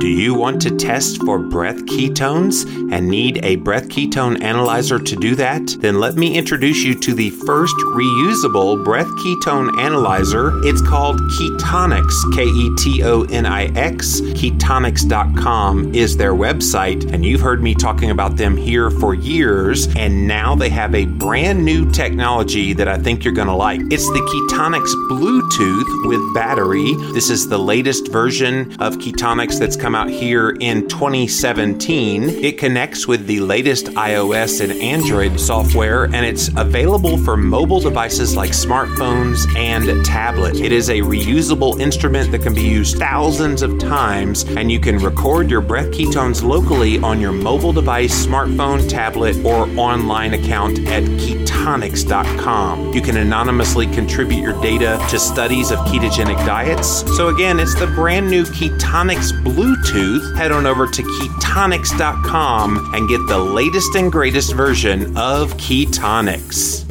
Do 0.00 0.08
you 0.08 0.32
want 0.32 0.62
to 0.62 0.74
test 0.74 1.22
for 1.24 1.38
breath 1.38 1.84
ketones 1.84 2.64
and 2.90 3.06
need 3.06 3.44
a 3.44 3.56
breath 3.56 3.90
ketone 3.90 4.42
analyzer 4.42 4.98
to 4.98 5.14
do 5.14 5.34
that? 5.34 5.76
Then 5.78 6.00
let 6.00 6.14
me 6.14 6.38
introduce 6.38 6.82
you 6.82 6.98
to 7.00 7.12
the 7.12 7.28
first 7.28 7.76
reusable 7.76 8.82
breath 8.82 9.08
ketone 9.08 9.78
analyzer. 9.78 10.58
It's 10.64 10.80
called 10.80 11.20
Ketonix, 11.20 12.34
K 12.34 12.44
E 12.44 12.74
T 12.78 13.04
O 13.04 13.24
N 13.24 13.44
I 13.44 13.66
X. 13.76 14.22
Ketonix.com 14.22 15.94
is 15.94 16.16
their 16.16 16.32
website, 16.32 17.12
and 17.12 17.22
you've 17.22 17.42
heard 17.42 17.62
me 17.62 17.74
talking 17.74 18.10
about 18.10 18.38
them 18.38 18.56
here 18.56 18.90
for 18.90 19.12
years, 19.12 19.86
and 19.96 20.26
now 20.26 20.54
they 20.54 20.70
have 20.70 20.94
a 20.94 21.04
brand 21.04 21.62
new 21.62 21.90
technology 21.90 22.72
that 22.72 22.88
I 22.88 22.96
think 22.96 23.22
you're 23.22 23.34
going 23.34 23.48
to 23.48 23.54
like. 23.54 23.82
It's 23.90 24.08
the 24.08 24.48
Ketonix 24.50 24.94
Bluetooth 25.10 26.08
with 26.08 26.34
battery. 26.34 26.94
This 27.12 27.28
is 27.28 27.50
the 27.50 27.58
latest 27.58 28.10
version 28.10 28.72
of 28.80 28.96
Ketonix 28.96 29.58
that's 29.58 29.76
come 29.90 29.96
out 29.96 30.08
here 30.08 30.50
in 30.60 30.86
2017. 30.86 32.22
It 32.44 32.58
connects 32.58 33.08
with 33.08 33.26
the 33.26 33.40
latest 33.40 33.86
iOS 33.86 34.60
and 34.60 34.70
Android 34.80 35.40
software, 35.40 36.04
and 36.04 36.24
it's 36.24 36.46
available 36.56 37.18
for 37.18 37.36
mobile 37.36 37.80
devices 37.80 38.36
like 38.36 38.52
smartphones 38.52 39.52
and 39.56 40.04
tablets. 40.04 40.60
It 40.60 40.70
is 40.70 40.90
a 40.90 40.98
reusable 40.98 41.80
instrument 41.80 42.30
that 42.30 42.42
can 42.42 42.54
be 42.54 42.62
used 42.62 42.98
thousands 42.98 43.62
of 43.62 43.80
times, 43.80 44.44
and 44.44 44.70
you 44.70 44.78
can 44.78 44.96
record 44.98 45.50
your 45.50 45.60
breath 45.60 45.90
ketones 45.90 46.44
locally 46.44 47.00
on 47.00 47.20
your 47.20 47.32
mobile 47.32 47.72
device, 47.72 48.14
smartphone, 48.24 48.88
tablet, 48.88 49.44
or 49.44 49.68
online 49.76 50.34
account 50.34 50.78
at 50.86 51.02
ketonix.com. 51.02 52.92
You 52.92 53.02
can 53.02 53.16
anonymously 53.16 53.88
contribute 53.88 54.40
your 54.40 54.60
data 54.62 55.04
to 55.10 55.18
studies 55.18 55.72
of 55.72 55.80
ketogenic 55.80 56.36
diets. 56.46 57.04
So, 57.16 57.34
again, 57.34 57.58
it's 57.58 57.74
the 57.74 57.88
brand 57.88 58.30
new 58.30 58.44
Ketonics 58.44 59.32
Ketonix 59.44 59.79
Bluetooth. 59.80 60.36
Head 60.36 60.52
on 60.52 60.66
over 60.66 60.86
to 60.86 61.02
ketonix.com 61.02 62.94
and 62.94 63.08
get 63.08 63.26
the 63.26 63.38
latest 63.38 63.94
and 63.94 64.10
greatest 64.10 64.54
version 64.54 65.16
of 65.16 65.54
Ketonix. 65.54 66.89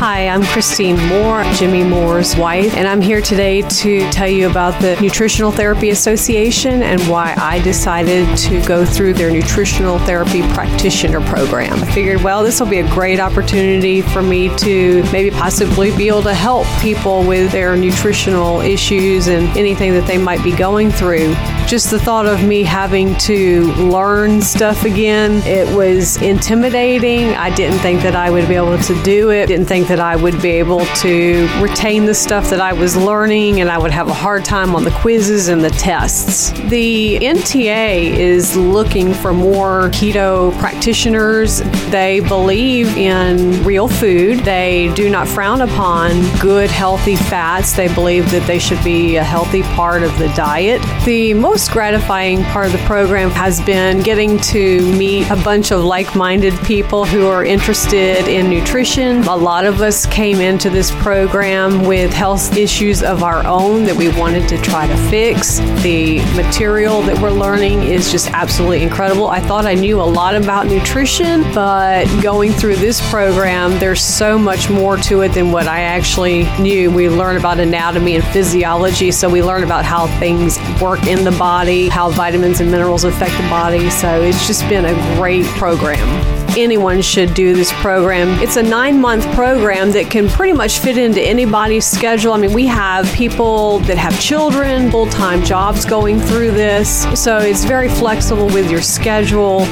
Hi, 0.00 0.28
I'm 0.28 0.44
Christine 0.44 0.96
Moore, 1.08 1.42
Jimmy 1.54 1.82
Moore's 1.82 2.36
wife, 2.36 2.72
and 2.76 2.86
I'm 2.86 3.00
here 3.00 3.20
today 3.20 3.62
to 3.62 4.08
tell 4.12 4.28
you 4.28 4.48
about 4.48 4.80
the 4.80 4.94
Nutritional 5.00 5.50
Therapy 5.50 5.90
Association 5.90 6.84
and 6.84 7.00
why 7.08 7.34
I 7.36 7.58
decided 7.62 8.38
to 8.38 8.64
go 8.64 8.84
through 8.86 9.14
their 9.14 9.32
Nutritional 9.32 9.98
Therapy 9.98 10.42
Practitioner 10.52 11.20
Program. 11.22 11.82
I 11.82 11.90
figured, 11.90 12.22
well, 12.22 12.44
this 12.44 12.60
will 12.60 12.68
be 12.68 12.78
a 12.78 12.88
great 12.90 13.18
opportunity 13.18 14.00
for 14.00 14.22
me 14.22 14.56
to 14.58 15.02
maybe 15.10 15.32
possibly 15.32 15.90
be 15.96 16.06
able 16.06 16.22
to 16.22 16.34
help 16.34 16.68
people 16.80 17.26
with 17.26 17.50
their 17.50 17.76
nutritional 17.76 18.60
issues 18.60 19.26
and 19.26 19.48
anything 19.56 19.94
that 19.94 20.06
they 20.06 20.16
might 20.16 20.44
be 20.44 20.54
going 20.54 20.92
through. 20.92 21.34
Just 21.66 21.90
the 21.90 21.98
thought 21.98 22.24
of 22.24 22.44
me 22.44 22.62
having 22.62 23.16
to 23.16 23.72
learn 23.74 24.42
stuff 24.42 24.84
again, 24.84 25.42
it 25.44 25.66
was 25.76 26.22
intimidating. 26.22 27.30
I 27.30 27.52
didn't 27.52 27.80
think 27.80 28.02
that 28.02 28.14
I 28.14 28.30
would 28.30 28.46
be 28.46 28.54
able 28.54 28.78
to 28.78 29.02
do 29.02 29.32
it. 29.32 29.48
Didn't 29.48 29.66
think 29.66 29.87
that 29.88 30.00
I 30.00 30.16
would 30.16 30.40
be 30.40 30.50
able 30.50 30.84
to 30.86 31.48
retain 31.60 32.04
the 32.04 32.14
stuff 32.14 32.50
that 32.50 32.60
I 32.60 32.72
was 32.72 32.96
learning, 32.96 33.60
and 33.60 33.70
I 33.70 33.78
would 33.78 33.90
have 33.90 34.08
a 34.08 34.14
hard 34.14 34.44
time 34.44 34.74
on 34.74 34.84
the 34.84 34.90
quizzes 34.90 35.48
and 35.48 35.64
the 35.64 35.70
tests. 35.70 36.50
The 36.68 37.18
NTA 37.20 38.16
is 38.16 38.56
looking 38.56 39.14
for 39.14 39.32
more 39.32 39.88
keto 39.90 40.56
practitioners. 40.58 41.60
They 41.90 42.20
believe 42.20 42.96
in 42.96 43.64
real 43.64 43.88
food, 43.88 44.40
they 44.40 44.92
do 44.94 45.08
not 45.08 45.26
frown 45.26 45.62
upon 45.62 46.10
good, 46.38 46.70
healthy 46.70 47.16
fats. 47.16 47.72
They 47.72 47.92
believe 47.94 48.30
that 48.30 48.46
they 48.46 48.58
should 48.58 48.82
be 48.84 49.16
a 49.16 49.24
healthy 49.24 49.62
part 49.62 50.02
of 50.02 50.16
the 50.18 50.28
diet. 50.28 50.82
The 51.04 51.34
most 51.34 51.70
gratifying 51.70 52.42
part 52.44 52.66
of 52.66 52.72
the 52.72 52.78
program 52.86 53.30
has 53.30 53.60
been 53.62 54.02
getting 54.02 54.38
to 54.40 54.80
meet 54.98 55.30
a 55.30 55.36
bunch 55.36 55.72
of 55.72 55.82
like 55.82 56.14
minded 56.14 56.54
people 56.64 57.04
who 57.04 57.26
are 57.26 57.44
interested 57.44 58.28
in 58.28 58.50
nutrition. 58.50 59.22
A 59.24 59.36
lot 59.36 59.64
of 59.64 59.77
us 59.82 60.06
came 60.06 60.40
into 60.40 60.70
this 60.70 60.90
program 61.02 61.84
with 61.84 62.12
health 62.12 62.56
issues 62.56 63.02
of 63.02 63.22
our 63.22 63.46
own 63.46 63.84
that 63.84 63.96
we 63.96 64.08
wanted 64.18 64.48
to 64.48 64.58
try 64.58 64.86
to 64.86 64.96
fix. 65.08 65.58
The 65.82 66.18
material 66.34 67.02
that 67.02 67.18
we're 67.20 67.30
learning 67.30 67.82
is 67.82 68.10
just 68.10 68.30
absolutely 68.30 68.82
incredible. 68.82 69.28
I 69.28 69.40
thought 69.40 69.66
I 69.66 69.74
knew 69.74 70.00
a 70.00 70.02
lot 70.02 70.34
about 70.34 70.66
nutrition, 70.66 71.42
but 71.54 72.06
going 72.22 72.52
through 72.52 72.76
this 72.76 73.00
program, 73.10 73.78
there's 73.78 74.02
so 74.02 74.38
much 74.38 74.70
more 74.70 74.96
to 74.98 75.22
it 75.22 75.30
than 75.30 75.50
what 75.52 75.66
I 75.66 75.80
actually 75.80 76.44
knew. 76.60 76.90
We 76.90 77.08
learn 77.08 77.36
about 77.36 77.58
anatomy 77.58 78.16
and 78.16 78.24
physiology, 78.24 79.10
so 79.10 79.28
we 79.28 79.42
learn 79.42 79.64
about 79.64 79.84
how 79.84 80.06
things 80.18 80.58
work 80.80 81.06
in 81.06 81.24
the 81.24 81.36
body, 81.38 81.88
how 81.88 82.10
vitamins 82.10 82.60
and 82.60 82.70
minerals 82.70 83.04
affect 83.04 83.36
the 83.40 83.48
body. 83.48 83.90
So 83.90 84.22
it's 84.22 84.46
just 84.46 84.68
been 84.68 84.84
a 84.84 85.16
great 85.16 85.46
program 85.46 86.37
anyone 86.56 87.02
should 87.02 87.34
do 87.34 87.54
this 87.54 87.72
program. 87.74 88.28
It's 88.42 88.56
a 88.56 88.62
nine 88.62 89.00
month 89.00 89.26
program 89.34 89.90
that 89.92 90.10
can 90.10 90.28
pretty 90.28 90.52
much 90.52 90.78
fit 90.78 90.96
into 90.96 91.20
anybody's 91.20 91.84
schedule. 91.84 92.32
I 92.32 92.38
mean, 92.38 92.52
we 92.52 92.66
have 92.66 93.12
people 93.12 93.80
that 93.80 93.98
have 93.98 94.18
children, 94.20 94.90
full 94.90 95.06
time 95.06 95.44
jobs 95.44 95.84
going 95.84 96.20
through 96.20 96.52
this, 96.52 97.06
so 97.20 97.38
it's 97.38 97.64
very 97.64 97.88
flexible 97.88 98.46
with 98.46 98.70
your 98.70 98.82
schedule. 98.82 99.62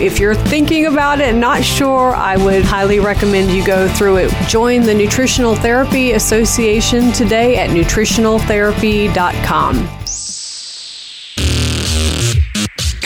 If 0.00 0.20
you're 0.20 0.34
thinking 0.34 0.86
about 0.86 1.20
it 1.20 1.28
and 1.28 1.40
not 1.40 1.64
sure, 1.64 2.14
I 2.14 2.36
would 2.36 2.64
highly 2.64 3.00
recommend 3.00 3.50
you 3.50 3.64
go 3.64 3.88
through 3.88 4.18
it. 4.18 4.30
Join 4.46 4.82
the 4.82 4.94
Nutritional 4.94 5.56
Therapy 5.56 6.12
Association 6.12 7.10
today 7.12 7.56
at 7.56 7.70
nutritionaltherapy.com. 7.70 10.07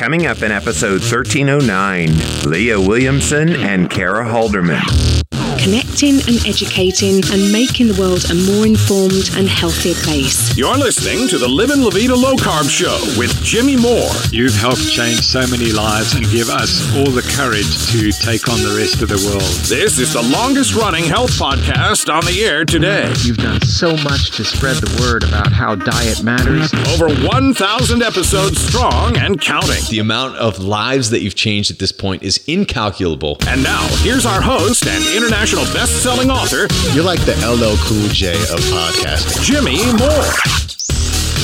Coming 0.03 0.27
up 0.27 0.43
in 0.43 0.51
episode 0.51 1.01
1309, 1.01 2.51
Leah 2.51 2.81
Williamson 2.81 3.51
and 3.51 3.89
Kara 3.89 4.25
Halderman. 4.25 5.22
Connecting 5.63 6.19
and 6.27 6.43
educating 6.45 7.23
and 7.31 7.53
making 7.53 7.87
the 7.87 7.95
world 7.95 8.27
a 8.27 8.35
more 8.35 8.67
informed 8.67 9.31
and 9.39 9.47
healthier 9.47 9.95
place. 10.03 10.59
You're 10.59 10.77
listening 10.77 11.29
to 11.29 11.39
the 11.39 11.47
Livin' 11.47 11.85
La 11.85 11.91
Vida 11.91 12.17
Low 12.17 12.35
Carb 12.35 12.67
Show 12.67 12.99
with 13.17 13.31
Jimmy 13.45 13.77
Moore. 13.77 14.11
You've 14.33 14.59
helped 14.59 14.91
change 14.91 15.23
so 15.23 15.47
many 15.47 15.71
lives 15.71 16.15
and 16.19 16.27
give 16.35 16.51
us 16.51 16.83
all 16.99 17.15
the 17.15 17.23
courage 17.39 17.71
to 17.95 18.11
take 18.11 18.49
on 18.51 18.59
the 18.59 18.75
rest 18.75 19.07
of 19.07 19.09
the 19.09 19.23
world. 19.23 19.47
This 19.71 20.03
is 20.03 20.15
the 20.15 20.23
longest 20.35 20.75
running 20.75 21.05
health 21.05 21.31
podcast 21.39 22.13
on 22.13 22.27
the 22.27 22.43
air 22.43 22.65
today. 22.65 23.15
You've 23.23 23.39
done 23.39 23.63
so 23.63 23.95
much 24.03 24.33
to 24.33 24.45
spread 24.45 24.83
the 24.83 24.91
word 24.99 25.23
about 25.23 25.53
how 25.53 25.77
diet 25.77 26.25
matters. 26.25 26.75
Over 26.91 27.07
1,000 27.23 28.03
episodes 28.03 28.59
strong 28.59 29.17
and 29.17 29.41
counting. 29.41 29.79
The 29.89 30.01
amount 30.01 30.35
of 30.39 30.59
lives 30.59 31.11
that 31.11 31.23
you've 31.23 31.37
changed 31.37 31.71
at 31.71 31.79
this 31.79 31.93
point 31.93 32.25
is 32.25 32.43
incalculable. 32.49 33.39
And 33.47 33.63
now, 33.63 33.87
here's 34.03 34.27
our 34.27 34.43
host 34.43 34.89
and 34.89 35.05
international 35.15 35.52
best-selling 35.53 36.31
author. 36.31 36.67
You're 36.95 37.05
like 37.05 37.21
the 37.21 37.35
LL 37.45 37.77
Cool 37.85 38.09
J 38.09 38.33
of 38.53 38.61
podcasting. 38.73 39.45
Jimmy 39.45 39.77
Moore. 39.99 40.33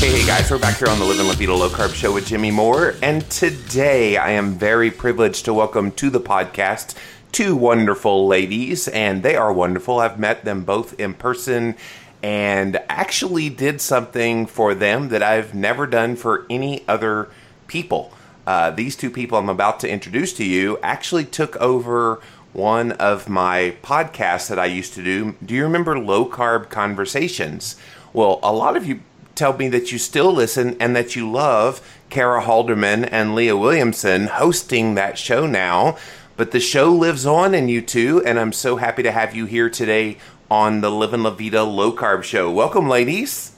Hey, 0.00 0.20
hey 0.20 0.26
guys, 0.26 0.50
we're 0.50 0.58
back 0.58 0.78
here 0.78 0.88
on 0.88 0.98
the 0.98 1.04
Living 1.04 1.26
La 1.26 1.34
Vida 1.34 1.54
Low 1.54 1.68
Carb 1.68 1.92
Show 1.92 2.14
with 2.14 2.26
Jimmy 2.26 2.50
Moore, 2.50 2.94
and 3.02 3.28
today 3.30 4.16
I 4.16 4.30
am 4.30 4.54
very 4.54 4.90
privileged 4.90 5.44
to 5.44 5.52
welcome 5.52 5.92
to 5.92 6.08
the 6.08 6.20
podcast 6.20 6.94
two 7.32 7.54
wonderful 7.54 8.26
ladies, 8.26 8.88
and 8.88 9.22
they 9.22 9.36
are 9.36 9.52
wonderful. 9.52 9.98
I've 9.98 10.18
met 10.18 10.44
them 10.44 10.64
both 10.64 10.98
in 10.98 11.14
person 11.14 11.76
and 12.22 12.80
actually 12.88 13.48
did 13.48 13.80
something 13.80 14.46
for 14.46 14.74
them 14.74 15.08
that 15.10 15.22
I've 15.22 15.54
never 15.54 15.86
done 15.86 16.16
for 16.16 16.46
any 16.48 16.82
other 16.88 17.28
people. 17.66 18.12
Uh, 18.46 18.70
these 18.70 18.96
two 18.96 19.10
people 19.10 19.38
I'm 19.38 19.50
about 19.50 19.78
to 19.80 19.90
introduce 19.90 20.32
to 20.34 20.44
you 20.44 20.78
actually 20.82 21.26
took 21.26 21.54
over 21.56 22.20
one 22.52 22.92
of 22.92 23.28
my 23.28 23.76
podcasts 23.82 24.48
that 24.48 24.58
I 24.58 24.66
used 24.66 24.94
to 24.94 25.04
do. 25.04 25.36
Do 25.44 25.54
you 25.54 25.62
remember 25.62 25.98
Low 25.98 26.26
Carb 26.26 26.70
Conversations? 26.70 27.76
Well, 28.12 28.40
a 28.42 28.52
lot 28.52 28.76
of 28.76 28.86
you 28.86 29.00
tell 29.34 29.56
me 29.56 29.68
that 29.68 29.92
you 29.92 29.98
still 29.98 30.32
listen 30.32 30.76
and 30.80 30.96
that 30.96 31.14
you 31.14 31.30
love 31.30 31.80
Kara 32.10 32.42
Halderman 32.42 33.08
and 33.12 33.34
Leah 33.34 33.56
Williamson 33.56 34.26
hosting 34.26 34.94
that 34.94 35.18
show 35.18 35.46
now. 35.46 35.96
But 36.36 36.52
the 36.52 36.60
show 36.60 36.92
lives 36.92 37.26
on 37.26 37.54
in 37.54 37.68
you 37.68 37.82
two, 37.82 38.22
and 38.24 38.38
I'm 38.38 38.52
so 38.52 38.76
happy 38.76 39.02
to 39.02 39.12
have 39.12 39.34
you 39.34 39.46
here 39.46 39.68
today 39.68 40.18
on 40.50 40.80
the 40.80 40.90
Livin' 40.90 41.22
La 41.22 41.30
Vida 41.30 41.62
Low 41.64 41.92
Carb 41.92 42.22
Show. 42.22 42.50
Welcome, 42.50 42.88
ladies. 42.88 43.52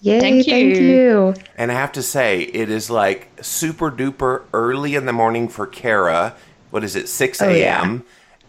Yay, 0.00 0.18
thank 0.18 0.46
you. 0.46 0.52
Thank 0.52 0.76
you. 0.76 1.34
And 1.56 1.70
I 1.70 1.74
have 1.74 1.92
to 1.92 2.02
say, 2.02 2.42
it 2.42 2.70
is 2.70 2.90
like 2.90 3.30
super 3.40 3.90
duper 3.90 4.42
early 4.52 4.94
in 4.94 5.06
the 5.06 5.12
morning 5.12 5.48
for 5.48 5.66
Kara. 5.66 6.34
What 6.72 6.84
is 6.84 6.96
it, 6.96 7.06
6 7.06 7.42
Oh, 7.42 7.50
a.m.? 7.50 7.54
yeah. 7.56 7.98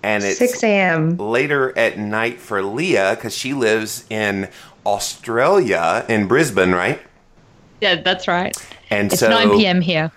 And 0.02 0.24
it's 0.24 0.40
6 0.40 0.64
a.m. 0.64 1.18
later 1.18 1.78
at 1.78 1.98
night 1.98 2.40
for 2.40 2.64
Leah 2.64 3.16
because 3.16 3.36
she 3.36 3.54
lives 3.54 4.06
in 4.10 4.48
Australia, 4.86 6.06
in 6.08 6.28
Brisbane, 6.28 6.72
right? 6.72 7.02
Yeah, 7.82 8.02
that's 8.02 8.30
right. 8.30 8.56
And 8.90 9.12
It's 9.12 9.20
so 9.20 9.30
9 9.30 9.58
p.m. 9.58 9.82
here. 9.82 10.10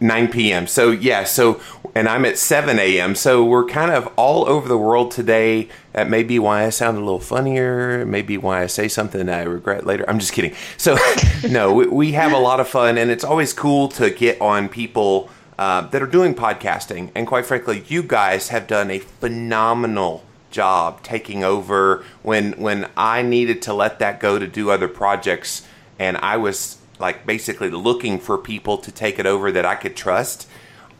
9 0.00 0.28
p.m. 0.28 0.66
So 0.66 0.90
yeah, 0.90 1.22
so 1.24 1.60
and 1.94 2.08
I'm 2.08 2.24
at 2.24 2.38
7 2.38 2.76
a.m. 2.78 3.14
So 3.14 3.44
we're 3.44 3.66
kind 3.66 3.92
of 3.92 4.12
all 4.16 4.48
over 4.48 4.68
the 4.68 4.78
world 4.78 5.12
today. 5.12 5.68
That 5.92 6.10
may 6.10 6.24
be 6.24 6.40
why 6.40 6.64
I 6.64 6.70
sound 6.70 6.96
a 6.96 7.00
little 7.00 7.20
funnier. 7.20 8.04
Maybe 8.04 8.36
why 8.36 8.62
I 8.62 8.66
say 8.66 8.88
something 8.88 9.26
that 9.26 9.40
I 9.40 9.42
regret 9.44 9.86
later. 9.86 10.04
I'm 10.08 10.18
just 10.18 10.32
kidding. 10.32 10.54
So 10.76 10.96
no, 11.48 11.72
we, 11.72 11.86
we, 11.86 12.12
have 12.12 12.32
a 12.32 12.38
lot 12.38 12.60
of 12.60 12.68
fun, 12.68 12.98
and 12.98 13.10
it's 13.10 13.24
always 13.24 13.52
cool 13.52 13.88
to 13.90 14.10
get 14.10 14.40
on 14.40 14.68
people 14.68 15.30
uh, 15.58 15.82
that 15.88 16.00
are 16.00 16.06
doing 16.06 16.34
podcasting. 16.34 17.10
And 17.14 17.26
quite 17.26 17.44
frankly, 17.44 17.84
you 17.88 18.02
guys 18.02 18.48
have 18.48 18.66
done 18.66 18.90
a 18.90 19.00
phenomenal 19.00 20.24
job 20.50 21.02
taking 21.02 21.44
over 21.44 22.04
when 22.22 22.52
when 22.52 22.88
I 22.96 23.22
needed 23.22 23.60
to 23.62 23.74
let 23.74 23.98
that 23.98 24.20
go 24.20 24.38
to 24.38 24.46
do 24.46 24.70
other 24.70 24.88
projects, 24.88 25.66
and 25.98 26.16
I 26.18 26.36
was 26.36 26.78
like 26.98 27.26
basically 27.26 27.70
looking 27.70 28.18
for 28.18 28.38
people 28.38 28.78
to 28.78 28.90
take 28.90 29.18
it 29.18 29.26
over 29.26 29.52
that 29.52 29.66
I 29.66 29.74
could 29.74 29.96
trust. 29.96 30.48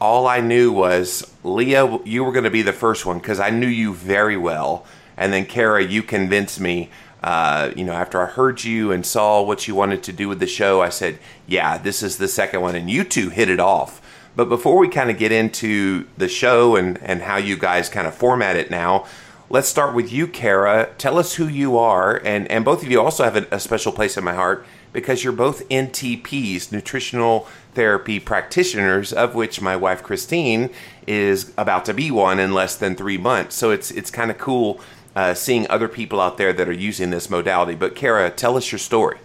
All 0.01 0.29
I 0.29 0.41
knew 0.41 0.71
was 0.71 1.29
Leah, 1.43 1.99
you 2.05 2.23
were 2.23 2.33
going 2.33 2.45
to 2.45 2.51
be 2.51 2.63
the 2.63 2.73
first 2.73 3.05
one 3.05 3.19
because 3.19 3.41
I 3.41 3.51
knew 3.51 3.67
you 3.67 3.95
very 3.95 4.37
well, 4.37 4.87
and 5.17 5.33
then 5.33 5.47
Kara, 5.47 5.83
you 5.85 6.03
convinced 6.03 6.61
me. 6.61 6.91
Uh, 7.21 7.73
you 7.75 7.83
know, 7.83 7.95
after 7.95 8.23
I 8.23 8.27
heard 8.27 8.63
you 8.63 8.93
and 8.93 9.05
saw 9.05 9.43
what 9.43 9.67
you 9.67 9.75
wanted 9.75 10.05
to 10.05 10.13
do 10.13 10.29
with 10.29 10.39
the 10.39 10.47
show, 10.47 10.81
I 10.83 10.89
said, 10.89 11.19
"Yeah, 11.49 11.77
this 11.77 12.01
is 12.01 12.19
the 12.19 12.29
second 12.29 12.61
one," 12.61 12.77
and 12.77 12.89
you 12.89 13.03
two 13.03 13.31
hit 13.31 13.49
it 13.49 13.59
off. 13.59 14.01
But 14.39 14.49
before 14.49 14.79
we 14.79 14.87
kind 14.87 15.11
of 15.11 15.19
get 15.19 15.33
into 15.33 16.07
the 16.17 16.29
show 16.29 16.77
and 16.77 16.97
and 17.03 17.23
how 17.23 17.39
you 17.39 17.57
guys 17.57 17.89
kind 17.89 18.07
of 18.07 18.15
format 18.15 18.55
it 18.55 18.71
now, 18.71 19.05
let's 19.51 19.69
start 19.69 19.97
with 19.97 20.13
you, 20.13 20.29
Kara. 20.29 20.91
Tell 20.97 21.19
us 21.19 21.35
who 21.35 21.49
you 21.49 21.77
are, 21.77 22.23
and 22.25 22.47
and 22.49 22.65
both 22.65 22.85
of 22.85 22.89
you 22.89 23.01
also 23.01 23.25
have 23.25 23.35
a, 23.35 23.49
a 23.51 23.59
special 23.59 23.91
place 23.91 24.17
in 24.17 24.23
my 24.23 24.35
heart 24.35 24.65
because 24.93 25.25
you're 25.25 25.33
both 25.33 25.69
NTPs, 25.71 26.71
nutritional 26.71 27.49
therapy 27.75 28.21
practitioners, 28.21 29.13
of 29.13 29.35
which 29.35 29.61
my 29.61 29.75
wife 29.75 30.05
Christine 30.05 30.71
is 31.05 31.53
about 31.59 31.85
to 31.87 31.93
be 31.93 32.13
one 32.13 32.39
in 32.39 32.55
less 32.55 32.77
than 32.77 32.95
three 32.95 33.19
months. 33.19 33.57
So 33.57 33.73
it's 33.73 33.91
it's 33.91 34.13
kind 34.13 34.31
of 34.31 34.39
cool 34.39 34.81
uh, 35.17 35.35
seeing 35.35 35.69
other 35.69 35.89
people 35.89 36.21
out 36.21 36.39
there 36.39 36.53
that 36.53 36.69
are 36.69 36.73
using 36.73 37.11
this 37.11 37.29
modality. 37.29 37.75
But 37.75 37.97
Kara, 37.97 38.31
tell 38.31 38.57
us 38.57 38.71
your 38.71 38.79
story. 38.79 39.19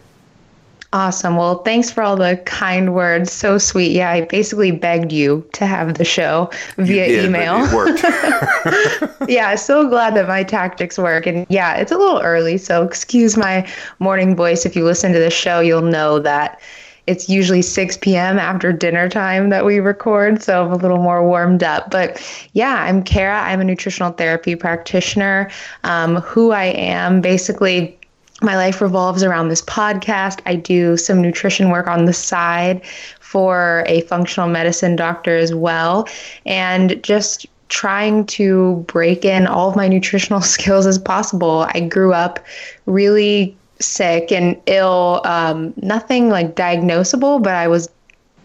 Awesome. 0.93 1.37
Well, 1.37 1.63
thanks 1.63 1.89
for 1.89 2.03
all 2.03 2.15
the 2.15 2.37
kind 2.45 2.93
words. 2.93 3.31
So 3.31 3.57
sweet. 3.57 3.93
Yeah, 3.93 4.11
I 4.11 4.21
basically 4.21 4.69
begged 4.69 5.11
you 5.11 5.43
to 5.53 5.65
have 5.65 5.95
the 5.95 6.05
show 6.05 6.51
via 6.77 7.07
did, 7.07 7.25
email. 7.25 7.65
it 7.65 7.73
worked. 7.73 9.27
yeah, 9.27 9.55
so 9.55 9.89
glad 9.89 10.15
that 10.15 10.27
my 10.27 10.43
tactics 10.43 10.99
work. 10.99 11.25
And 11.25 11.47
yeah, 11.49 11.73
it's 11.77 11.91
a 11.91 11.97
little 11.97 12.21
early, 12.21 12.59
so 12.59 12.83
excuse 12.83 13.35
my 13.35 13.67
morning 13.97 14.35
voice. 14.35 14.67
If 14.67 14.75
you 14.75 14.85
listen 14.85 15.13
to 15.13 15.19
the 15.19 15.31
show, 15.31 15.61
you'll 15.61 15.81
know 15.81 16.19
that 16.19 16.61
it's 17.07 17.27
usually 17.27 17.63
6 17.63 17.97
p.m. 17.97 18.37
after 18.37 18.71
dinner 18.71 19.09
time 19.09 19.49
that 19.49 19.65
we 19.65 19.79
record, 19.79 20.43
so 20.43 20.63
I'm 20.63 20.71
a 20.71 20.77
little 20.77 20.99
more 20.99 21.27
warmed 21.27 21.63
up. 21.63 21.89
But 21.89 22.21
yeah, 22.53 22.83
I'm 22.83 23.01
Kara. 23.03 23.41
I'm 23.41 23.59
a 23.59 23.63
nutritional 23.63 24.11
therapy 24.11 24.55
practitioner. 24.55 25.49
Um, 25.83 26.17
who 26.17 26.51
I 26.51 26.65
am, 26.65 27.19
basically 27.19 27.97
my 28.43 28.55
life 28.55 28.81
revolves 28.81 29.23
around 29.23 29.49
this 29.49 29.61
podcast. 29.61 30.39
I 30.45 30.55
do 30.55 30.97
some 30.97 31.21
nutrition 31.21 31.69
work 31.69 31.87
on 31.87 32.05
the 32.05 32.13
side 32.13 32.85
for 33.19 33.83
a 33.87 34.01
functional 34.01 34.49
medicine 34.49 34.95
doctor 34.95 35.37
as 35.37 35.53
well. 35.53 36.07
And 36.45 37.01
just 37.03 37.47
trying 37.69 38.25
to 38.27 38.75
break 38.87 39.25
in 39.25 39.47
all 39.47 39.69
of 39.69 39.75
my 39.75 39.87
nutritional 39.87 40.41
skills 40.55 40.85
as 40.85 40.99
possible. 40.99 41.67
I 41.73 41.79
grew 41.79 42.13
up 42.13 42.39
really 42.85 43.57
sick 43.79 44.31
and 44.31 44.61
ill, 44.67 45.21
um, 45.25 45.73
nothing 45.77 46.29
like 46.29 46.55
diagnosable, 46.55 47.41
but 47.41 47.55
I 47.55 47.67
was 47.67 47.89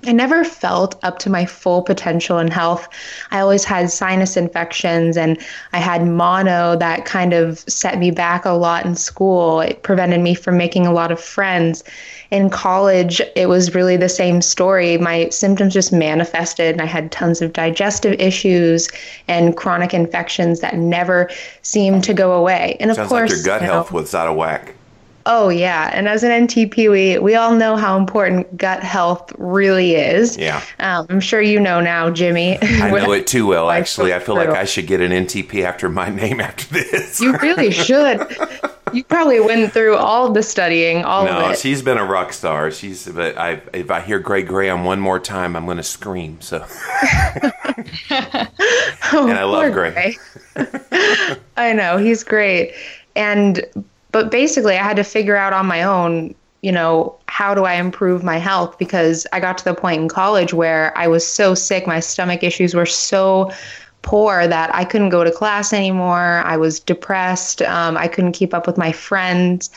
I 0.07 0.13
never 0.13 0.45
felt 0.45 1.03
up 1.03 1.19
to 1.21 1.31
my 1.31 1.45
full 1.45 1.83
potential 1.83 2.39
in 2.39 2.49
health. 2.49 2.89
I 3.31 3.41
always 3.41 3.65
had 3.65 3.91
sinus 3.91 4.37
infections 4.37 5.17
and 5.17 5.39
I 5.73 5.79
had 5.79 6.07
mono 6.07 6.77
that 6.77 7.05
kind 7.05 7.33
of 7.33 7.59
set 7.61 7.99
me 7.99 8.11
back 8.11 8.45
a 8.45 8.51
lot 8.51 8.87
in 8.87 8.95
school. 8.95 9.61
It 9.61 9.83
prevented 9.83 10.21
me 10.21 10.35
from 10.35 10.57
making 10.57 10.87
a 10.87 10.93
lot 10.93 11.11
of 11.11 11.21
friends. 11.21 11.83
In 12.31 12.49
college, 12.49 13.21
it 13.35 13.49
was 13.49 13.75
really 13.75 13.97
the 13.97 14.09
same 14.09 14.41
story. 14.41 14.99
My 14.99 15.29
symptoms 15.31 15.75
just 15.75 15.93
manifested 15.93 16.73
and 16.73 16.81
I 16.81 16.87
had 16.87 17.11
tons 17.11 17.43
of 17.43 17.53
digestive 17.53 18.15
issues 18.21 18.89
and 19.27 19.57
chronic 19.57 19.93
infections 19.93 20.61
that 20.61 20.77
never 20.77 21.29
seemed 21.63 22.05
to 22.05 22.15
go 22.15 22.33
away. 22.33 22.77
And 22.79 22.91
of 22.91 22.97
Sounds 22.97 23.09
course, 23.09 23.31
like 23.31 23.37
your 23.39 23.45
gut 23.45 23.63
you 23.63 23.67
know, 23.67 23.73
health 23.75 23.93
was 23.93 24.15
out 24.15 24.29
of 24.29 24.37
whack. 24.37 24.75
Oh 25.27 25.49
yeah, 25.51 25.91
and 25.93 26.09
as 26.09 26.23
an 26.23 26.47
NTP, 26.47 26.91
we 26.91 27.19
we 27.19 27.35
all 27.35 27.55
know 27.55 27.77
how 27.77 27.99
important 27.99 28.57
gut 28.57 28.83
health 28.83 29.33
really 29.37 29.95
is. 29.95 30.39
Yeah, 30.39 30.63
um, 30.79 31.07
I'm 31.11 31.21
sure 31.21 31.43
you 31.43 31.61
know 31.61 31.81
now, 31.81 32.11
Jimmy. 32.11 32.59
I 32.63 32.91
know 32.91 33.13
it 33.13 33.27
too 33.27 33.47
well. 33.47 33.71
Actually, 33.79 34.15
I 34.15 34.21
feel 34.21 34.35
like 34.37 34.49
I 34.49 34.65
should 34.65 34.87
get 34.87 35.01
an 35.01 35.13
NTP 35.13 35.65
after 35.65 35.89
my 35.89 36.09
name 36.15 36.41
after 36.41 36.67
this. 36.73 37.21
you 37.21 37.37
really 37.39 37.71
should. 37.71 38.27
You 38.95 39.05
probably 39.05 39.39
went 39.39 39.71
through 39.73 39.97
all 39.97 40.33
the 40.33 40.43
studying, 40.43 41.05
all 41.05 41.27
no, 41.27 41.47
of 41.47 41.51
it. 41.53 41.59
she's 41.59 41.83
been 41.83 41.99
a 41.99 42.05
rock 42.05 42.33
star. 42.33 42.71
She's, 42.71 43.07
but 43.07 43.37
I, 43.37 43.61
if 43.75 43.91
I 43.91 44.01
hear 44.01 44.19
Gray 44.19 44.43
Graham 44.43 44.85
one 44.85 44.99
more 44.99 45.21
time, 45.21 45.57
I'm 45.57 45.67
going 45.67 45.77
to 45.77 45.83
scream. 45.83 46.41
So, 46.41 46.65
oh, 48.11 49.27
and 49.29 49.39
I 49.39 49.45
love 49.45 49.75
Gray. 49.75 50.17
I 51.59 51.75
know 51.75 51.99
he's 51.99 52.25
great, 52.25 52.73
and 53.15 53.63
but 54.13 54.31
basically 54.31 54.77
i 54.77 54.83
had 54.83 54.97
to 54.97 55.05
figure 55.05 55.37
out 55.37 55.53
on 55.53 55.67
my 55.67 55.83
own 55.83 56.35
you 56.63 56.73
know 56.73 57.17
how 57.27 57.55
do 57.55 57.65
i 57.65 57.75
improve 57.75 58.25
my 58.25 58.39
health? 58.39 58.79
Because 58.79 59.27
i 59.33 59.41
got 59.41 59.59
to 59.59 59.65
the 59.65 59.75
point 59.75 60.03
in 60.03 60.09
college 60.09 60.53
where 60.53 60.97
i 60.97 61.07
was 61.07 61.27
so 61.27 61.55
sick 61.55 61.87
my 61.87 62.01
stomach 62.01 62.43
issues 62.43 62.75
were 62.75 62.87
so 62.87 63.51
poor 64.03 64.47
that 64.47 64.75
i 64.75 64.85
couldn't 64.85 65.11
go 65.11 65.25
to 65.25 65.31
class 65.31 65.73
anymore. 65.73 66.43
I 66.45 66.57
was 66.57 66.81
depressed. 66.81 67.63
Um, 67.63 67.97
i 67.97 68.09
couldn't 68.09 68.33
keep 68.33 68.55
up 68.55 68.67
with 68.67 68.79
my 68.79 68.93
friends 68.93 69.71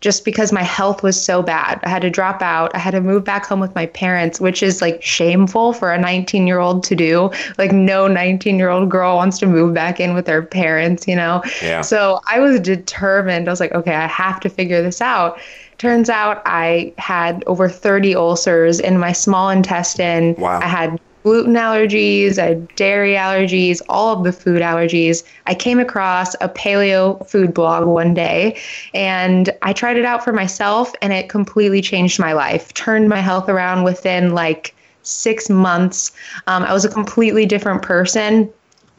just 0.00 0.24
because 0.24 0.52
my 0.52 0.62
health 0.62 1.02
was 1.02 1.20
so 1.20 1.42
bad. 1.42 1.80
I 1.82 1.88
had 1.88 2.02
to 2.02 2.10
drop 2.10 2.40
out. 2.40 2.74
I 2.74 2.78
had 2.78 2.92
to 2.92 3.00
move 3.00 3.24
back 3.24 3.46
home 3.46 3.58
with 3.58 3.74
my 3.74 3.86
parents, 3.86 4.40
which 4.40 4.62
is 4.62 4.80
like 4.80 5.02
shameful 5.02 5.72
for 5.72 5.92
a 5.92 5.98
19 5.98 6.46
year 6.46 6.60
old 6.60 6.84
to 6.84 6.94
do. 6.94 7.30
Like, 7.58 7.72
no 7.72 8.06
19 8.06 8.58
year 8.58 8.68
old 8.68 8.90
girl 8.90 9.16
wants 9.16 9.38
to 9.40 9.46
move 9.46 9.74
back 9.74 9.98
in 9.98 10.14
with 10.14 10.26
their 10.26 10.42
parents, 10.42 11.08
you 11.08 11.16
know? 11.16 11.42
Yeah. 11.62 11.80
So 11.80 12.20
I 12.30 12.38
was 12.38 12.60
determined. 12.60 13.48
I 13.48 13.52
was 13.52 13.60
like, 13.60 13.72
okay, 13.72 13.94
I 13.94 14.06
have 14.06 14.38
to 14.40 14.48
figure 14.48 14.82
this 14.82 15.00
out. 15.00 15.40
Turns 15.78 16.10
out 16.10 16.42
I 16.44 16.92
had 16.98 17.44
over 17.46 17.68
30 17.68 18.14
ulcers 18.14 18.80
in 18.80 18.98
my 18.98 19.12
small 19.12 19.50
intestine. 19.50 20.34
Wow. 20.36 20.60
I 20.60 20.66
had 20.66 21.00
gluten 21.28 21.52
allergies, 21.52 22.38
I 22.38 22.46
had 22.46 22.74
dairy 22.74 23.12
allergies, 23.12 23.82
all 23.90 24.16
of 24.16 24.24
the 24.24 24.32
food 24.32 24.62
allergies. 24.62 25.22
I 25.46 25.54
came 25.54 25.78
across 25.78 26.32
a 26.40 26.48
paleo 26.48 27.26
food 27.28 27.52
blog 27.52 27.86
one 27.86 28.14
day 28.14 28.58
and 28.94 29.50
I 29.60 29.74
tried 29.74 29.98
it 29.98 30.06
out 30.06 30.24
for 30.24 30.32
myself 30.32 30.94
and 31.02 31.12
it 31.12 31.28
completely 31.28 31.82
changed 31.82 32.18
my 32.18 32.32
life, 32.32 32.72
turned 32.72 33.10
my 33.10 33.20
health 33.20 33.50
around 33.50 33.84
within 33.84 34.32
like 34.32 34.74
six 35.02 35.50
months. 35.50 36.12
Um, 36.46 36.62
I 36.62 36.72
was 36.72 36.86
a 36.86 36.88
completely 36.88 37.44
different 37.44 37.82
person. 37.82 38.50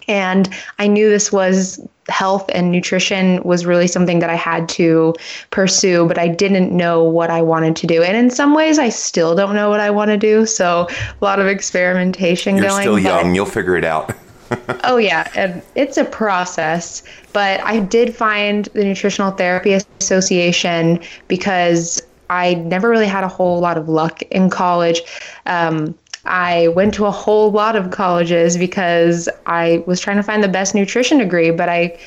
And 0.07 0.49
I 0.77 0.85
knew 0.85 1.09
this 1.09 1.31
was 1.31 1.79
health 2.09 2.49
and 2.53 2.71
nutrition 2.71 3.41
was 3.43 3.65
really 3.65 3.87
something 3.87 4.19
that 4.19 4.29
I 4.29 4.35
had 4.35 4.67
to 4.69 5.15
pursue, 5.51 6.07
but 6.07 6.17
I 6.17 6.27
didn't 6.27 6.75
know 6.75 7.03
what 7.03 7.29
I 7.29 7.41
wanted 7.41 7.75
to 7.77 7.87
do. 7.87 8.03
And 8.03 8.17
in 8.17 8.29
some 8.29 8.53
ways, 8.53 8.79
I 8.79 8.89
still 8.89 9.35
don't 9.35 9.55
know 9.55 9.69
what 9.69 9.79
I 9.79 9.89
want 9.89 10.09
to 10.09 10.17
do. 10.17 10.45
So 10.45 10.87
a 10.89 11.23
lot 11.23 11.39
of 11.39 11.47
experimentation 11.47 12.55
You're 12.57 12.67
going. 12.67 12.81
still 12.81 12.95
but- 12.95 13.03
young. 13.03 13.35
You'll 13.35 13.45
figure 13.45 13.75
it 13.75 13.85
out. 13.85 14.13
oh 14.83 14.97
yeah 14.97 15.29
and 15.35 15.61
it's 15.75 15.95
a 15.97 16.05
process 16.05 17.03
but 17.33 17.59
i 17.61 17.79
did 17.79 18.15
find 18.15 18.65
the 18.73 18.83
nutritional 18.83 19.29
therapy 19.29 19.73
association 19.73 20.99
because 21.27 22.01
i 22.31 22.55
never 22.55 22.89
really 22.89 23.05
had 23.05 23.23
a 23.23 23.27
whole 23.27 23.59
lot 23.59 23.77
of 23.77 23.87
luck 23.89 24.23
in 24.31 24.49
college 24.49 25.01
um, 25.45 25.93
i 26.29 26.67
went 26.69 26.93
to 26.93 27.05
a 27.05 27.11
whole 27.11 27.51
lot 27.51 27.75
of 27.75 27.91
colleges 27.91 28.57
because 28.57 29.27
i 29.45 29.83
was 29.85 29.99
trying 29.99 30.17
to 30.17 30.23
find 30.23 30.43
the 30.43 30.47
best 30.47 30.73
nutrition 30.73 31.17
degree 31.17 31.51
but 31.51 31.69
i 31.69 31.97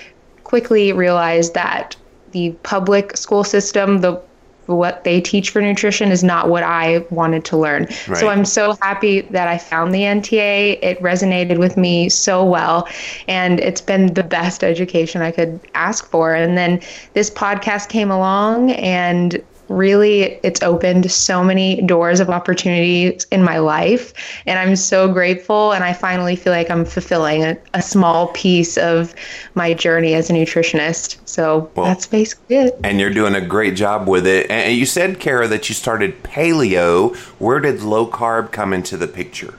quickly 0.44 0.92
realized 0.92 1.54
that 1.54 1.96
the 2.32 2.50
public 2.62 3.16
school 3.16 3.44
system 3.44 4.00
the 4.00 4.20
what 4.66 5.04
they 5.04 5.20
teach 5.20 5.50
for 5.50 5.60
nutrition 5.60 6.10
is 6.10 6.22
not 6.22 6.48
what 6.48 6.62
I 6.62 7.04
wanted 7.10 7.44
to 7.46 7.56
learn. 7.56 7.84
Right. 8.06 8.16
So 8.16 8.28
I'm 8.28 8.44
so 8.44 8.76
happy 8.80 9.22
that 9.22 9.48
I 9.48 9.58
found 9.58 9.94
the 9.94 10.00
NTA. 10.00 10.78
It 10.82 11.00
resonated 11.00 11.58
with 11.58 11.76
me 11.76 12.08
so 12.08 12.44
well, 12.44 12.88
and 13.28 13.60
it's 13.60 13.80
been 13.80 14.14
the 14.14 14.22
best 14.22 14.62
education 14.62 15.22
I 15.22 15.30
could 15.30 15.58
ask 15.74 16.06
for. 16.06 16.34
And 16.34 16.56
then 16.56 16.80
this 17.14 17.30
podcast 17.30 17.88
came 17.88 18.10
along, 18.10 18.72
and 18.72 19.42
really 19.72 20.40
it's 20.42 20.62
opened 20.62 21.10
so 21.10 21.44
many 21.44 21.80
doors 21.82 22.20
of 22.20 22.28
opportunities 22.28 23.26
in 23.30 23.42
my 23.42 23.58
life 23.58 24.12
and 24.46 24.58
i'm 24.58 24.74
so 24.74 25.12
grateful 25.12 25.72
and 25.72 25.84
i 25.84 25.92
finally 25.92 26.34
feel 26.34 26.52
like 26.52 26.70
i'm 26.70 26.84
fulfilling 26.84 27.44
a, 27.44 27.56
a 27.74 27.82
small 27.82 28.28
piece 28.28 28.76
of 28.78 29.14
my 29.54 29.72
journey 29.74 30.14
as 30.14 30.28
a 30.30 30.32
nutritionist 30.32 31.18
so 31.28 31.70
Well, 31.76 31.86
that's 31.86 32.06
basically 32.06 32.56
it 32.56 32.78
and 32.82 32.98
you're 32.98 33.10
doing 33.10 33.34
a 33.34 33.40
great 33.40 33.76
job 33.76 34.08
with 34.08 34.26
it. 34.26 34.50
And 34.50 34.72
and 34.72 34.78
you 34.78 34.86
said, 34.86 35.20
Kara, 35.20 35.46
that 35.48 35.68
you 35.68 35.74
started 35.74 36.22
paleo. 36.22 37.14
Where 37.38 37.60
did 37.60 37.82
low 37.82 38.06
carb 38.06 38.52
come 38.52 38.72
into 38.72 38.96
the 38.96 39.06
picture? 39.06 39.54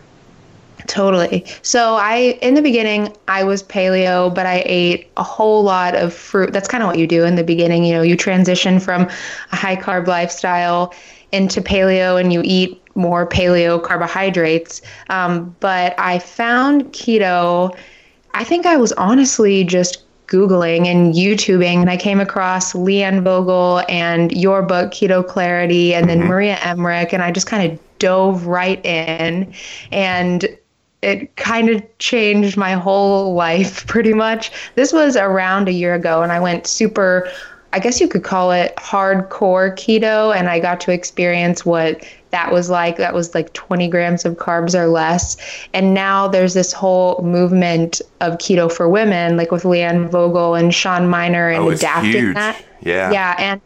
Totally. 0.94 1.44
So 1.64 1.96
I 1.96 2.38
in 2.44 2.54
the 2.54 2.62
beginning 2.62 3.18
I 3.28 3.44
was 3.44 3.64
paleo, 3.64 4.32
but 4.32 4.46
I 4.46 4.62
ate 4.68 5.10
a 5.18 5.24
whole 5.24 5.64
lot 5.64 5.96
of 5.96 6.14
fruit. 6.14 6.54
That's 6.54 6.68
kind 6.68 6.84
of 6.84 6.88
what 6.88 7.00
you 7.00 7.08
do 7.08 7.24
in 7.24 7.34
the 7.34 7.44
beginning, 7.44 7.84
you 7.84 7.94
know, 7.94 8.04
you 8.04 8.16
transition 8.16 8.80
from 8.80 9.10
a 9.52 9.56
high 9.56 9.76
carb 9.76 10.06
lifestyle 10.06 10.94
into 11.32 11.64
paleo 11.64 12.22
and 12.22 12.32
you 12.32 12.44
eat 12.46 12.80
more 12.94 13.28
paleo 13.28 13.82
carbohydrates. 13.82 14.84
Um, 15.10 15.56
but 15.62 15.96
I 15.98 16.20
found 16.20 16.94
keto 16.94 17.76
I 18.36 18.44
think 18.44 18.68
I 18.68 18.78
was 18.78 18.92
honestly 18.94 19.64
just 19.64 20.04
Googling 20.28 20.86
and 20.86 21.16
YouTubing, 21.16 21.78
and 21.78 21.90
I 21.90 21.98
came 21.98 22.20
across 22.20 22.74
Leanne 22.74 23.24
Vogel 23.24 23.84
and 23.90 24.32
your 24.32 24.62
book, 24.62 24.92
Keto 24.92 25.28
Clarity, 25.28 25.96
and 25.96 26.08
then 26.08 26.20
mm-hmm. 26.20 26.28
Maria 26.28 26.60
Emmerich, 26.62 27.14
and 27.14 27.24
I 27.24 27.32
just 27.32 27.48
kind 27.48 27.72
of 27.72 27.80
dove 27.98 28.46
right 28.46 28.84
in. 28.86 29.54
And 29.92 30.48
it 31.04 31.36
kind 31.36 31.70
of 31.70 31.98
changed 32.00 32.58
my 32.58 32.74
whole 32.74 33.34
life 33.34 33.86
pretty 33.88 34.14
much. 34.14 34.52
This 34.76 34.94
was 34.94 35.16
around 35.16 35.68
a 35.68 35.74
year 35.74 35.94
ago, 35.94 36.22
and 36.22 36.32
I 36.32 36.40
went 36.40 36.68
super, 36.68 37.30
I 37.74 37.80
guess 37.80 38.00
you 38.00 38.08
could 38.08 38.24
call 38.24 38.52
it 38.52 38.76
hardcore 38.78 39.76
keto, 39.76 40.36
and 40.36 40.50
I 40.50 40.60
got 40.60 40.80
to 40.82 40.92
experience 40.92 41.66
what 41.66 42.04
that 42.34 42.52
was 42.52 42.68
like 42.68 42.98
that 42.98 43.14
was 43.14 43.36
like 43.36 43.54
20 43.54 43.88
grams 43.90 44.26
of 44.26 44.38
carbs 44.38 44.74
or 44.74 44.88
less 44.88 45.38
and 45.72 45.94
now 45.94 46.28
there's 46.28 46.56
this 46.56 46.74
whole 46.74 47.22
movement 47.22 48.02
of 48.22 48.40
keto 48.40 48.72
for 48.72 48.90
women 48.90 49.38
like 49.38 49.52
with 49.52 49.62
leanne 49.62 50.10
vogel 50.10 50.56
and 50.56 50.74
Shawn 50.74 51.04
Mynar, 51.04 51.56
and 51.56 51.64
oh, 51.64 51.70
adapting 51.70 52.12
huge. 52.12 52.34
that 52.34 52.60
yeah 52.82 53.12
yeah 53.12 53.36
and 53.38 53.62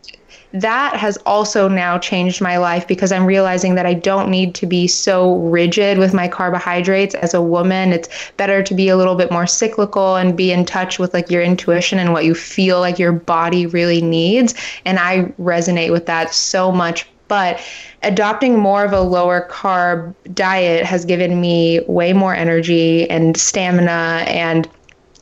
that 0.53 0.95
has 0.95 1.17
also 1.25 1.67
now 1.67 1.97
changed 1.97 2.41
my 2.41 2.57
life 2.57 2.87
because 2.87 3.11
I'm 3.11 3.25
realizing 3.25 3.75
that 3.75 3.85
I 3.85 3.93
don't 3.93 4.29
need 4.29 4.55
to 4.55 4.65
be 4.65 4.87
so 4.87 5.35
rigid 5.37 5.97
with 5.97 6.13
my 6.13 6.27
carbohydrates 6.27 7.15
as 7.15 7.33
a 7.33 7.41
woman. 7.41 7.91
It's 7.91 8.09
better 8.37 8.63
to 8.63 8.73
be 8.73 8.87
a 8.87 8.97
little 8.97 9.15
bit 9.15 9.31
more 9.31 9.47
cyclical 9.47 10.15
and 10.15 10.37
be 10.37 10.51
in 10.51 10.65
touch 10.65 10.99
with 10.99 11.13
like 11.13 11.29
your 11.29 11.41
intuition 11.41 11.99
and 11.99 12.13
what 12.13 12.25
you 12.25 12.33
feel 12.33 12.79
like 12.79 12.97
your 12.97 13.11
body 13.11 13.65
really 13.65 14.01
needs. 14.01 14.53
And 14.85 14.99
I 14.99 15.23
resonate 15.39 15.91
with 15.91 16.05
that 16.05 16.33
so 16.33 16.71
much 16.71 17.07
but 17.27 17.61
adopting 18.03 18.57
more 18.57 18.85
of 18.85 18.93
a 18.93 19.01
lower 19.01 19.47
carb 19.49 20.15
diet 20.33 20.85
has 20.85 21.03
given 21.03 21.41
me 21.41 21.81
way 21.81 22.13
more 22.13 22.33
energy 22.33 23.09
and 23.09 23.35
stamina 23.35 24.23
and 24.27 24.69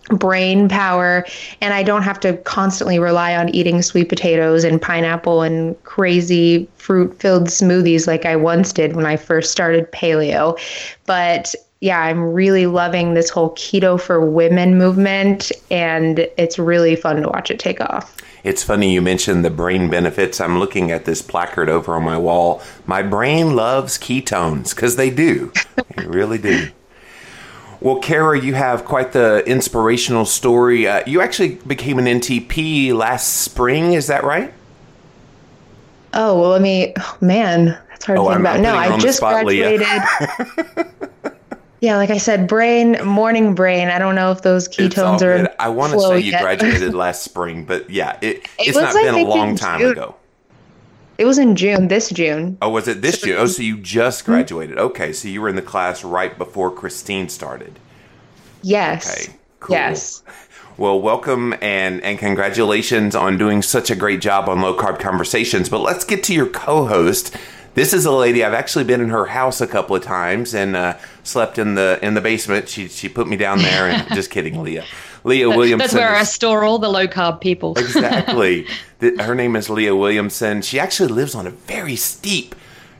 brain 0.09 0.69
power 0.69 1.25
and 1.61 1.73
I 1.73 1.83
don't 1.83 2.03
have 2.03 2.19
to 2.21 2.37
constantly 2.37 2.99
rely 2.99 3.35
on 3.35 3.49
eating 3.49 3.81
sweet 3.81 4.09
potatoes 4.09 4.63
and 4.63 4.81
pineapple 4.81 5.41
and 5.41 5.81
crazy 5.83 6.67
fruit 6.77 7.19
filled 7.19 7.47
smoothies 7.47 8.05
like 8.07 8.25
I 8.25 8.35
once 8.35 8.71
did 8.71 8.95
when 8.95 9.05
I 9.05 9.17
first 9.17 9.51
started 9.51 9.91
paleo 9.91 10.59
but 11.05 11.55
yeah, 11.81 12.01
I'm 12.01 12.33
really 12.33 12.65
loving 12.65 13.13
this 13.13 13.29
whole 13.29 13.51
keto 13.51 14.01
for 14.01 14.19
women 14.19 14.77
movement 14.77 15.51
and 15.69 16.19
it's 16.37 16.57
really 16.57 16.95
fun 16.95 17.21
to 17.21 17.29
watch 17.29 17.51
it 17.51 17.59
take 17.59 17.79
off. 17.81 18.17
It's 18.43 18.63
funny 18.63 18.93
you 18.93 19.01
mentioned 19.01 19.43
the 19.43 19.49
brain 19.49 19.89
benefits. 19.89 20.39
I'm 20.39 20.57
looking 20.57 20.91
at 20.91 21.05
this 21.05 21.21
placard 21.21 21.69
over 21.69 21.95
on 21.95 22.03
my 22.03 22.17
wall. 22.17 22.61
My 22.85 23.03
brain 23.03 23.55
loves 23.55 23.97
ketones 23.97 24.73
because 24.73 24.95
they 24.95 25.09
do. 25.09 25.51
they 25.95 26.05
really 26.07 26.37
do. 26.37 26.69
Well, 27.81 27.99
Kara, 27.99 28.39
you 28.39 28.53
have 28.53 28.85
quite 28.85 29.11
the 29.11 29.43
inspirational 29.45 30.25
story. 30.25 30.87
Uh, 30.87 31.03
you 31.05 31.21
actually 31.21 31.55
became 31.67 31.99
an 31.99 32.05
NTP 32.05 32.93
last 32.93 33.41
spring, 33.41 33.93
is 33.93 34.07
that 34.07 34.23
right? 34.23 34.53
Oh, 36.13 36.39
well, 36.39 36.49
let 36.51 36.61
me, 36.61 36.93
oh, 36.97 37.17
man, 37.21 37.77
that's 37.89 38.05
hard 38.05 38.19
oh, 38.19 38.23
to 38.23 38.29
think 38.29 38.35
I'm, 38.35 38.41
about. 38.41 38.59
no, 38.61 38.75
I 38.75 38.97
just 38.99 39.17
spot, 39.17 39.43
graduated. 39.43 39.87
Yeah, 41.85 41.97
like 41.97 42.09
I 42.09 42.17
said, 42.17 42.47
brain, 42.47 42.97
morning 43.05 43.53
brain. 43.53 43.89
I 43.89 43.99
don't 43.99 44.15
know 44.15 44.31
if 44.31 44.41
those 44.41 44.67
ketones 44.67 45.21
are. 45.21 45.53
I 45.59 45.69
want 45.69 45.93
to 45.93 45.99
say 45.99 46.19
you 46.19 46.31
yet. 46.31 46.41
graduated 46.41 46.93
last 46.95 47.23
spring, 47.23 47.63
but 47.63 47.87
yeah, 47.91 48.17
it, 48.23 48.37
it 48.37 48.49
it's 48.57 48.77
not 48.77 48.93
been 48.95 49.13
a 49.13 49.23
long 49.23 49.55
time 49.55 49.81
June. 49.81 49.91
ago. 49.91 50.15
It 51.17 51.25
was 51.25 51.37
in 51.37 51.55
June, 51.55 51.87
this 51.87 52.09
June. 52.09 52.57
Oh, 52.61 52.69
was 52.69 52.87
it 52.87 53.01
this 53.01 53.21
so, 53.21 53.27
June? 53.27 53.37
Oh, 53.39 53.45
so 53.45 53.61
you 53.61 53.77
just 53.77 54.23
mm-hmm. 54.23 54.33
graduated. 54.33 54.77
Okay, 54.77 55.13
so 55.13 55.27
you 55.27 55.41
were 55.41 55.49
in 55.49 55.55
the 55.55 55.61
class 55.61 56.03
right 56.03 56.37
before 56.37 56.71
Christine 56.71 57.29
started. 57.29 57.79
Yes. 58.61 59.27
Okay, 59.27 59.37
cool. 59.59 59.75
Yes. 59.75 60.23
Well, 60.77 60.99
welcome 60.99 61.55
and 61.61 62.03
and 62.03 62.19
congratulations 62.19 63.15
on 63.15 63.37
doing 63.37 63.61
such 63.61 63.89
a 63.89 63.95
great 63.95 64.19
job 64.19 64.49
on 64.49 64.59
low 64.59 64.75
carb 64.75 64.99
conversations. 64.99 65.69
But 65.69 65.79
let's 65.79 66.03
get 66.03 66.21
to 66.23 66.33
your 66.33 66.47
co-host. 66.47 67.33
This 67.75 67.93
is 67.93 68.05
a 68.05 68.11
lady 68.11 68.43
I've 68.43 68.53
actually 68.53 68.83
been 68.83 68.99
in 68.99 69.07
her 69.07 69.27
house 69.27 69.61
a 69.61 69.67
couple 69.67 69.95
of 69.95 70.03
times 70.03 70.53
and 70.53 70.75
uh, 70.75 70.97
slept 71.23 71.57
in 71.57 71.75
the 71.75 71.97
in 72.01 72.13
the 72.13 72.19
basement. 72.19 72.67
She 72.67 72.89
she 72.89 73.07
put 73.07 73.25
me 73.25 73.37
down 73.37 73.59
there 73.59 73.87
and 73.87 74.05
just 74.13 74.29
kidding, 74.31 74.61
Leah. 74.61 74.83
Leah 75.25 75.49
Williamson. 75.49 75.79
That's 75.79 75.93
where 75.93 76.13
is, 76.13 76.21
I 76.21 76.23
store 76.23 76.63
all 76.63 76.79
the 76.79 76.87
low 76.87 77.07
carb 77.07 77.41
people. 77.41 77.73
exactly. 77.77 78.67
The, 78.99 79.21
her 79.23 79.35
name 79.35 79.55
is 79.55 79.69
Leah 79.69 79.95
Williamson. 79.95 80.61
She 80.61 80.79
actually 80.79 81.11
lives 81.11 81.35
on 81.35 81.47
a 81.47 81.49
very 81.49 81.95
steep 81.95 82.55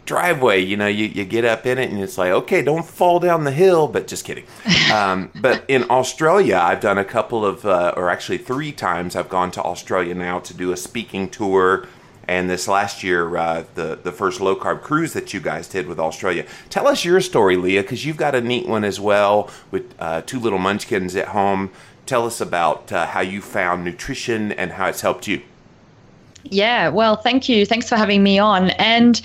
driveway. 0.05 0.60
You 0.60 0.75
know, 0.75 0.88
you, 0.88 1.05
you 1.05 1.24
get 1.24 1.46
up 1.46 1.65
in 1.65 1.77
it 1.77 1.91
and 1.91 2.01
it's 2.01 2.17
like, 2.17 2.32
okay, 2.32 2.62
don't 2.62 2.86
fall 2.86 3.20
down 3.20 3.44
the 3.44 3.51
hill, 3.51 3.88
but 3.88 4.08
just 4.08 4.25
kidding. 4.25 4.46
Um, 4.91 5.32
but 5.36 5.63
in 5.67 5.89
Australia, 5.89 6.58
I've 6.58 6.79
done 6.79 6.98
a 6.98 7.05
couple 7.05 7.46
of, 7.46 7.65
uh, 7.65 7.94
or 7.96 8.10
actually 8.10 8.39
three 8.39 8.72
times, 8.72 9.15
I've 9.15 9.29
gone 9.29 9.51
to 9.51 9.63
Australia 9.63 10.15
now 10.15 10.39
to 10.39 10.53
do 10.53 10.72
a 10.72 10.77
speaking 10.77 11.29
tour 11.29 11.88
and 12.27 12.50
this 12.50 12.67
last 12.67 13.03
year, 13.03 13.38
uh, 13.38 13.65
the 13.75 14.00
the 14.01 14.12
first 14.12 14.41
low 14.41 14.55
carb 14.55 14.82
cruise 14.82 15.13
that 15.13 15.34
you 15.34 15.39
guys 15.39 15.67
did 15.67 15.88
with 15.88 16.00
Australia. 16.00 16.46
Tell 16.70 16.88
us 16.88 17.05
your 17.05 17.22
story, 17.22 17.55
Leah, 17.55 17.84
because 17.84 18.05
you've 18.05 18.17
got 18.17 18.34
a 18.34 18.41
neat 18.41 18.67
one 18.67 18.84
as 18.84 19.00
well 19.00 19.50
with 19.72 19.94
uh, 20.00 20.22
two 20.22 20.39
little 20.39 20.60
munchkins 20.60 21.15
at 21.15 21.29
home. 21.29 21.72
Tell 22.05 22.25
us 22.25 22.39
about 22.39 22.91
uh, 22.91 23.07
how 23.07 23.21
you 23.21 23.41
found 23.41 23.83
nutrition 23.83 24.51
and 24.51 24.74
how 24.74 24.88
it's 24.88 25.01
helped 25.01 25.27
you. 25.27 25.41
Yeah, 26.51 26.89
well, 26.89 27.15
thank 27.15 27.50
you. 27.50 27.65
Thanks 27.65 27.89
for 27.89 27.95
having 27.95 28.21
me 28.21 28.38
on. 28.38 28.69
And 28.71 29.19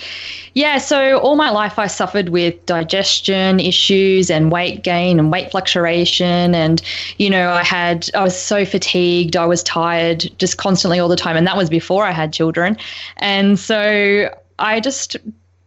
yeah, 0.53 0.79
so 0.79 1.19
all 1.19 1.35
my 1.35 1.51
life 1.51 1.77
I 1.77 1.87
suffered 1.87 2.29
with 2.29 2.65
digestion 2.65 3.59
issues 3.59 4.31
and 4.31 4.51
weight 4.51 4.83
gain 4.83 5.19
and 5.19 5.31
weight 5.31 5.51
fluctuation. 5.51 6.55
And, 6.55 6.81
you 7.17 7.29
know, 7.29 7.51
I 7.51 7.63
had, 7.63 8.09
I 8.15 8.23
was 8.23 8.35
so 8.35 8.65
fatigued, 8.65 9.35
I 9.35 9.45
was 9.45 9.61
tired 9.63 10.29
just 10.39 10.57
constantly 10.57 10.99
all 10.99 11.09
the 11.09 11.15
time. 11.15 11.37
And 11.37 11.45
that 11.45 11.57
was 11.57 11.69
before 11.69 12.05
I 12.05 12.11
had 12.11 12.33
children. 12.33 12.77
And 13.17 13.59
so 13.59 14.33
I 14.59 14.79
just, 14.79 15.15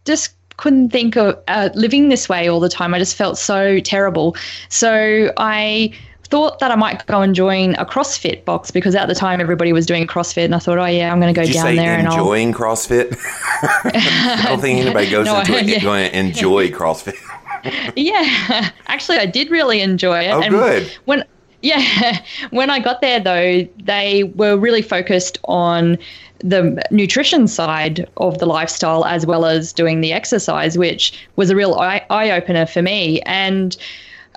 just, 0.05 0.33
couldn't 0.57 0.89
think 0.89 1.17
of 1.17 1.37
uh, 1.49 1.69
living 1.73 2.07
this 2.07 2.29
way 2.29 2.47
all 2.47 2.61
the 2.61 2.69
time. 2.69 2.93
I 2.93 2.97
just 2.97 3.17
felt 3.17 3.37
so 3.37 3.81
terrible. 3.81 4.37
So 4.69 5.33
I 5.35 5.91
thought 6.25 6.59
that 6.59 6.71
I 6.71 6.75
might 6.75 7.05
go 7.05 7.21
and 7.21 7.35
join 7.35 7.75
a 7.75 7.85
CrossFit 7.85 8.45
box 8.45 8.71
because 8.71 8.95
at 8.95 9.07
the 9.07 9.15
time 9.15 9.39
everybody 9.39 9.73
was 9.73 9.85
doing 9.85 10.07
CrossFit, 10.07 10.45
and 10.45 10.55
I 10.55 10.59
thought, 10.59 10.77
oh 10.77 10.85
yeah, 10.85 11.11
I'm 11.11 11.19
going 11.19 11.33
to 11.33 11.39
go 11.39 11.45
Did 11.45 11.53
down 11.53 11.75
there 11.75 11.97
and 11.97 12.07
enjoying 12.07 12.53
CrossFit. 12.53 13.17
I 13.61 14.45
don't 14.49 14.59
think 14.59 14.79
anybody 14.79 15.09
goes 15.09 15.25
no, 15.25 15.39
into 15.39 15.57
it 15.57 15.65
yeah. 15.65 15.79
going 15.81 16.09
to 16.09 16.17
enjoy 16.17 16.69
CrossFit. 16.69 17.15
yeah, 17.95 18.71
actually, 18.87 19.17
I 19.17 19.25
did 19.25 19.49
really 19.51 19.81
enjoy 19.81 20.21
it. 20.21 20.31
Oh, 20.31 20.41
and 20.41 20.51
good. 20.51 20.91
When 21.05 21.23
yeah, 21.61 22.19
when 22.51 22.69
I 22.69 22.79
got 22.79 23.01
there 23.01 23.19
though, 23.19 23.67
they 23.83 24.23
were 24.35 24.57
really 24.57 24.81
focused 24.81 25.39
on 25.45 25.97
the 26.39 26.83
nutrition 26.91 27.47
side 27.47 28.07
of 28.17 28.37
the 28.39 28.45
lifestyle 28.45 29.05
as 29.05 29.25
well 29.25 29.45
as 29.45 29.73
doing 29.73 30.01
the 30.01 30.11
exercise, 30.11 30.77
which 30.77 31.27
was 31.37 31.49
a 31.49 31.55
real 31.55 31.75
eye 31.75 32.29
opener 32.31 32.65
for 32.65 32.81
me. 32.81 33.21
And 33.21 33.75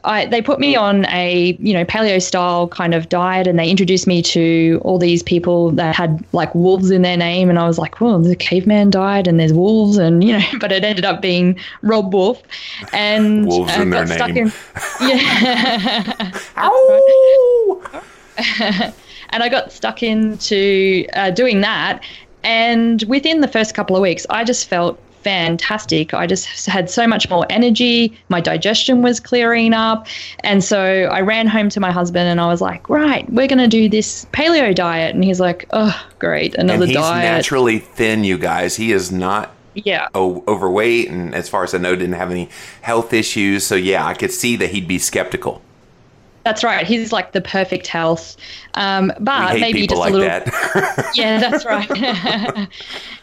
I, 0.05 0.27
they 0.27 0.41
put 0.41 0.61
me 0.61 0.77
on 0.77 1.07
a 1.07 1.57
you 1.61 1.73
know 1.75 1.85
paleo 1.85 2.23
style 2.23 2.69
kind 2.69 2.95
of 2.95 3.09
diet, 3.09 3.47
and 3.47 3.59
they 3.59 3.69
introduced 3.69 4.07
me 4.07 4.23
to 4.23 4.81
all 4.85 4.99
these 4.99 5.23
people 5.23 5.71
that 5.73 5.95
had 5.95 6.25
like 6.33 6.55
wolves 6.55 6.91
in 6.91 7.03
their 7.03 7.17
name, 7.17 7.51
and 7.51 7.59
I 7.59 7.67
was 7.67 7.79
like, 7.79 8.01
well, 8.01 8.19
there's 8.19 8.33
a 8.33 8.37
caveman 8.37 8.91
diet, 8.91 9.27
and 9.27 9.41
there's 9.41 9.53
wolves, 9.53 9.97
and 9.97 10.23
you 10.23 10.39
know, 10.39 10.45
but 10.61 10.73
it 10.73 10.85
ended 10.85 11.05
up 11.05 11.21
being 11.23 11.59
Robb 11.83 12.13
Wolf, 12.13 12.43
and 12.93 13.47
wolves 13.47 13.77
uh, 13.77 13.83
in 13.83 13.91
their 13.91 14.07
name. 14.07 14.37
In, 14.37 14.53
yeah. 15.01 16.33
and 19.31 19.43
I 19.43 19.49
got 19.49 19.73
stuck 19.73 20.03
into 20.03 21.07
uh, 21.15 21.31
doing 21.31 21.61
that, 21.63 22.03
and 22.43 23.03
within 23.05 23.41
the 23.41 23.49
first 23.49 23.75
couple 23.75 23.97
of 23.97 24.03
weeks, 24.03 24.27
I 24.31 24.45
just 24.45 24.69
felt 24.69 25.01
fantastic. 25.29 26.15
I 26.15 26.27
just 26.27 26.65
had 26.65 26.89
so 26.89 27.07
much 27.07 27.29
more 27.29 27.45
energy. 27.51 28.19
My 28.31 28.41
digestion 28.41 29.03
was 29.03 29.21
clearing 29.21 29.75
up. 29.75 30.07
And 30.41 30.65
so 30.65 30.81
I 30.83 31.21
ran 31.21 31.47
home 31.47 31.69
to 31.71 31.81
my 31.81 31.93
husband 31.93 32.31
and 32.31 32.41
I 32.41 32.47
was 32.47 32.63
like, 32.63 32.89
right, 32.89 33.31
we're 33.31 33.47
going 33.47 33.59
to 33.59 33.69
do 33.69 33.91
this 33.91 34.25
paleo 34.33 34.75
diet. 34.75 35.15
And 35.15 35.23
he's 35.23 35.39
like, 35.39 35.67
oh, 35.75 35.95
great. 36.19 36.55
Another 36.55 36.85
and 36.85 36.91
he's 36.91 36.97
diet. 36.97 37.25
naturally 37.25 37.79
thin, 37.79 38.25
you 38.25 38.39
guys. 38.39 38.77
He 38.77 38.93
is 38.93 39.13
not 39.13 39.55
yeah 39.75 40.09
o- 40.15 40.43
overweight 40.49 41.09
and 41.09 41.37
as 41.37 41.49
far 41.49 41.63
as 41.63 41.73
i 41.73 41.79
know 41.79 41.95
didn't 41.95 42.17
have 42.17 42.33
any 42.33 42.49
health 42.81 43.13
issues 43.13 43.65
so 43.65 43.77
yeah 43.77 44.05
i 44.05 44.13
could 44.13 44.33
see 44.33 44.57
that 44.57 44.71
he'd 44.71 44.89
be 44.89 44.99
skeptical 44.99 45.63
that's 46.43 46.65
right. 46.65 46.87
He's 46.87 47.13
like 47.13 47.33
the 47.33 47.43
perfect 47.43 47.87
health, 47.87 48.37
um, 48.73 49.13
but 49.21 49.61
maybe 49.61 49.87
just 49.87 50.01
like 50.01 50.15
a 50.15 50.17
little. 50.17 50.29
That. 50.29 51.11
yeah, 51.15 51.39
that's 51.39 51.67
right. 51.67 52.69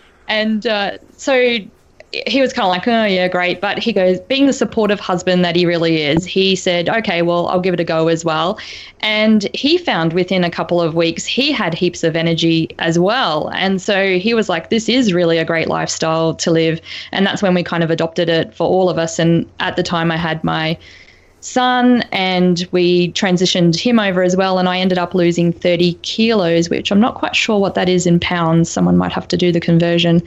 and 0.27 0.67
uh, 0.67 0.99
so 1.17 1.57
he 2.11 2.41
was 2.41 2.53
kind 2.53 2.65
of 2.65 2.69
like, 2.69 2.87
oh, 2.87 3.05
yeah, 3.05 3.27
great. 3.27 3.59
But 3.59 3.79
he 3.79 3.91
goes, 3.91 4.19
being 4.21 4.47
the 4.47 4.53
supportive 4.53 4.99
husband 4.99 5.43
that 5.43 5.55
he 5.55 5.65
really 5.65 6.01
is, 6.01 6.25
he 6.25 6.55
said, 6.55 6.87
okay, 6.87 7.21
well, 7.21 7.47
I'll 7.47 7.59
give 7.59 7.73
it 7.73 7.79
a 7.79 7.83
go 7.83 8.07
as 8.07 8.23
well. 8.23 8.57
And 9.01 9.47
he 9.53 9.77
found 9.77 10.13
within 10.13 10.43
a 10.43 10.49
couple 10.49 10.81
of 10.81 10.95
weeks, 10.95 11.25
he 11.25 11.51
had 11.51 11.73
heaps 11.73 12.03
of 12.03 12.15
energy 12.15 12.69
as 12.79 12.97
well. 12.97 13.49
And 13.49 13.81
so 13.81 14.17
he 14.17 14.33
was 14.33 14.47
like, 14.47 14.69
this 14.69 14.87
is 14.87 15.13
really 15.13 15.37
a 15.37 15.45
great 15.45 15.67
lifestyle 15.67 16.33
to 16.35 16.51
live. 16.51 16.79
And 17.11 17.25
that's 17.25 17.41
when 17.41 17.53
we 17.53 17.63
kind 17.63 17.83
of 17.83 17.91
adopted 17.91 18.29
it 18.29 18.53
for 18.53 18.65
all 18.65 18.89
of 18.89 18.97
us. 18.97 19.19
And 19.19 19.49
at 19.59 19.75
the 19.75 19.83
time, 19.83 20.11
I 20.11 20.17
had 20.17 20.43
my 20.43 20.77
son 21.45 22.01
and 22.11 22.67
we 22.71 23.11
transitioned 23.11 23.79
him 23.79 23.99
over 23.99 24.23
as 24.23 24.35
well 24.35 24.57
and 24.57 24.67
i 24.67 24.79
ended 24.79 24.97
up 24.97 25.13
losing 25.13 25.53
30 25.53 25.93
kilos 26.01 26.69
which 26.69 26.91
i'm 26.91 26.99
not 26.99 27.15
quite 27.15 27.35
sure 27.35 27.59
what 27.59 27.75
that 27.75 27.87
is 27.87 28.07
in 28.07 28.19
pounds 28.19 28.69
someone 28.69 28.97
might 28.97 29.11
have 29.11 29.27
to 29.27 29.37
do 29.37 29.51
the 29.51 29.59
conversion 29.59 30.21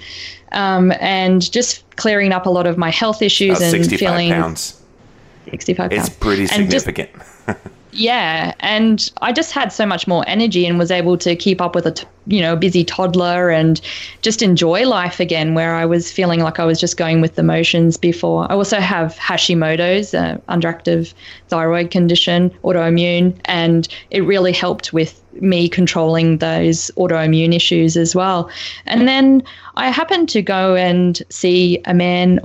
um, 0.52 0.92
and 1.00 1.50
just 1.52 1.84
clearing 1.96 2.32
up 2.32 2.46
a 2.46 2.50
lot 2.50 2.66
of 2.66 2.78
my 2.78 2.90
health 2.90 3.20
issues 3.22 3.58
About 3.58 3.74
and 3.74 3.84
65 3.84 3.98
feeling 3.98 4.30
pounds. 4.30 4.80
65 5.50 5.90
pounds 5.90 6.06
It's 6.06 6.16
pretty 6.16 6.46
significant. 6.46 7.10
yeah, 7.92 8.54
and 8.60 9.10
I 9.22 9.32
just 9.32 9.52
had 9.52 9.72
so 9.72 9.86
much 9.86 10.06
more 10.06 10.24
energy 10.26 10.66
and 10.66 10.78
was 10.78 10.90
able 10.90 11.16
to 11.18 11.34
keep 11.34 11.60
up 11.60 11.74
with 11.74 11.86
a 11.86 11.92
t- 11.92 12.06
you 12.26 12.40
know 12.40 12.54
busy 12.54 12.84
toddler 12.84 13.50
and 13.50 13.80
just 14.20 14.42
enjoy 14.42 14.86
life 14.86 15.20
again. 15.20 15.54
Where 15.54 15.74
I 15.74 15.86
was 15.86 16.12
feeling 16.12 16.40
like 16.40 16.58
I 16.58 16.64
was 16.64 16.78
just 16.78 16.96
going 16.96 17.20
with 17.20 17.34
the 17.36 17.42
motions 17.42 17.96
before. 17.96 18.50
I 18.50 18.54
also 18.54 18.78
have 18.80 19.16
Hashimoto's 19.16 20.14
uh, 20.14 20.38
underactive 20.48 21.14
thyroid 21.48 21.90
condition, 21.90 22.50
autoimmune, 22.62 23.38
and 23.46 23.88
it 24.10 24.20
really 24.20 24.52
helped 24.52 24.92
with 24.92 25.20
me 25.34 25.68
controlling 25.68 26.38
those 26.38 26.90
autoimmune 26.96 27.54
issues 27.54 27.96
as 27.96 28.14
well. 28.14 28.50
And 28.86 29.06
then 29.06 29.42
I 29.76 29.90
happened 29.90 30.28
to 30.30 30.42
go 30.42 30.74
and 30.74 31.22
see 31.30 31.80
a 31.84 31.94
man 31.94 32.40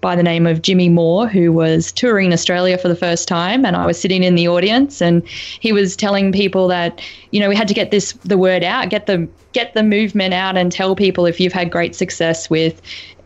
by 0.00 0.16
the 0.16 0.22
name 0.22 0.46
of 0.46 0.62
Jimmy 0.62 0.88
Moore, 0.88 1.28
who 1.28 1.52
was 1.52 1.92
touring 1.92 2.32
Australia 2.32 2.78
for 2.78 2.88
the 2.88 2.96
first 2.96 3.28
time, 3.28 3.64
and 3.64 3.76
I 3.76 3.86
was 3.86 4.00
sitting 4.00 4.22
in 4.22 4.34
the 4.34 4.48
audience, 4.48 5.02
and 5.02 5.26
he 5.28 5.72
was 5.72 5.96
telling 5.96 6.32
people 6.32 6.68
that 6.68 7.00
you 7.30 7.40
know 7.40 7.48
we 7.48 7.56
had 7.56 7.68
to 7.68 7.74
get 7.74 7.90
this 7.90 8.12
the 8.24 8.38
word 8.38 8.64
out, 8.64 8.88
get 8.88 9.06
the 9.06 9.28
get 9.52 9.74
the 9.74 9.82
movement 9.82 10.32
out, 10.32 10.56
and 10.56 10.72
tell 10.72 10.96
people 10.96 11.26
if 11.26 11.38
you've 11.38 11.52
had 11.52 11.70
great 11.70 11.94
success 11.94 12.48
with 12.48 12.80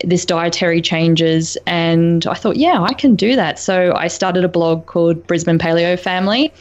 this 0.04 0.24
dietary 0.24 0.82
changes. 0.82 1.56
And 1.66 2.26
I 2.26 2.34
thought, 2.34 2.56
yeah, 2.56 2.82
I 2.82 2.92
can 2.92 3.14
do 3.14 3.36
that. 3.36 3.58
So 3.58 3.94
I 3.94 4.08
started 4.08 4.44
a 4.44 4.48
blog 4.48 4.86
called 4.86 5.26
Brisbane 5.26 5.58
Paleo 5.58 5.98
Family 5.98 6.52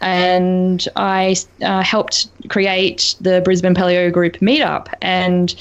and 0.00 0.86
I 0.96 1.36
uh, 1.62 1.82
helped 1.82 2.28
create 2.48 3.16
the 3.20 3.40
Brisbane 3.42 3.74
Paleo 3.74 4.12
Group 4.12 4.34
meetup. 4.36 4.88
And 5.02 5.54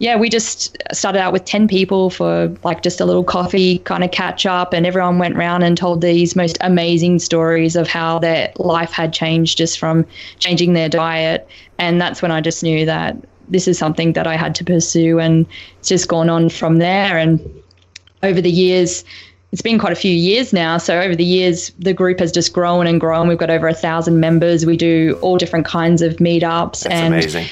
yeah, 0.00 0.16
we 0.16 0.28
just 0.28 0.76
started 0.92 1.20
out 1.20 1.32
with 1.32 1.44
10 1.44 1.66
people 1.66 2.10
for 2.10 2.54
like 2.62 2.82
just 2.82 3.00
a 3.00 3.04
little 3.04 3.24
coffee 3.24 3.78
kind 3.80 4.04
of 4.04 4.10
catch 4.12 4.46
up, 4.46 4.72
and 4.72 4.86
everyone 4.86 5.18
went 5.18 5.36
round 5.36 5.64
and 5.64 5.76
told 5.76 6.00
these 6.00 6.36
most 6.36 6.56
amazing 6.60 7.18
stories 7.18 7.74
of 7.74 7.88
how 7.88 8.18
their 8.18 8.52
life 8.56 8.92
had 8.92 9.12
changed 9.12 9.58
just 9.58 9.78
from 9.78 10.06
changing 10.38 10.72
their 10.72 10.88
diet. 10.88 11.48
And 11.78 12.00
that's 12.00 12.22
when 12.22 12.30
I 12.30 12.40
just 12.40 12.62
knew 12.62 12.86
that 12.86 13.16
this 13.48 13.66
is 13.66 13.78
something 13.78 14.12
that 14.12 14.26
I 14.26 14.36
had 14.36 14.54
to 14.56 14.64
pursue, 14.64 15.18
and 15.18 15.46
it's 15.78 15.88
just 15.88 16.08
gone 16.08 16.28
on 16.28 16.48
from 16.48 16.76
there. 16.76 17.18
And 17.18 17.40
over 18.22 18.40
the 18.40 18.50
years, 18.50 19.04
it's 19.52 19.62
been 19.62 19.78
quite 19.78 19.92
a 19.92 19.96
few 19.96 20.12
years 20.12 20.52
now. 20.52 20.76
So 20.78 21.00
over 21.00 21.16
the 21.16 21.24
years, 21.24 21.70
the 21.78 21.94
group 21.94 22.18
has 22.20 22.30
just 22.30 22.52
grown 22.52 22.86
and 22.86 23.00
grown. 23.00 23.28
We've 23.28 23.38
got 23.38 23.48
over 23.50 23.66
a 23.68 23.74
thousand 23.74 24.20
members. 24.20 24.66
We 24.66 24.76
do 24.76 25.18
all 25.22 25.38
different 25.38 25.64
kinds 25.66 26.02
of 26.02 26.16
meetups. 26.16 26.82
That's 26.82 26.86
and 26.86 27.14
amazing. 27.14 27.46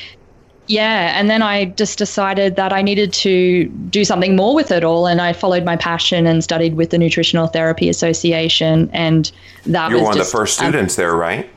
yeah, 0.66 1.18
and 1.18 1.30
then 1.30 1.40
I 1.42 1.66
just 1.66 1.96
decided 1.96 2.56
that 2.56 2.70
I 2.72 2.82
needed 2.82 3.12
to 3.14 3.64
do 3.88 4.04
something 4.04 4.36
more 4.36 4.54
with 4.54 4.70
it 4.70 4.84
all, 4.84 5.06
and 5.06 5.22
I 5.22 5.32
followed 5.32 5.64
my 5.64 5.76
passion 5.76 6.26
and 6.26 6.44
studied 6.44 6.76
with 6.76 6.90
the 6.90 6.98
Nutritional 6.98 7.46
Therapy 7.46 7.88
Association, 7.88 8.90
and 8.92 9.32
that 9.64 9.90
You're 9.90 10.00
one 10.02 10.08
of 10.12 10.14
the 10.18 10.20
just, 10.24 10.32
first 10.32 10.60
um, 10.60 10.66
students 10.68 10.96
there, 10.96 11.14
right? 11.16 11.48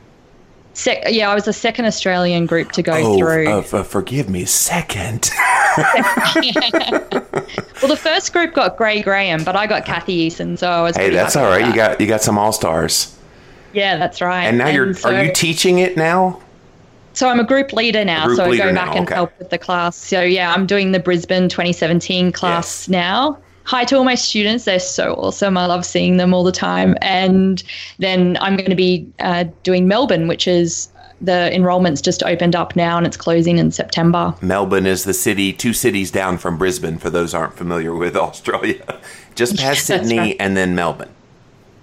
sec- 0.72 1.02
yeah, 1.08 1.28
I 1.30 1.34
was 1.34 1.44
the 1.44 1.52
second 1.52 1.84
Australian 1.84 2.46
group 2.46 2.72
to 2.72 2.82
go 2.82 2.92
Oh, 2.94 3.18
through. 3.18 3.46
uh, 3.52 3.58
f- 3.58 3.86
forgive 3.88 4.30
me, 4.30 4.44
second. 4.46 5.28
well, 5.76 7.88
the 7.88 7.98
first 7.98 8.32
group 8.32 8.54
got 8.54 8.76
Gray 8.76 9.02
Graham, 9.02 9.44
but 9.44 9.56
I 9.56 9.66
got 9.66 9.84
Kathy 9.84 10.28
Eason, 10.28 10.58
so 10.58 10.68
I 10.68 10.82
was. 10.82 10.96
hey, 10.96 11.10
that's 11.10 11.36
all 11.36 11.44
right. 11.44 11.62
right. 11.62 11.68
You 11.68 11.74
got 11.74 12.00
you 12.00 12.06
got 12.06 12.22
some 12.22 12.38
all 12.38 12.52
stars, 12.52 13.16
Yeah, 13.72 13.96
that's 13.96 14.20
right. 14.20 14.44
and 14.44 14.58
now 14.58 14.68
you're 14.68 14.94
so- 14.94 15.10
are 15.10 15.24
you 15.24 15.32
teaching 15.32 15.78
it 15.78 15.96
now? 15.96 16.40
So 17.12 17.28
I'm 17.28 17.40
a 17.40 17.44
group 17.44 17.72
leader 17.72 18.04
now. 18.04 18.26
group 18.26 18.36
so 18.36 18.44
I 18.44 18.48
leader 18.48 18.64
go 18.64 18.72
now, 18.72 18.86
back 18.86 18.96
and 18.96 19.06
okay. 19.06 19.14
help 19.14 19.36
with 19.38 19.50
the 19.50 19.58
class. 19.58 19.96
So 19.96 20.22
yeah, 20.22 20.52
I'm 20.52 20.66
doing 20.66 20.92
the 20.92 21.00
Brisbane 21.00 21.48
2017 21.48 22.32
class 22.32 22.88
now. 22.88 23.36
Hi 23.64 23.84
to 23.84 23.96
all 23.96 24.04
my 24.04 24.14
students. 24.14 24.64
They're 24.64 24.78
so 24.78 25.14
awesome. 25.14 25.58
I 25.58 25.66
love 25.66 25.84
seeing 25.84 26.16
them 26.16 26.32
all 26.32 26.44
the 26.44 26.52
time. 26.52 26.96
And 27.02 27.62
then 27.98 28.38
I'm 28.40 28.56
going 28.56 28.70
to 28.70 28.76
be 28.76 29.06
uh, 29.18 29.44
doing 29.64 29.86
Melbourne, 29.88 30.28
which 30.28 30.46
is 30.48 30.88
the 31.20 31.54
enrollment's 31.54 32.00
just 32.00 32.22
opened 32.22 32.56
up 32.56 32.74
now 32.76 32.96
and 32.96 33.06
it's 33.06 33.16
closing 33.16 33.58
in 33.58 33.70
September. 33.70 34.34
Melbourne 34.40 34.86
is 34.86 35.04
the 35.04 35.14
city, 35.14 35.52
two 35.52 35.72
cities 35.72 36.10
down 36.10 36.38
from 36.38 36.56
Brisbane. 36.56 36.98
For 36.98 37.10
those 37.10 37.34
aren't 37.34 37.54
familiar 37.54 37.94
with 37.94 38.16
Australia, 38.28 38.98
just 39.34 39.56
past 39.58 39.86
That's 39.88 40.02
Sydney 40.08 40.18
right. 40.18 40.36
and 40.40 40.56
then 40.56 40.74
Melbourne. 40.74 41.10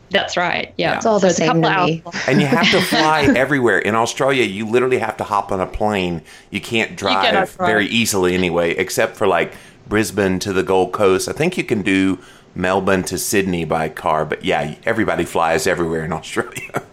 That's 0.09 0.37
right. 0.37 0.73
Yeah. 0.77 0.95
It's 0.95 1.05
all 1.05 1.19
the 1.19 1.27
a 1.27 1.31
same 1.31 1.47
couple 1.47 1.63
to 1.63 1.69
of 1.69 1.87
me. 1.87 2.03
hours. 2.05 2.15
And 2.27 2.39
you 2.39 2.47
have 2.47 2.71
to 2.71 2.81
fly 2.95 3.23
everywhere. 3.35 3.79
In 3.79 3.93
Australia, 3.93 4.43
you 4.45 4.65
literally 4.65 4.99
have 4.99 5.17
to 5.17 5.25
hop 5.25 5.51
on 5.51 5.59
a 5.59 5.67
plane. 5.67 6.21
You 6.49 6.61
can't 6.61 6.95
drive 6.95 7.25
cannot 7.25 7.47
drive. 7.55 7.67
very 7.67 7.87
easily 7.87 8.33
anyway, 8.33 8.71
except 8.71 9.17
for 9.17 9.27
like 9.27 9.53
Brisbane 9.87 10.39
to 10.39 10.53
the 10.53 10.63
Gold 10.63 10.93
Coast. 10.93 11.27
I 11.27 11.33
think 11.33 11.57
you 11.57 11.63
can 11.65 11.81
do 11.81 12.19
Melbourne 12.55 13.03
to 13.03 13.17
Sydney 13.17 13.65
by 13.65 13.89
car, 13.89 14.25
but 14.25 14.45
yeah, 14.45 14.75
everybody 14.85 15.25
flies 15.25 15.67
everywhere 15.67 16.05
in 16.05 16.13
Australia. 16.13 16.83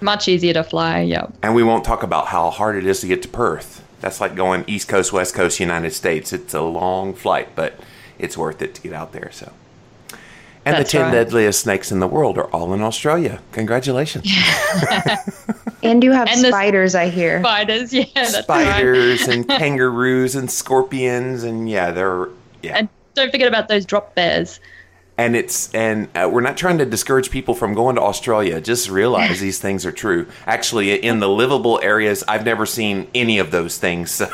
Much 0.00 0.28
easier 0.28 0.52
to 0.54 0.62
fly. 0.64 1.00
Yeah. 1.00 1.26
And 1.42 1.54
we 1.54 1.62
won't 1.62 1.84
talk 1.84 2.02
about 2.02 2.26
how 2.28 2.50
hard 2.50 2.76
it 2.76 2.86
is 2.86 3.00
to 3.00 3.06
get 3.06 3.22
to 3.22 3.28
Perth. 3.28 3.84
That's 4.00 4.20
like 4.20 4.34
going 4.36 4.64
East 4.68 4.88
Coast, 4.88 5.12
West 5.12 5.34
Coast, 5.34 5.58
United 5.58 5.92
States. 5.92 6.32
It's 6.32 6.54
a 6.54 6.60
long 6.62 7.14
flight, 7.14 7.48
but 7.56 7.78
it's 8.18 8.36
worth 8.38 8.62
it 8.62 8.74
to 8.76 8.80
get 8.82 8.92
out 8.92 9.12
there. 9.12 9.30
So, 9.32 9.50
and 10.64 10.76
That's 10.76 10.92
the 10.92 10.98
ten 10.98 11.06
right. 11.06 11.12
deadliest 11.12 11.60
snakes 11.60 11.90
in 11.90 11.98
the 11.98 12.06
world 12.06 12.38
are 12.38 12.46
all 12.52 12.72
in 12.74 12.80
Australia. 12.82 13.40
Congratulations, 13.52 14.26
And 15.82 16.02
you 16.02 16.12
have 16.12 16.28
And 16.28 16.42
the- 16.44 16.48
spiders, 16.48 16.94
I 16.94 17.08
hear. 17.08 17.40
Spiders. 17.40 17.92
Yeah. 17.92 18.04
That's 18.14 18.34
right. 18.34 18.44
spiders 18.44 19.28
and 19.28 19.48
kangaroos 19.48 20.34
and 20.34 20.50
scorpions, 20.50 21.42
and 21.44 21.68
yeah, 21.68 21.90
they're 21.90 22.28
yeah. 22.62 22.78
And 22.78 22.88
don't 23.14 23.30
forget 23.30 23.48
about 23.48 23.68
those 23.68 23.84
drop 23.84 24.14
bears. 24.14 24.60
And 25.18 25.36
it's 25.36 25.74
and 25.74 26.08
uh, 26.14 26.30
we're 26.32 26.40
not 26.40 26.56
trying 26.56 26.78
to 26.78 26.86
discourage 26.86 27.30
people 27.30 27.54
from 27.54 27.74
going 27.74 27.96
to 27.96 28.02
Australia. 28.02 28.60
Just 28.60 28.88
realize 28.88 29.40
these 29.46 29.58
things 29.58 29.84
are 29.84 29.92
true. 29.92 30.26
Actually, 30.46 30.94
in 31.04 31.18
the 31.20 31.28
livable 31.28 31.78
areas, 31.82 32.24
I've 32.28 32.44
never 32.44 32.64
seen 32.64 33.08
any 33.14 33.38
of 33.38 33.50
those 33.50 33.76
things. 33.76 34.10
So. 34.12 34.28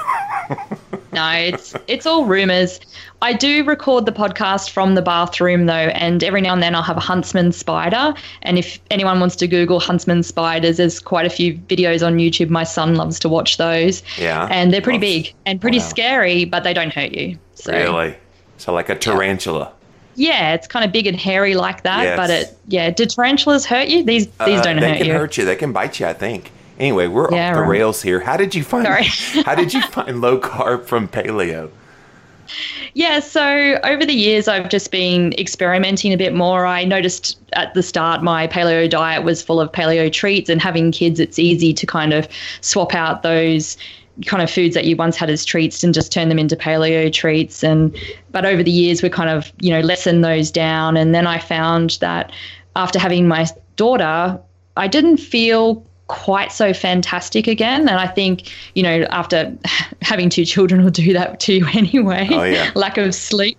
No, 1.12 1.30
it's 1.30 1.74
it's 1.86 2.06
all 2.06 2.24
rumors. 2.26 2.80
I 3.22 3.32
do 3.32 3.64
record 3.64 4.04
the 4.04 4.12
podcast 4.12 4.70
from 4.70 4.94
the 4.96 5.00
bathroom 5.00 5.66
though, 5.66 5.72
and 5.72 6.22
every 6.22 6.40
now 6.42 6.52
and 6.52 6.62
then 6.62 6.74
I'll 6.74 6.82
have 6.82 6.96
a 6.96 7.00
huntsman 7.00 7.52
spider. 7.52 8.12
And 8.42 8.58
if 8.58 8.78
anyone 8.90 9.20
wants 9.20 9.36
to 9.36 9.46
Google 9.46 9.80
huntsman 9.80 10.22
spiders, 10.24 10.76
there's 10.76 11.00
quite 11.00 11.24
a 11.24 11.30
few 11.30 11.54
videos 11.54 12.04
on 12.06 12.18
YouTube. 12.18 12.50
My 12.50 12.64
son 12.64 12.96
loves 12.96 13.18
to 13.20 13.28
watch 13.28 13.56
those. 13.56 14.02
Yeah. 14.18 14.48
And 14.50 14.72
they're 14.74 14.82
pretty 14.82 14.98
Loves- 14.98 15.28
big 15.28 15.34
and 15.46 15.60
pretty 15.60 15.78
Wow. 15.78 15.84
scary, 15.84 16.44
but 16.44 16.64
they 16.64 16.74
don't 16.74 16.92
hurt 16.92 17.12
you. 17.12 17.38
So 17.54 17.72
Really? 17.72 18.16
So 18.58 18.72
like 18.74 18.88
a 18.90 18.94
tarantula. 18.96 19.72
Yeah, 20.16 20.54
it's 20.54 20.66
kind 20.66 20.84
of 20.84 20.92
big 20.92 21.06
and 21.06 21.16
hairy 21.16 21.54
like 21.54 21.82
that. 21.82 22.02
Yes. 22.02 22.16
But 22.16 22.30
it 22.30 22.58
yeah, 22.68 22.90
do 22.90 23.04
tarantulas 23.06 23.66
hurt 23.66 23.88
you? 23.88 24.02
These 24.04 24.26
these 24.26 24.60
Uh, 24.60 24.62
don't 24.62 24.78
hurt 24.78 24.88
you. 24.88 24.98
they 24.98 25.04
can 25.06 25.16
hurt 25.16 25.36
you. 25.36 25.44
They 25.44 25.56
can 25.56 25.72
bite 25.72 26.00
you. 26.00 26.06
I 26.06 26.12
think. 26.12 26.50
Anyway, 26.78 27.06
we're 27.06 27.30
Yeah, 27.32 27.50
off 27.50 27.54
the 27.56 27.60
right. 27.62 27.68
rails 27.68 28.02
here. 28.02 28.20
How 28.20 28.36
did 28.36 28.54
you 28.54 28.64
find? 28.64 28.86
How 29.46 29.54
did 29.54 29.72
you 29.72 29.80
find 29.82 30.20
low 30.20 30.38
carb 30.38 30.84
from 30.86 31.06
paleo? 31.08 31.70
Yeah, 32.92 33.20
so 33.20 33.78
over 33.84 34.04
the 34.04 34.12
years, 34.14 34.48
I've 34.48 34.68
just 34.68 34.90
been 34.90 35.32
experimenting 35.38 36.12
a 36.12 36.16
bit 36.16 36.34
more. 36.34 36.66
I 36.66 36.84
noticed 36.84 37.38
at 37.54 37.74
the 37.74 37.82
start 37.82 38.22
my 38.22 38.46
paleo 38.46 38.88
diet 38.88 39.24
was 39.24 39.42
full 39.42 39.60
of 39.60 39.72
paleo 39.72 40.12
treats, 40.12 40.48
and 40.50 40.60
having 40.60 40.92
kids, 40.92 41.18
it's 41.18 41.38
easy 41.38 41.72
to 41.72 41.86
kind 41.86 42.12
of 42.12 42.28
swap 42.60 42.94
out 42.94 43.22
those 43.22 43.76
kind 44.26 44.42
of 44.42 44.50
foods 44.50 44.74
that 44.74 44.84
you 44.84 44.96
once 44.96 45.16
had 45.16 45.28
as 45.30 45.44
treats 45.44 45.82
and 45.82 45.92
just 45.92 46.12
turn 46.12 46.28
them 46.28 46.38
into 46.38 46.56
paleo 46.56 47.12
treats. 47.12 47.64
And 47.64 47.96
but 48.30 48.44
over 48.44 48.62
the 48.62 48.70
years 48.70 49.02
we 49.02 49.08
kind 49.10 49.30
of 49.30 49.52
you 49.60 49.70
know 49.70 49.80
lessen 49.80 50.20
those 50.20 50.50
down. 50.50 50.96
And 50.96 51.14
then 51.14 51.26
i 51.26 51.38
found 51.38 51.98
that 52.00 52.30
after 52.76 52.98
having 52.98 53.26
my 53.28 53.46
daughter 53.76 54.38
i 54.76 54.86
didn't 54.88 55.16
feel 55.18 55.84
quite 56.06 56.52
so 56.52 56.72
fantastic 56.74 57.46
again. 57.46 57.80
And 57.88 57.98
i 57.98 58.06
think 58.06 58.52
you 58.74 58.82
know 58.82 59.06
after 59.10 59.52
having 60.02 60.28
two 60.30 60.44
children 60.44 60.84
will 60.84 60.90
do 60.90 61.12
that 61.12 61.40
to 61.40 61.54
you 61.54 61.66
anyway 61.74 62.28
Oh, 62.30 62.44
yeah. 62.44 62.70
lack 62.74 62.98
of 62.98 63.14
sleep. 63.14 63.58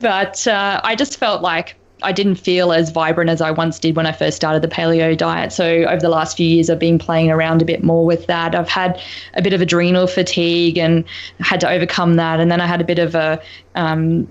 But 0.00 0.46
uh, 0.46 0.80
i 0.84 0.94
just 0.94 1.18
felt 1.18 1.40
like 1.42 1.76
I 2.04 2.12
didn't 2.12 2.36
feel 2.36 2.72
as 2.72 2.90
vibrant 2.90 3.30
as 3.30 3.40
I 3.40 3.50
once 3.50 3.78
did 3.78 3.96
when 3.96 4.06
I 4.06 4.12
first 4.12 4.36
started 4.36 4.62
the 4.62 4.68
paleo 4.68 5.16
diet. 5.16 5.52
So 5.52 5.84
over 5.84 6.00
the 6.00 6.08
last 6.08 6.36
few 6.36 6.46
years, 6.46 6.70
I've 6.70 6.78
been 6.78 6.98
playing 6.98 7.30
around 7.30 7.62
a 7.62 7.64
bit 7.64 7.82
more 7.82 8.04
with 8.04 8.26
that. 8.26 8.54
I've 8.54 8.68
had 8.68 9.00
a 9.34 9.42
bit 9.42 9.52
of 9.52 9.60
adrenal 9.60 10.06
fatigue 10.06 10.78
and 10.78 11.04
had 11.40 11.60
to 11.60 11.68
overcome 11.68 12.14
that. 12.16 12.40
And 12.40 12.50
then 12.50 12.60
I 12.60 12.66
had 12.66 12.80
a 12.80 12.84
bit 12.84 12.98
of 12.98 13.14
a 13.14 13.40
um, 13.74 14.28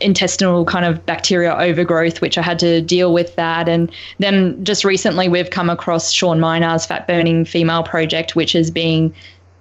intestinal 0.00 0.64
kind 0.64 0.84
of 0.84 1.04
bacteria 1.06 1.54
overgrowth, 1.54 2.20
which 2.20 2.38
I 2.38 2.42
had 2.42 2.58
to 2.60 2.80
deal 2.80 3.12
with 3.12 3.34
that. 3.36 3.68
And 3.68 3.90
then 4.18 4.62
just 4.64 4.84
recently, 4.84 5.28
we've 5.28 5.50
come 5.50 5.70
across 5.70 6.12
Shawn 6.12 6.40
Mynar's 6.40 6.86
Fat 6.86 7.06
Burning 7.06 7.44
Female 7.44 7.82
Project, 7.82 8.36
which 8.36 8.54
is 8.54 8.70
being 8.70 9.14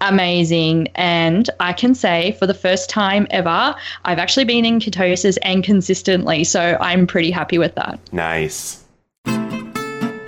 amazing. 0.10 0.88
And 0.96 1.50
I 1.60 1.74
can 1.74 1.96
say 1.96 2.36
for 2.40 2.48
the 2.48 2.54
first 2.54 2.90
time 2.90 3.28
ever, 3.32 3.76
I've 4.06 4.20
actually 4.20 4.46
been 4.46 4.66
in 4.66 4.80
ketosis 4.80 5.38
and 5.44 5.64
consistently. 5.64 6.44
So 6.44 6.78
I'm 6.80 7.08
pretty 7.08 7.32
happy 7.32 7.58
with 7.58 7.76
that. 7.76 8.00
Nice. 8.12 8.84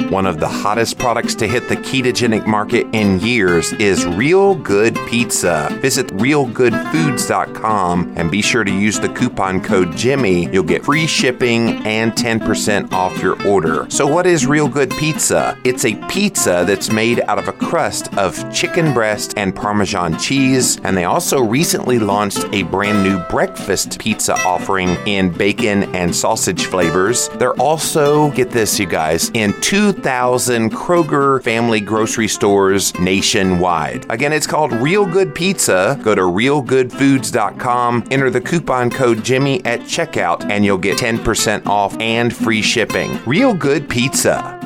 One 0.10 0.26
of 0.28 0.40
the 0.40 0.48
hottest 0.48 1.00
products 1.00 1.34
to 1.36 1.48
hit 1.48 1.68
the 1.68 1.78
ketogenic 1.78 2.46
market 2.46 2.86
in 2.94 3.20
years 3.22 3.74
is 3.74 4.06
Real 4.06 4.54
Good 4.54 4.96
Pizza. 5.08 5.68
Visit 5.82 6.06
realgoodfoods.com 6.10 8.14
and 8.16 8.30
be 8.30 8.44
sure 8.44 8.64
to 8.64 8.72
use 8.72 9.00
the 9.00 9.10
coupon 9.10 9.62
code 9.62 9.98
Jimmy. 9.98 10.48
You'll 10.54 10.64
get 10.64 10.86
free 10.86 11.08
shipping 11.08 11.84
and 11.88 12.12
10% 12.14 12.94
off 12.94 13.20
your 13.22 13.42
order. 13.48 13.88
So, 13.90 14.06
what 14.06 14.28
is 14.28 14.46
Real 14.46 14.68
Good 14.68 14.92
Pizza? 14.92 15.58
It's 15.64 15.86
a 15.86 15.96
pizza 16.08 16.66
that's 16.68 16.92
made 16.92 17.22
out 17.22 17.40
of 17.40 17.48
a 17.48 17.54
crust 17.54 18.16
of 18.16 18.54
chicken 18.54 18.94
breast 18.94 19.34
and 19.38 19.56
Parmesan 19.56 20.20
cheese. 20.20 20.80
And 20.84 20.96
they 20.96 21.06
also 21.06 21.42
recently 21.42 21.98
launched 21.98 22.46
a 22.54 22.62
brand 22.64 23.02
new 23.04 23.18
breakfast 23.30 23.98
pizza 24.00 24.36
offering 24.46 24.90
in 25.08 25.32
bacon 25.32 25.96
and 25.96 26.16
sausage 26.16 26.68
flavors. 26.68 27.28
They're 27.30 27.60
also, 27.60 28.30
get 28.32 28.52
this, 28.52 28.78
you 28.80 28.86
guys, 28.86 29.32
in 29.34 29.60
two 29.62 29.95
2,000 29.96 30.72
Kroger 30.72 31.42
family 31.42 31.80
grocery 31.80 32.28
stores 32.28 32.98
nationwide. 33.00 34.06
Again, 34.10 34.34
it's 34.34 34.48
called 34.48 34.74
Real 34.74 35.06
Good 35.06 35.34
Pizza. 35.34 36.00
Go 36.04 36.14
to 36.14 36.22
realgoodfoods.com, 36.22 38.08
enter 38.12 38.30
the 38.30 38.42
coupon 38.42 38.90
code 38.90 39.24
Jimmy 39.24 39.64
at 39.66 39.82
checkout, 39.82 40.50
and 40.50 40.66
you'll 40.66 40.78
get 40.78 40.98
10% 40.98 41.66
off 41.66 41.98
and 42.00 42.36
free 42.36 42.62
shipping. 42.62 43.20
Real 43.26 43.54
Good 43.54 43.90
Pizza. 43.90 44.65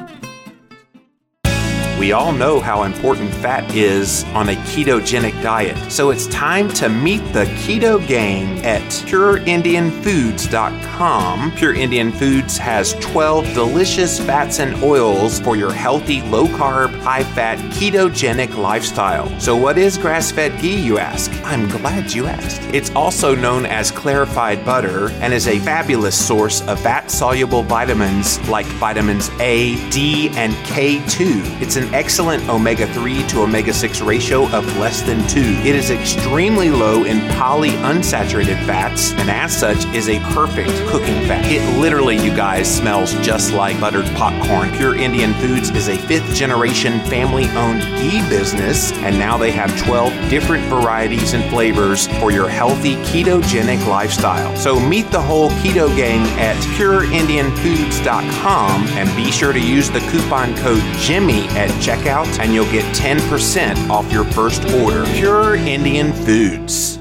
We 1.99 2.13
all 2.13 2.31
know 2.31 2.61
how 2.61 2.83
important 2.83 3.33
fat 3.35 3.75
is 3.75 4.23
on 4.33 4.47
a 4.47 4.53
ketogenic 4.53 5.43
diet, 5.43 5.91
so 5.91 6.11
it's 6.11 6.27
time 6.27 6.69
to 6.75 6.87
meet 6.87 7.19
the 7.33 7.43
keto 7.59 7.99
gang 8.07 8.65
at 8.65 8.81
PureIndianFoods.com. 8.81 11.51
Pure 11.57 11.73
Indian 11.73 12.13
Foods 12.13 12.57
has 12.57 12.93
12 13.01 13.53
delicious 13.53 14.17
fats 14.17 14.59
and 14.59 14.81
oils 14.81 15.41
for 15.41 15.57
your 15.57 15.73
healthy, 15.73 16.21
low 16.21 16.45
carb, 16.45 16.97
high 17.01 17.25
fat, 17.25 17.57
ketogenic 17.73 18.55
lifestyle. 18.55 19.37
So, 19.37 19.57
what 19.57 19.77
is 19.77 19.97
grass 19.97 20.31
fed 20.31 20.57
ghee, 20.61 20.79
you 20.79 20.99
ask? 20.99 21.29
I'm 21.43 21.67
glad 21.67 22.13
you 22.13 22.27
asked. 22.27 22.61
It's 22.73 22.91
also 22.91 23.35
known 23.35 23.65
as 23.65 23.91
clarified 23.91 24.63
butter 24.63 25.09
and 25.19 25.33
is 25.33 25.49
a 25.49 25.59
fabulous 25.59 26.15
source 26.15 26.61
of 26.61 26.79
fat 26.79 27.11
soluble 27.11 27.63
vitamins 27.63 28.39
like 28.47 28.67
vitamins 28.77 29.29
A, 29.41 29.75
D, 29.89 30.29
and 30.35 30.53
K2. 30.65 31.59
It's 31.61 31.75
an 31.75 31.88
excellent 31.93 32.47
omega 32.49 32.91
3 32.93 33.23
to 33.27 33.41
omega 33.41 33.73
6 33.73 34.01
ratio 34.01 34.47
of 34.49 34.65
less 34.77 35.01
than 35.01 35.25
2. 35.27 35.39
It 35.39 35.75
is 35.75 35.89
extremely 35.89 36.69
low 36.69 37.03
in 37.03 37.17
polyunsaturated 37.31 38.63
fats 38.65 39.11
and 39.13 39.29
as 39.29 39.57
such 39.57 39.85
is 39.95 40.09
a 40.09 40.19
perfect 40.33 40.69
cooking 40.87 41.25
fat. 41.27 41.45
It 41.45 41.79
literally, 41.79 42.17
you 42.17 42.35
guys, 42.35 42.67
smells 42.73 43.13
just 43.25 43.53
like 43.53 43.79
buttered 43.79 44.05
popcorn. 44.15 44.71
Pure 44.71 44.97
Indian 44.97 45.33
Foods 45.35 45.69
is 45.71 45.89
a 45.89 45.97
fifth 45.97 46.35
generation 46.35 46.99
family 47.01 47.47
owned 47.49 47.81
ghee 47.97 48.21
business 48.29 48.91
and 48.93 49.17
now 49.17 49.37
they 49.37 49.51
have 49.51 49.77
12 49.85 50.13
different 50.29 50.63
varieties 50.65 51.33
and 51.33 51.43
flavors 51.49 52.07
for 52.19 52.31
your 52.31 52.47
healthy 52.47 52.95
ketogenic 53.05 53.85
lifestyle. 53.87 54.55
So 54.55 54.79
meet 54.79 55.09
the 55.11 55.21
whole 55.21 55.49
keto 55.61 55.93
gang 55.95 56.21
at 56.39 56.55
pureindianfoods.com 56.77 58.87
and 58.87 59.15
be 59.15 59.31
sure 59.31 59.53
to 59.53 59.59
use 59.59 59.89
the 59.89 59.99
coupon 60.11 60.55
code 60.57 60.83
Jimmy 60.97 61.47
at 61.49 61.69
checkout 61.79 62.39
and 62.39 62.53
you'll 62.53 62.71
get 62.71 62.83
10% 62.95 63.89
off 63.89 64.11
your 64.11 64.25
first 64.25 64.63
order. 64.71 65.05
Pure 65.13 65.55
Indian 65.55 66.13
Foods. 66.13 66.99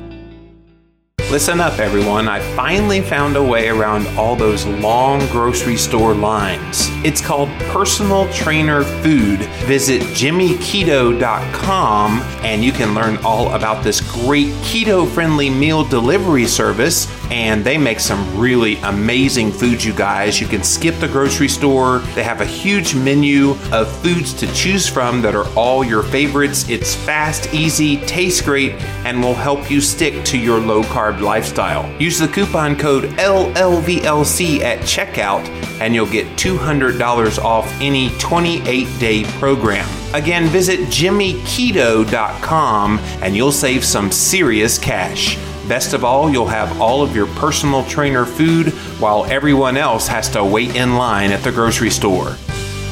Listen 1.30 1.60
up, 1.60 1.78
everyone. 1.78 2.26
I 2.26 2.40
finally 2.56 3.02
found 3.02 3.36
a 3.36 3.42
way 3.42 3.68
around 3.68 4.06
all 4.16 4.34
those 4.34 4.64
long 4.64 5.20
grocery 5.26 5.76
store 5.76 6.14
lines. 6.14 6.88
It's 7.04 7.20
called 7.20 7.50
Personal 7.70 8.32
Trainer 8.32 8.82
Food. 8.82 9.40
Visit 9.66 10.00
jimmyketo.com 10.00 12.20
and 12.42 12.64
you 12.64 12.72
can 12.72 12.94
learn 12.94 13.18
all 13.18 13.52
about 13.52 13.84
this 13.84 14.00
great 14.24 14.46
keto 14.64 15.06
friendly 15.06 15.50
meal 15.50 15.84
delivery 15.84 16.46
service. 16.46 17.06
And 17.30 17.64
they 17.64 17.76
make 17.76 18.00
some 18.00 18.38
really 18.38 18.76
amazing 18.76 19.52
foods, 19.52 19.84
you 19.84 19.92
guys. 19.92 20.40
You 20.40 20.46
can 20.46 20.62
skip 20.62 20.98
the 20.98 21.08
grocery 21.08 21.48
store. 21.48 21.98
They 22.14 22.22
have 22.22 22.40
a 22.40 22.46
huge 22.46 22.94
menu 22.94 23.50
of 23.72 23.90
foods 24.02 24.32
to 24.34 24.52
choose 24.54 24.88
from 24.88 25.20
that 25.22 25.34
are 25.34 25.48
all 25.54 25.84
your 25.84 26.02
favorites. 26.02 26.68
It's 26.68 26.94
fast, 26.94 27.52
easy, 27.52 27.98
tastes 28.06 28.40
great, 28.40 28.72
and 29.04 29.22
will 29.22 29.34
help 29.34 29.70
you 29.70 29.80
stick 29.80 30.24
to 30.26 30.38
your 30.38 30.58
low 30.58 30.82
carb 30.82 31.20
lifestyle. 31.20 31.90
Use 32.00 32.18
the 32.18 32.28
coupon 32.28 32.76
code 32.76 33.04
LLVLC 33.18 34.60
at 34.60 34.80
checkout 34.80 35.46
and 35.80 35.94
you'll 35.94 36.06
get 36.06 36.26
$200 36.36 37.38
off 37.44 37.70
any 37.80 38.10
28 38.18 38.86
day 38.98 39.24
program. 39.38 39.86
Again, 40.14 40.46
visit 40.46 40.80
jimmyketo.com 40.88 42.98
and 43.22 43.36
you'll 43.36 43.52
save 43.52 43.84
some 43.84 44.10
serious 44.10 44.78
cash. 44.78 45.36
Best 45.68 45.92
of 45.92 46.02
all, 46.02 46.30
you'll 46.30 46.46
have 46.46 46.80
all 46.80 47.02
of 47.02 47.14
your 47.14 47.26
personal 47.26 47.84
trainer 47.84 48.24
food 48.24 48.68
while 49.00 49.26
everyone 49.26 49.76
else 49.76 50.08
has 50.08 50.30
to 50.30 50.42
wait 50.42 50.74
in 50.74 50.96
line 50.96 51.30
at 51.30 51.42
the 51.42 51.52
grocery 51.52 51.90
store. 51.90 52.36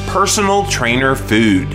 Personal 0.05 0.63
trainer 0.67 1.15
food. 1.15 1.67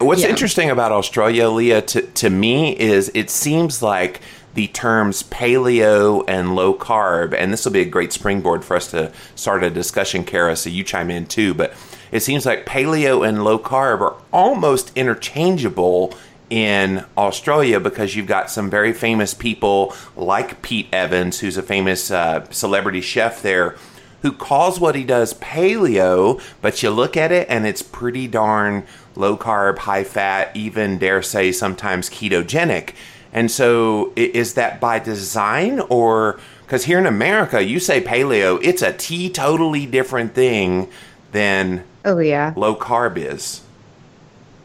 What's 0.00 0.22
Yeah. 0.22 0.28
interesting 0.28 0.68
about 0.68 0.92
Australia, 0.92 1.48
Leah, 1.48 1.80
to, 1.80 2.02
to 2.02 2.28
me 2.28 2.78
is 2.78 3.10
it 3.14 3.30
seems 3.30 3.82
like 3.82 4.20
the 4.52 4.66
terms 4.66 5.22
paleo 5.22 6.24
and 6.28 6.54
low 6.54 6.74
carb, 6.74 7.32
and 7.32 7.50
this 7.50 7.64
will 7.64 7.72
be 7.72 7.80
a 7.80 7.86
great 7.86 8.12
springboard 8.12 8.64
for 8.66 8.76
us 8.76 8.90
to 8.90 9.10
start 9.34 9.64
a 9.64 9.70
discussion, 9.70 10.24
Kara, 10.24 10.56
so 10.56 10.68
you 10.68 10.84
chime 10.84 11.10
in 11.10 11.24
too. 11.24 11.54
But 11.54 11.72
it 12.12 12.20
seems 12.20 12.44
like 12.44 12.66
paleo 12.66 13.26
and 13.26 13.44
low 13.44 13.58
carb 13.58 14.00
are 14.02 14.14
almost 14.30 14.92
interchangeable 14.94 16.12
in 16.50 17.04
Australia 17.16 17.80
because 17.80 18.16
you've 18.16 18.26
got 18.26 18.50
some 18.50 18.70
very 18.70 18.92
famous 18.92 19.34
people 19.34 19.94
like 20.16 20.62
Pete 20.62 20.88
Evans, 20.92 21.40
who's 21.40 21.56
a 21.56 21.62
famous 21.62 22.10
uh, 22.10 22.48
celebrity 22.50 23.00
chef 23.00 23.42
there, 23.42 23.76
who 24.22 24.32
calls 24.32 24.80
what 24.80 24.94
he 24.94 25.04
does 25.04 25.34
paleo, 25.34 26.40
but 26.60 26.82
you 26.82 26.90
look 26.90 27.16
at 27.16 27.30
it 27.30 27.48
and 27.48 27.66
it's 27.66 27.82
pretty 27.82 28.26
darn 28.26 28.84
low 29.14 29.36
carb, 29.36 29.78
high 29.78 30.04
fat, 30.04 30.50
even 30.56 30.98
dare 30.98 31.22
say 31.22 31.52
sometimes 31.52 32.08
ketogenic. 32.10 32.94
And 33.32 33.50
so, 33.50 34.12
is 34.16 34.54
that 34.54 34.80
by 34.80 34.98
design 34.98 35.80
or 35.88 36.40
because 36.62 36.84
here 36.84 36.98
in 36.98 37.06
America, 37.06 37.62
you 37.62 37.80
say 37.80 38.00
paleo, 38.00 38.58
it's 38.62 38.82
a 38.82 38.92
teetotally 38.92 39.90
different 39.90 40.34
thing 40.34 40.88
than 41.32 41.84
Oh, 42.04 42.18
yeah. 42.18 42.52
low 42.56 42.74
carb 42.74 43.16
is. 43.16 43.62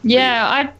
Yeah, 0.02 0.46
I 0.46 0.72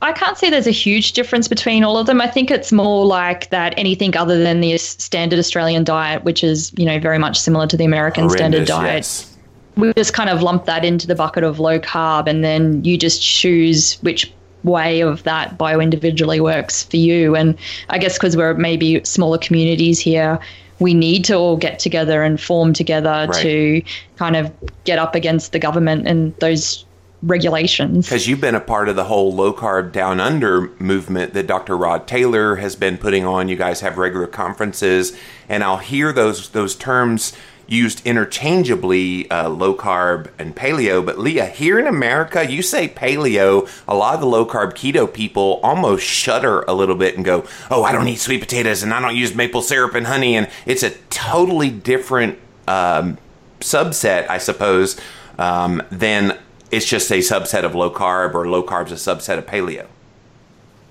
I 0.00 0.12
can't 0.12 0.38
say 0.38 0.48
there's 0.48 0.66
a 0.68 0.70
huge 0.70 1.12
difference 1.12 1.48
between 1.48 1.82
all 1.82 1.98
of 1.98 2.06
them. 2.06 2.20
I 2.20 2.28
think 2.28 2.50
it's 2.50 2.70
more 2.70 3.04
like 3.04 3.50
that 3.50 3.74
anything 3.76 4.16
other 4.16 4.38
than 4.38 4.60
the 4.60 4.78
standard 4.78 5.38
Australian 5.38 5.82
diet, 5.84 6.22
which 6.24 6.44
is 6.44 6.72
you 6.76 6.84
know 6.86 7.00
very 7.00 7.18
much 7.18 7.38
similar 7.38 7.66
to 7.66 7.76
the 7.76 7.84
American 7.84 8.30
standard 8.30 8.66
diet. 8.66 8.94
yes. 8.98 9.34
We 9.76 9.92
just 9.94 10.12
kind 10.12 10.28
of 10.28 10.42
lump 10.42 10.64
that 10.66 10.84
into 10.84 11.06
the 11.06 11.14
bucket 11.14 11.44
of 11.44 11.60
low 11.60 11.78
carb, 11.78 12.28
and 12.28 12.42
then 12.44 12.84
you 12.84 12.96
just 12.98 13.22
choose 13.22 13.94
which 14.02 14.32
way 14.64 15.00
of 15.00 15.22
that 15.22 15.56
bio 15.56 15.78
individually 15.80 16.40
works 16.40 16.82
for 16.82 16.96
you. 16.96 17.36
And 17.36 17.56
I 17.88 17.98
guess 17.98 18.18
because 18.18 18.36
we're 18.36 18.54
maybe 18.54 19.00
smaller 19.04 19.38
communities 19.38 20.00
here. 20.00 20.38
We 20.80 20.94
need 20.94 21.24
to 21.24 21.34
all 21.34 21.56
get 21.56 21.80
together 21.80 22.22
and 22.22 22.40
form 22.40 22.72
together 22.72 23.26
Right. 23.28 23.42
to 23.42 23.82
kind 24.16 24.36
of 24.36 24.52
get 24.84 24.98
up 25.00 25.16
against 25.16 25.50
the 25.50 25.58
government 25.58 26.06
and 26.06 26.32
those 26.38 26.84
regulations. 27.22 28.06
Because 28.06 28.28
you've 28.28 28.40
been 28.40 28.54
a 28.54 28.60
part 28.60 28.88
of 28.88 28.96
the 28.96 29.04
whole 29.04 29.34
low 29.34 29.52
carb 29.52 29.92
down 29.92 30.20
under 30.20 30.68
movement 30.78 31.34
that 31.34 31.46
Dr. 31.46 31.76
Rod 31.76 32.06
Tayler 32.06 32.58
has 32.60 32.76
been 32.76 32.98
putting 32.98 33.24
on. 33.24 33.48
You 33.48 33.56
guys 33.56 33.80
have 33.80 33.98
regular 33.98 34.26
conferences, 34.26 35.16
and 35.48 35.64
I'll 35.64 35.78
hear 35.78 36.12
those 36.12 36.50
those 36.50 36.74
terms 36.74 37.32
used 37.68 38.04
interchangeably, 38.06 39.30
uh, 39.30 39.48
low 39.48 39.74
carb 39.74 40.30
and 40.38 40.56
paleo. 40.56 41.04
But 41.04 41.18
Leah, 41.18 41.46
here 41.46 41.78
in 41.78 41.86
America, 41.86 42.50
you 42.50 42.62
say 42.62 42.88
paleo. 42.88 43.68
A 43.86 43.94
lot 43.94 44.14
of 44.14 44.20
the 44.20 44.26
low 44.26 44.46
carb 44.46 44.72
keto 44.72 45.12
people 45.12 45.60
almost 45.62 46.04
shudder 46.04 46.62
a 46.62 46.72
little 46.72 46.96
bit 46.96 47.16
and 47.16 47.24
go, 47.24 47.44
"Oh, 47.70 47.82
I 47.82 47.92
don't 47.92 48.08
eat 48.08 48.20
sweet 48.20 48.40
potatoes, 48.40 48.82
and 48.82 48.94
I 48.94 49.00
don't 49.00 49.16
use 49.16 49.34
maple 49.34 49.62
syrup 49.62 49.94
and 49.94 50.06
honey," 50.06 50.36
and 50.36 50.48
it's 50.66 50.82
a 50.82 50.90
totally 51.10 51.68
different 51.70 52.38
um, 52.66 53.18
subset, 53.60 54.28
I 54.28 54.38
suppose, 54.38 54.98
um, 55.38 55.82
than 55.90 56.38
it's 56.70 56.86
just 56.86 57.10
a 57.10 57.18
subset 57.18 57.64
of 57.64 57.74
low 57.74 57.90
carb 57.90 58.34
or 58.34 58.48
low 58.48 58.62
carb's 58.62 58.92
a 58.92 58.96
subset 58.96 59.38
of 59.38 59.46
paleo. 59.46 59.86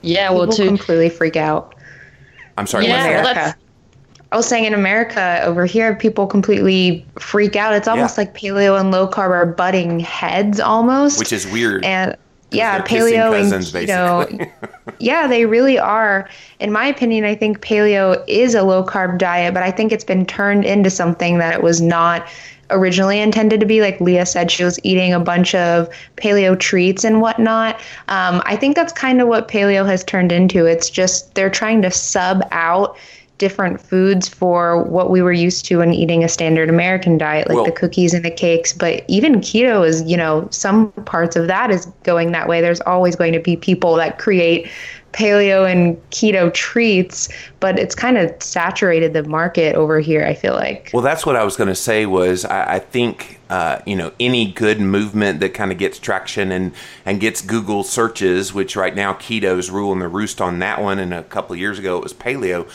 Yeah, 0.01 0.29
well, 0.29 0.41
People 0.45 0.55
to 0.57 0.67
completely 0.67 1.09
freak 1.09 1.35
out. 1.35 1.75
I'm 2.57 2.67
sorry, 2.67 2.87
Yeah, 2.87 3.21
what's 3.21 3.25
well, 3.25 3.33
that? 3.35 3.57
I 4.31 4.35
was 4.35 4.45
saying 4.47 4.65
in 4.65 4.73
America 4.73 5.41
over 5.43 5.65
here, 5.65 5.95
people 5.95 6.27
completely 6.27 7.05
freak 7.17 7.55
out. 7.55 7.73
It's 7.73 7.87
almost 7.87 8.17
Yeah. 8.17 8.23
like 8.23 8.33
paleo 8.33 8.79
and 8.79 8.91
low 8.91 9.07
carb 9.07 9.29
are 9.29 9.45
butting 9.45 9.99
heads 10.01 10.59
almost. 10.59 11.17
Which 11.17 11.31
is 11.31 11.47
weird. 11.47 11.85
And 11.85 12.15
yeah, 12.51 12.77
they're 12.77 12.87
kissing 12.87 13.13
paleo 13.13 13.33
and 13.39 13.51
cousins, 13.51 13.71
keto. 13.71 14.51
yeah, 14.99 15.27
they 15.27 15.45
really 15.45 15.79
are. 15.79 16.29
In 16.59 16.71
my 16.71 16.85
opinion, 16.87 17.23
I 17.23 17.35
think 17.35 17.61
paleo 17.61 18.21
is 18.27 18.53
a 18.53 18.63
low 18.63 18.83
carb 18.83 19.17
diet, 19.17 19.53
but 19.53 19.63
I 19.63 19.71
think 19.71 19.91
it's 19.91 20.03
been 20.03 20.25
turned 20.25 20.65
into 20.65 20.89
something 20.89 21.37
that 21.37 21.53
it 21.53 21.63
was 21.63 21.79
not 21.81 22.27
originally 22.69 23.19
intended 23.19 23.59
to 23.59 23.65
be. 23.65 23.81
Like 23.81 23.99
Leah 24.01 24.25
said, 24.25 24.51
she 24.51 24.63
was 24.63 24.79
eating 24.83 25.13
a 25.13 25.19
bunch 25.19 25.55
of 25.55 25.89
paleo 26.15 26.59
treats 26.59 27.03
and 27.03 27.21
whatnot. 27.21 27.75
Um, 28.07 28.41
I 28.45 28.55
think 28.55 28.75
that's 28.75 28.93
kind 28.93 29.21
of 29.21 29.27
what 29.27 29.47
paleo 29.47 29.85
has 29.85 30.03
turned 30.03 30.31
into. 30.31 30.65
It's 30.65 30.89
just 30.89 31.33
they're 31.35 31.49
trying 31.49 31.81
to 31.83 31.91
sub 31.91 32.47
out 32.51 32.97
different 33.37 33.79
foods 33.79 34.27
for 34.27 34.83
what 34.83 35.09
we 35.09 35.21
were 35.21 35.31
used 35.31 35.65
to 35.65 35.81
in 35.81 35.93
eating 35.93 36.23
a 36.23 36.29
standard 36.29 36.69
American 36.69 37.17
diet, 37.17 37.47
like 37.47 37.55
Well- 37.55 37.65
the 37.65 37.71
cookies 37.71 38.13
and 38.13 38.25
the 38.25 38.31
cakes. 38.31 38.73
But 38.73 39.03
even 39.07 39.41
keto 39.41 39.87
is, 39.87 40.03
you 40.03 40.17
know, 40.17 40.47
some 40.51 40.91
parts 41.05 41.35
of 41.35 41.47
that 41.47 41.71
is 41.71 41.85
going 42.03 42.31
that 42.31 42.47
way. 42.47 42.61
There's 42.61 42.81
always 42.81 43.15
going 43.15 43.33
to 43.33 43.39
be 43.39 43.55
people 43.55 43.95
that 43.95 44.17
create 44.17 44.67
paleo 45.13 45.69
and 45.69 45.97
keto 46.11 46.53
treats, 46.53 47.29
but 47.59 47.79
it's 47.79 47.95
kind 47.95 48.17
of 48.17 48.31
saturated 48.41 49.13
the 49.13 49.23
market 49.23 49.75
over 49.75 49.99
here, 49.99 50.23
I 50.25 50.33
feel 50.33 50.53
like. 50.53 50.91
Well, 50.93 51.01
that's 51.01 51.25
what 51.25 51.35
I 51.35 51.43
was 51.43 51.55
going 51.55 51.69
to 51.69 51.75
say. 51.75 52.05
Was 52.05 52.45
I, 52.45 52.75
I 52.75 52.79
think 52.79 53.39
uh, 53.49 53.79
you 53.85 53.95
know 53.95 54.11
any 54.19 54.51
good 54.51 54.79
movement 54.79 55.39
that 55.39 55.53
kind 55.53 55.71
of 55.71 55.77
gets 55.77 55.97
traction 55.97 56.51
and 56.51 56.71
and 57.05 57.19
gets 57.19 57.41
Google 57.41 57.83
searches, 57.83 58.53
which 58.53 58.75
right 58.75 58.95
now 58.95 59.13
keto's 59.13 59.71
ruling 59.71 59.99
the 59.99 60.07
roost 60.07 60.39
on 60.39 60.59
that 60.59 60.81
one, 60.81 60.99
and 60.99 61.13
a 61.13 61.23
couple 61.23 61.53
of 61.53 61.59
years 61.59 61.79
ago 61.79 61.97
it 61.97 62.03
was 62.03 62.13
paleo. 62.13 62.69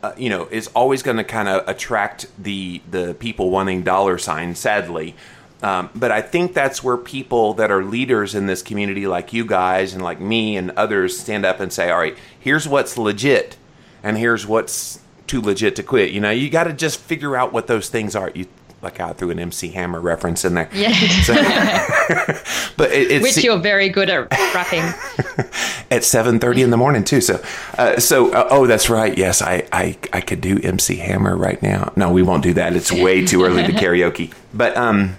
Uh, 0.00 0.12
you 0.16 0.28
know, 0.28 0.46
is 0.46 0.68
always 0.68 1.02
going 1.02 1.16
to 1.16 1.24
kind 1.24 1.48
of 1.48 1.68
attract 1.68 2.26
the 2.42 2.80
the 2.90 3.14
people 3.14 3.50
wanting 3.50 3.82
dollar 3.82 4.18
signs. 4.18 4.58
Sadly. 4.58 5.14
Um, 5.60 5.90
but 5.92 6.12
I 6.12 6.22
think 6.22 6.54
that's 6.54 6.84
where 6.84 6.96
people 6.96 7.54
that 7.54 7.72
are 7.72 7.82
leaders 7.82 8.36
in 8.36 8.46
this 8.46 8.62
community, 8.62 9.08
like 9.08 9.32
you 9.32 9.44
guys 9.44 9.92
and 9.92 10.02
like 10.04 10.20
me 10.20 10.56
and 10.56 10.70
others, 10.72 11.18
stand 11.18 11.44
up 11.44 11.58
and 11.58 11.72
say, 11.72 11.90
"All 11.90 11.98
right, 11.98 12.16
here's 12.38 12.68
what's 12.68 12.96
legit, 12.96 13.56
and 14.02 14.16
here's 14.16 14.46
what's 14.46 15.00
too 15.26 15.40
legit 15.40 15.74
to 15.76 15.82
quit." 15.82 16.12
You 16.12 16.20
know, 16.20 16.30
you 16.30 16.48
got 16.48 16.64
to 16.64 16.72
just 16.72 17.00
figure 17.00 17.36
out 17.36 17.52
what 17.52 17.66
those 17.66 17.88
things 17.88 18.14
are. 18.14 18.30
You 18.36 18.46
like 18.82 19.00
I 19.00 19.12
threw 19.12 19.30
an 19.30 19.38
MC 19.38 19.68
Hammer 19.68 20.00
reference 20.00 20.44
in 20.44 20.54
there. 20.54 20.68
Yeah. 20.72 20.92
So- 21.22 21.34
but 22.76 22.92
it, 22.92 23.10
it's 23.10 23.22
Which 23.22 23.44
you're 23.44 23.58
very 23.58 23.88
good 23.88 24.08
at 24.10 24.30
rapping. 24.54 24.80
at 25.90 26.04
seven 26.04 26.38
thirty 26.38 26.62
in 26.62 26.70
the 26.70 26.76
morning 26.76 27.04
too. 27.04 27.20
So, 27.20 27.42
uh, 27.76 27.98
so 27.98 28.32
uh, 28.32 28.48
oh, 28.50 28.66
that's 28.66 28.88
right. 28.88 29.16
Yes, 29.16 29.42
I, 29.42 29.66
I 29.72 29.96
I 30.12 30.20
could 30.20 30.40
do 30.40 30.58
MC 30.62 30.96
Hammer 30.96 31.36
right 31.36 31.60
now. 31.62 31.92
No, 31.96 32.10
we 32.12 32.22
won't 32.22 32.42
do 32.42 32.54
that. 32.54 32.74
It's 32.76 32.92
way 32.92 33.24
too 33.26 33.44
early 33.44 33.64
to 33.66 33.72
karaoke. 33.72 34.32
But 34.54 34.76
um, 34.76 35.16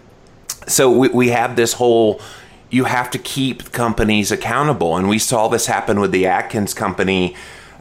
so 0.67 0.89
we 0.91 1.09
we 1.09 1.29
have 1.29 1.55
this 1.55 1.73
whole. 1.73 2.21
You 2.71 2.83
have 2.85 3.09
to 3.11 3.17
keep 3.17 3.71
companies 3.71 4.31
accountable, 4.31 4.95
and 4.95 5.09
we 5.09 5.17
saw 5.19 5.47
this 5.47 5.65
happen 5.65 5.99
with 5.99 6.11
the 6.11 6.27
Atkins 6.27 6.73
company. 6.73 7.35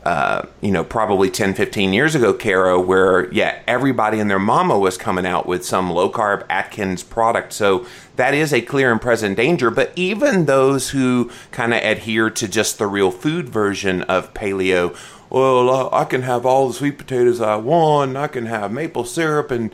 Uh, 0.09 0.43
you 0.63 0.71
know, 0.71 0.83
probably 0.83 1.29
10, 1.29 1.53
15 1.53 1.93
years 1.93 2.15
ago, 2.15 2.33
Kara, 2.33 2.81
where, 2.81 3.31
yeah, 3.31 3.61
everybody 3.67 4.19
and 4.19 4.31
their 4.31 4.39
mama 4.39 4.79
was 4.79 4.97
coming 4.97 5.27
out 5.27 5.45
with 5.45 5.67
some 5.67 5.91
low 5.91 6.11
carb 6.11 6.47
Atkins 6.49 7.03
product. 7.03 7.53
So 7.53 7.87
that 8.17 8.33
is 8.33 8.51
a 8.51 8.63
clear 8.63 8.91
and 8.91 9.03
present 9.03 9.37
danger. 9.37 9.71
But 9.71 9.93
even 9.97 10.47
those 10.47 10.89
who 10.91 11.31
kind 11.51 11.75
of 11.75 11.83
adhere 11.83 12.31
to 12.31 12.49
just 12.49 12.79
the 12.79 12.87
real 12.87 13.11
food 13.11 13.51
version 13.51 14.01
of 14.05 14.33
paleo, 14.33 14.97
well, 15.29 15.93
I 15.93 16.07
can 16.07 16.23
have 16.23 16.47
all 16.47 16.69
the 16.69 16.75
sweet 16.75 16.97
potatoes 16.97 17.43
I 17.43 17.57
want, 17.57 18.17
I 18.17 18.29
can 18.29 18.47
have 18.47 18.73
maple 18.73 19.05
syrup, 19.05 19.51
and, 19.51 19.71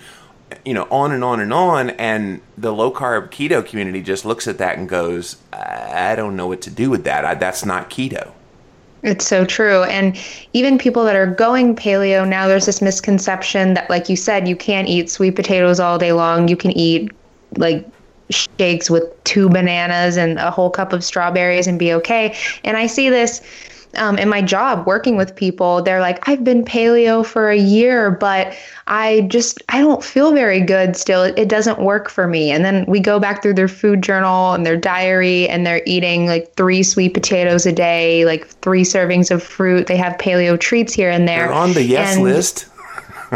you 0.64 0.75
know, 0.75 0.88
on 0.90 1.12
and 1.12 1.23
on 1.23 1.38
and 1.38 1.53
on. 1.53 1.90
And 1.90 2.40
the 2.59 2.73
low 2.73 2.90
carb 2.90 3.31
keto 3.31 3.64
community 3.64 4.03
just 4.03 4.25
looks 4.25 4.49
at 4.49 4.59
that 4.59 4.79
and 4.79 4.88
goes, 4.88 5.37
I 5.53 6.16
don't 6.16 6.35
know 6.35 6.49
what 6.49 6.61
to 6.62 6.70
do 6.70 6.90
with 6.90 7.05
that. 7.05 7.25
I, 7.25 7.35
that's 7.35 7.64
not 7.64 7.88
keto. 7.88 8.33
It's 9.05 9.27
so 9.27 9.45
true. 9.45 9.83
And 9.85 10.19
even 10.55 10.79
people 10.79 11.05
that 11.05 11.14
are 11.14 11.27
going 11.27 11.77
paleo 11.77 12.27
now, 12.27 12.49
there's 12.49 12.64
this 12.64 12.81
misconception 12.81 13.75
that, 13.75 13.88
like 13.90 14.09
you 14.09 14.17
said, 14.17 14.49
you 14.49 14.57
can't 14.57 14.88
eat 14.88 15.11
sweet 15.11 15.37
potatoes 15.37 15.79
all 15.79 15.99
day 15.99 16.12
long. 16.12 16.49
You 16.49 16.57
can 16.57 16.71
eat 16.73 17.12
like 17.59 17.87
shakes 18.31 18.88
with 18.88 19.05
two 19.25 19.51
bananas 19.51 20.17
and 20.17 20.38
a 20.38 20.51
whole 20.51 20.71
cup 20.71 20.95
of 20.95 21.05
strawberries 21.05 21.67
and 21.67 21.79
be 21.79 21.93
okay. 21.93 22.35
And 22.64 22.79
I 22.79 22.87
see 22.87 23.11
this 23.11 23.43
um, 23.96 24.18
in 24.18 24.28
my 24.28 24.42
job 24.42 24.87
working 24.87 25.16
with 25.16 25.35
people. 25.35 25.83
They're 25.83 26.00
like, 26.00 26.28
I've 26.28 26.44
been 26.44 26.64
paleo 26.64 27.24
for 27.24 27.50
a 27.50 27.57
year, 27.57 28.11
but 28.11 28.57
I 28.87 29.22
just, 29.22 29.62
I 29.68 29.80
don't 29.80 30.04
feel 30.04 30.33
very 30.33 30.61
good 30.61 30.96
still. 30.96 31.22
It, 31.22 31.38
it 31.38 31.48
doesn't 31.48 31.80
work 31.80 32.11
for 32.11 32.26
me. 32.26 32.50
And 32.50 32.64
then 32.64 32.85
we 32.87 33.00
go 33.00 33.18
back 33.18 33.42
through 33.42 33.54
their 33.54 33.68
food 33.68 34.02
journal 34.02 34.52
and 34.52 34.64
their 34.66 34.76
diary, 34.76 35.48
and 35.48 35.66
they're 35.66 35.83
eating 35.87 36.26
like 36.26 36.54
three 36.54 36.83
sweet 36.83 37.14
potatoes 37.14 37.66
a 37.66 37.72
day, 37.72 38.24
like 38.24 38.46
three 38.46 38.83
servings 38.83 39.30
of 39.30 39.42
fruit. 39.42 39.87
They 39.87 39.96
have 39.96 40.18
paleo 40.18 40.59
treats 40.59 40.92
here 40.92 41.11
and 41.11 41.26
there. 41.28 41.46
They're 41.46 41.52
on 41.52 41.72
the 41.72 41.83
yes 41.83 42.14
And- 42.16 42.24
list. 42.24 42.66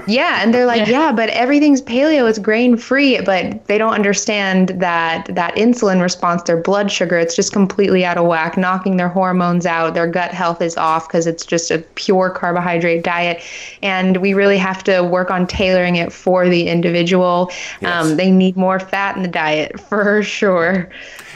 Yeah, 0.06 0.42
and 0.42 0.52
they're 0.52 0.66
like, 0.66 0.86
yeah. 0.86 1.12
but 1.12 1.28
everything's 1.30 1.82
paleo, 1.82 2.28
it's 2.28 2.38
grain 2.38 2.76
free, 2.76 3.20
but 3.20 3.64
they 3.66 3.78
don't 3.78 3.94
understand 3.94 4.70
that 4.70 5.26
that 5.34 5.54
insulin 5.56 6.00
response, 6.00 6.42
their 6.42 6.60
blood 6.60 6.90
sugar, 6.90 7.18
it's 7.18 7.34
just 7.34 7.52
completely 7.52 8.04
out 8.04 8.16
of 8.16 8.26
whack, 8.26 8.56
knocking 8.56 8.96
their 8.96 9.08
hormones 9.08 9.66
out. 9.66 9.94
Their 9.94 10.06
gut 10.06 10.32
health 10.32 10.62
is 10.62 10.76
off 10.76 11.08
because 11.08 11.26
it's 11.26 11.44
just 11.44 11.70
a 11.70 11.78
pure 11.94 12.30
carbohydrate 12.30 13.04
diet, 13.04 13.42
and 13.82 14.18
we 14.18 14.34
really 14.34 14.58
have 14.58 14.84
to 14.84 15.02
work 15.02 15.30
on 15.30 15.46
tailoring 15.46 15.96
it 15.96 16.12
for 16.12 16.48
the 16.48 16.68
individual. 16.68 17.50
Um, 17.84 18.16
they 18.16 18.30
need 18.30 18.56
more 18.56 18.80
fat 18.80 19.16
in 19.16 19.22
the 19.22 19.28
diet 19.28 19.80
for 19.88 20.22
sure. 20.22 20.90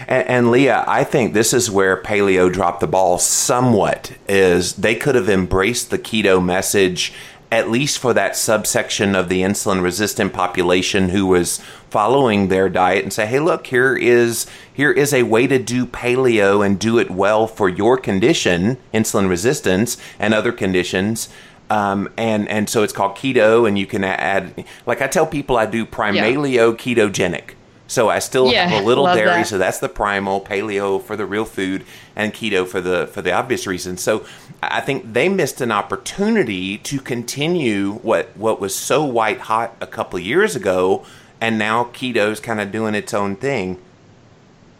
And, 0.09 0.29
and 0.29 0.51
Leah, 0.51 0.85
I 0.87 1.05
think 1.05 1.33
this 1.33 1.53
is 1.53 1.71
where 1.71 1.97
paleo 1.97 2.53
dropped 2.53 2.81
the 2.81 2.87
ball 2.87 3.19
somewhat. 3.19 4.13
Is 4.29 4.75
they 4.75 4.95
could 4.95 5.15
have 5.15 5.29
embraced 5.29 5.91
the 5.91 5.99
keto 5.99 6.45
message 6.45 7.13
at 7.53 7.71
least 7.71 7.99
for 7.99 8.15
that 8.15 8.35
subsection 8.35 9.15
of 9.15 9.29
the 9.29 9.43
insulin 9.43 9.83
resistant 9.83 10.33
population 10.33 11.11
who 11.11 11.27
was 11.27 11.61
following 11.91 12.49
their 12.49 12.71
diet 12.71 13.03
and 13.03 13.13
say, 13.13 13.27
"Hey, 13.27 13.39
look, 13.39 13.67
here 13.67 13.95
is 13.95 14.47
here 14.73 14.91
is 14.91 15.13
a 15.13 15.25
way 15.25 15.47
to 15.47 15.59
do 15.59 15.85
paleo 15.85 16.65
and 16.65 16.79
do 16.79 16.99
it 16.99 17.11
well 17.11 17.47
for 17.47 17.69
your 17.69 17.99
condition, 17.99 18.79
insulin 18.95 19.29
resistance 19.29 19.99
and 20.19 20.33
other 20.33 20.51
conditions." 20.51 21.29
Um, 21.69 22.09
and 22.17 22.49
and 22.49 22.71
so 22.71 22.83
it's 22.83 22.93
called 22.95 23.17
keto, 23.17 23.69
and 23.69 23.79
you 23.79 23.85
can 23.85 24.03
add 24.03 24.65
like 24.87 25.03
I 25.03 25.07
tell 25.07 25.27
people 25.27 25.59
I 25.59 25.67
do 25.67 25.85
primaleo 25.85 26.75
ketogenic. 26.75 27.51
So 27.93 28.09
I 28.09 28.21
still 28.21 28.51
Yeah, 28.51 28.69
have 28.69 28.85
a 28.85 28.87
little 28.87 29.05
dairy, 29.07 29.43
that. 29.43 29.47
so 29.47 29.59
that's 29.59 29.79
the 29.79 29.89
primal 29.89 30.41
paleo 30.41 31.03
for 31.03 31.15
the 31.15 31.27
real 31.27 31.45
food 31.45 31.85
and 32.17 32.33
keto 32.33 32.67
for 32.67 32.81
the 32.81 33.07
for 33.07 33.21
the 33.21 33.33
obvious 33.33 33.67
reasons. 33.67 34.01
So 34.03 34.25
I 34.63 34.81
think 34.81 35.13
they 35.13 35.29
missed 35.29 35.61
an 35.61 35.71
opportunity 35.71 36.79
to 36.79 37.01
continue 37.01 37.93
what 37.93 38.35
what 38.37 38.61
was 38.61 38.75
so 38.75 39.05
white 39.05 39.41
hot 39.41 39.77
a 39.81 39.87
couple 39.87 40.19
years 40.19 40.57
ago, 40.57 41.05
and 41.41 41.59
now 41.59 41.85
keto's 41.85 42.41
kind 42.41 42.61
of 42.61 42.73
doing 42.73 42.95
its 42.95 43.13
own 43.13 43.37
thing. 43.37 43.79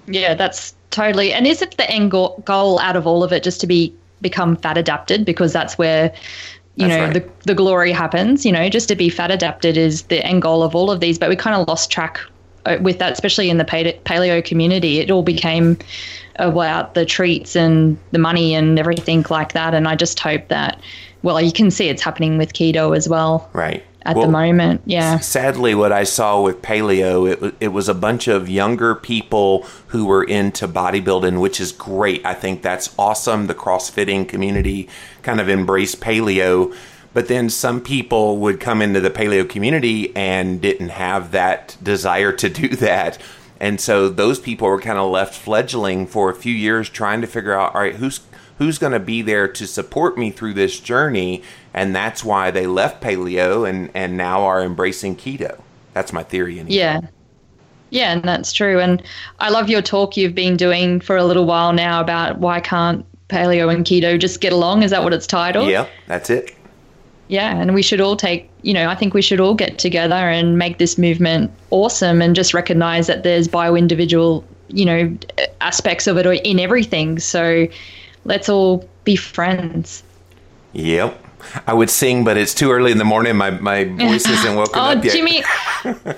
Yeah, 0.07 0.35
that's 0.35 0.75
totally. 0.91 1.33
And 1.33 1.47
is 1.47 1.63
it 1.63 1.77
the 1.77 1.89
end 1.91 2.11
go- 2.11 2.41
goal 2.45 2.79
out 2.81 2.97
of 2.97 3.07
all 3.07 3.23
of 3.23 3.33
it 3.33 3.43
just 3.43 3.61
to 3.61 3.67
be 3.67 3.95
become 4.21 4.57
fat 4.57 4.79
adapted 4.79 5.25
because 5.25 5.53
that's 5.53 5.77
where 5.79 6.15
you 6.77 6.89
That's 6.89 6.97
know 6.97 7.07
right. 7.07 7.15
the 7.15 7.31
the 7.45 7.55
glory 7.55 7.93
happens. 7.93 8.45
You 8.47 8.53
know, 8.53 8.69
just 8.69 8.89
to 8.89 8.97
be 8.97 9.09
fat 9.09 9.31
adapted 9.31 9.77
is 9.77 10.05
the 10.05 10.25
end 10.27 10.43
goal 10.43 10.63
of 10.63 10.75
all 10.75 10.91
of 10.91 11.01
these. 11.01 11.19
But 11.19 11.29
we 11.31 11.37
kind 11.37 11.57
of 11.61 11.69
lost 11.69 11.91
track 11.91 12.21
Uh, 12.65 12.79
with 12.81 13.01
that, 13.01 13.13
especially 13.13 13.51
in 13.51 13.59
the 13.59 13.65
paleo 13.65 14.45
community. 14.45 15.01
It 15.01 15.11
all 15.11 15.25
became 15.25 15.77
about 16.37 16.95
the 16.95 17.05
treats 17.05 17.57
and 17.57 17.99
the 18.13 18.19
money 18.21 18.55
and 18.55 18.79
everything 18.79 19.25
like 19.31 19.53
that. 19.53 19.75
And 19.75 19.89
I 19.89 19.97
just 19.97 20.21
hope 20.21 20.47
that, 20.47 20.81
well, 21.23 21.41
you 21.41 21.51
can 21.53 21.73
see 21.73 21.89
it's 21.89 22.03
happening 22.03 22.39
with 22.39 22.53
keto 22.53 22.97
as 22.97 23.09
well 23.09 23.51
Right. 23.53 23.83
at 24.07 24.15
Well, 24.15 24.27
the 24.27 24.33
moment. 24.33 24.81
Yeah. 24.87 25.19
Sadly, 25.19 25.75
what 25.75 25.91
I 25.91 26.05
saw 26.05 26.41
with 26.41 26.63
paleo, 26.63 27.31
it, 27.31 27.55
it 27.61 27.69
was 27.69 27.89
a 27.89 27.95
bunch 27.95 28.29
of 28.29 28.49
younger 28.49 28.95
people 28.95 29.67
who 29.89 30.05
were 30.07 30.23
into 30.23 30.69
bodybuilding, 30.69 31.41
which 31.41 31.61
is 31.61 31.73
great. 31.73 32.25
I 32.25 32.35
think 32.35 32.63
that's 32.63 32.95
awesome. 32.97 33.49
The 33.49 33.55
CrossFitting 33.57 34.29
community 34.29 34.89
kind 35.23 35.41
of 35.41 35.49
embraced 35.51 36.01
paleo. 36.01 36.73
But 37.15 37.29
then 37.29 37.51
some 37.51 37.81
people 37.81 38.39
would 38.39 38.59
come 38.59 38.81
into 38.81 39.01
the 39.01 39.11
paleo 39.11 39.49
community 39.49 40.15
and 40.17 40.61
didn't 40.61 40.91
have 40.91 41.31
that 41.33 41.77
desire 41.83 42.33
to 42.33 42.49
do 42.49 42.69
that. 42.77 43.19
And 43.61 43.81
so 43.81 44.09
those 44.09 44.41
people 44.41 44.67
were 44.69 44.81
kind 44.81 44.99
of 44.99 45.11
left 45.11 45.35
fledgling 45.35 46.07
for 46.07 46.31
a 46.31 46.35
few 46.35 46.55
years 46.55 46.89
trying 46.89 47.21
to 47.21 47.27
figure 47.27 47.53
out, 47.53 47.75
all 47.75 47.81
right, 47.81 47.97
who's 47.97 48.21
who's 48.59 48.79
going 48.79 48.93
to 48.93 49.01
be 49.01 49.23
there 49.23 49.49
to 49.49 49.67
support 49.67 50.17
me 50.17 50.31
through 50.31 50.55
this 50.55 50.79
journey 50.79 51.43
and 51.75 51.97
that's 51.97 52.23
why 52.23 52.51
they 52.51 52.67
left 52.67 53.03
paleo 53.03 53.69
and 53.69 53.91
and 53.95 54.17
now 54.17 54.43
are 54.43 54.63
embracing 54.63 55.17
keto 55.17 55.59
that's 55.93 56.13
my 56.13 56.23
theory 56.23 56.59
anyway. 56.59 56.75
Yeah. 56.75 57.01
Yeah, 57.91 58.13
and 58.13 58.23
that's 58.25 58.53
true. 58.53 58.81
And 58.81 59.03
I 59.39 59.51
love 59.51 59.69
your 59.69 59.83
talk 59.83 60.17
you've 60.17 60.35
been 60.35 60.57
doing 60.57 61.01
for 61.01 61.17
a 61.17 61.25
little 61.25 61.45
while 61.45 61.75
now 61.75 62.01
about 62.01 62.39
why 62.39 62.59
can't 62.61 63.05
paleo 63.29 63.71
and 63.75 63.85
keto 63.85 64.19
just 64.19 64.41
get 64.41 64.53
along? 64.53 64.83
Is 64.83 64.91
that 64.93 65.05
what 65.05 65.13
it's 65.13 65.27
titled? 65.27 65.69
yeah 65.69 65.87
that's 66.07 66.31
it 66.31 66.55
yeah, 67.33 67.57
and 67.57 67.73
we 67.73 67.81
should 67.81 68.03
all 68.03 68.15
take, 68.15 68.51
you 68.61 68.75
know, 68.75 68.91
I 68.91 68.95
think 68.95 69.15
we 69.15 69.23
should 69.23 69.41
all 69.41 69.55
get 69.55 69.79
together 69.79 70.15
and 70.15 70.59
make 70.59 70.77
this 70.77 70.99
movement 70.99 71.51
awesome 71.71 72.21
and 72.21 72.37
just 72.37 72.53
recognize 72.53 73.07
that 73.07 73.23
there's 73.23 73.49
bio 73.49 73.75
individual, 73.75 74.45
you 74.69 74.85
know, 74.85 75.17
aspects 75.63 76.07
of 76.07 76.19
it 76.19 76.27
in 76.27 76.61
everything. 76.61 77.19
So 77.19 77.67
let's 78.27 78.51
all 78.51 78.87
be 79.05 79.17
friends. 79.17 80.03
Yep. 80.75 81.25
I 81.67 81.73
would 81.73 81.89
sing, 81.89 82.23
but 82.23 82.37
it's 82.37 82.53
too 82.53 82.71
early 82.71 82.93
in 82.93 82.99
the 82.99 83.05
morning. 83.05 83.37
My 83.37 83.51
my 83.51 83.85
voice 84.05 84.29
isn't 84.29 84.55
woken 84.55 84.79
oh, 84.79 84.91
up 84.91 85.05
yet. 85.05 85.15
Jimmy, 85.15 85.43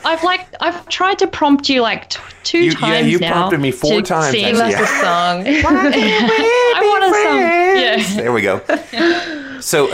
I've 0.05 0.23
like 0.25 0.47
I've 0.61 0.87
tried 0.89 1.21
to 1.21 1.29
prompt 1.29 1.69
you 1.69 1.81
like 1.81 2.11
t- 2.11 2.21
two 2.43 2.59
You- 2.65 2.73
times 2.73 3.07
yeah, 3.07 3.13
you 3.13 3.19
now. 3.21 3.33
prompted 3.33 3.61
me 3.61 3.71
four 3.71 4.03
times, 4.03 4.33
sing. 4.33 4.57
us 4.57 4.75
a 4.75 4.87
song. 4.87 5.45
I 5.47 6.81
want 6.83 7.05
a 7.05 7.13
song. 7.23 7.39
Yeah. 7.81 8.23
There 8.23 8.33
we 8.33 8.43
go. 8.43 8.61
So, 9.61 9.89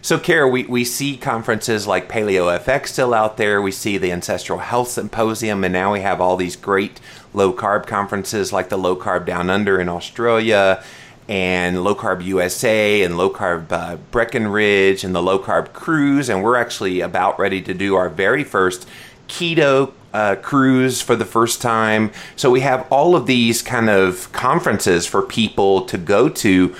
so 0.00 0.18
Kara, 0.18 0.48
we, 0.48 0.64
we 0.64 0.84
see 0.84 1.16
conferences 1.16 1.86
like 1.86 2.08
Paleo 2.08 2.56
FX 2.58 2.88
still 2.88 3.12
out 3.12 3.36
there. 3.36 3.60
We 3.60 3.72
see 3.72 3.98
the 3.98 4.12
Ancestral 4.12 4.60
Health 4.60 4.88
Symposium, 4.88 5.64
and 5.64 5.72
now 5.72 5.92
we 5.92 6.00
have 6.00 6.20
all 6.20 6.36
these 6.36 6.56
great 6.56 7.00
low 7.34 7.52
carb 7.52 7.86
conferences 7.86 8.52
like 8.52 8.68
the 8.68 8.78
Low 8.78 8.96
Carb 8.96 9.26
Down 9.26 9.50
Under 9.50 9.80
in 9.80 9.88
Australia, 9.88 10.82
and 11.28 11.84
Low 11.84 11.94
Carb 11.94 12.24
USA, 12.24 13.02
and 13.02 13.16
Low 13.16 13.28
Carb 13.28 13.70
uh, 13.70 13.96
Breckenridge, 14.10 15.04
and 15.04 15.14
the 15.14 15.22
Low 15.22 15.38
Carb 15.38 15.72
Cruise. 15.72 16.28
And 16.28 16.42
we're 16.42 16.56
actually 16.56 17.00
about 17.00 17.38
ready 17.38 17.60
to 17.62 17.74
do 17.74 17.96
our 17.96 18.08
very 18.08 18.44
first 18.44 18.88
keto 19.28 19.92
uh, 20.12 20.36
cruise 20.36 21.02
for 21.02 21.16
the 21.16 21.24
first 21.24 21.60
time. 21.60 22.10
So 22.36 22.50
we 22.50 22.60
have 22.60 22.90
all 22.90 23.14
of 23.14 23.26
these 23.26 23.62
kind 23.62 23.90
of 23.90 24.32
conferences 24.32 25.06
for 25.06 25.22
people 25.22 25.82
to 25.82 25.98
go 25.98 26.28
to. 26.28 26.74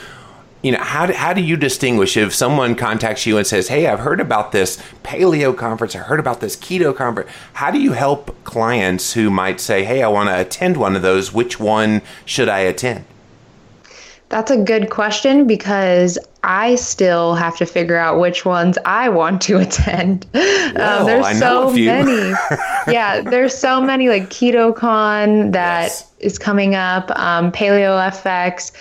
You 0.61 0.73
know, 0.73 0.79
how 0.79 1.07
do, 1.07 1.13
how 1.13 1.33
do 1.33 1.41
you 1.41 1.57
distinguish 1.57 2.17
if 2.17 2.35
someone 2.35 2.75
contacts 2.75 3.27
you 3.27 3.39
and 3.39 3.47
says, 3.47 3.69
Hey, 3.69 3.87
I've 3.87 4.01
heard 4.01 4.21
about 4.21 4.51
this 4.51 4.77
paleo 5.05 5.57
conference, 5.57 5.95
I 5.95 6.01
heard 6.01 6.19
about 6.19 6.41
this 6.41 6.57
keto 6.57 6.95
conference? 6.95 7.31
How 7.55 7.71
do 7.71 7.81
you 7.81 7.93
help 7.93 8.35
clients 8.43 9.13
who 9.13 9.31
might 9.31 9.61
say, 9.61 9.85
Hey, 9.85 10.03
I 10.03 10.09
want 10.09 10.31
to 10.31 10.41
attend 10.41 10.77
one 10.77 10.97
of 10.97 11.03
those? 11.03 11.33
Which 11.33 11.61
one 11.61 12.03
should 12.25 12.49
I 12.49 12.61
attend? 12.61 13.05
That's 14.31 14.51
a 14.51 14.57
good 14.57 14.91
question 14.91 15.47
because 15.47 16.19
I 16.45 16.77
still 16.77 17.35
have 17.35 17.57
to 17.57 17.67
figure 17.67 17.97
out 17.97 18.21
which 18.21 18.45
ones 18.45 18.79
I 18.85 19.09
want 19.09 19.43
to 19.43 19.59
attend. 19.61 20.25
Um, 20.35 21.07
there's 21.07 21.27
I 21.27 21.33
know 21.35 21.69
so 21.69 21.73
many. 21.73 22.35
yeah, 22.89 23.21
there's 23.21 23.57
so 23.57 23.81
many 23.81 24.09
like 24.09 24.31
KetoCon 24.31 25.53
that 25.53 25.91
is 25.91 26.05
Yes. 26.21 26.39
coming 26.39 26.75
up, 26.75 27.11
um, 27.19 27.53
Paleo 27.53 27.99
FX. 28.11 28.73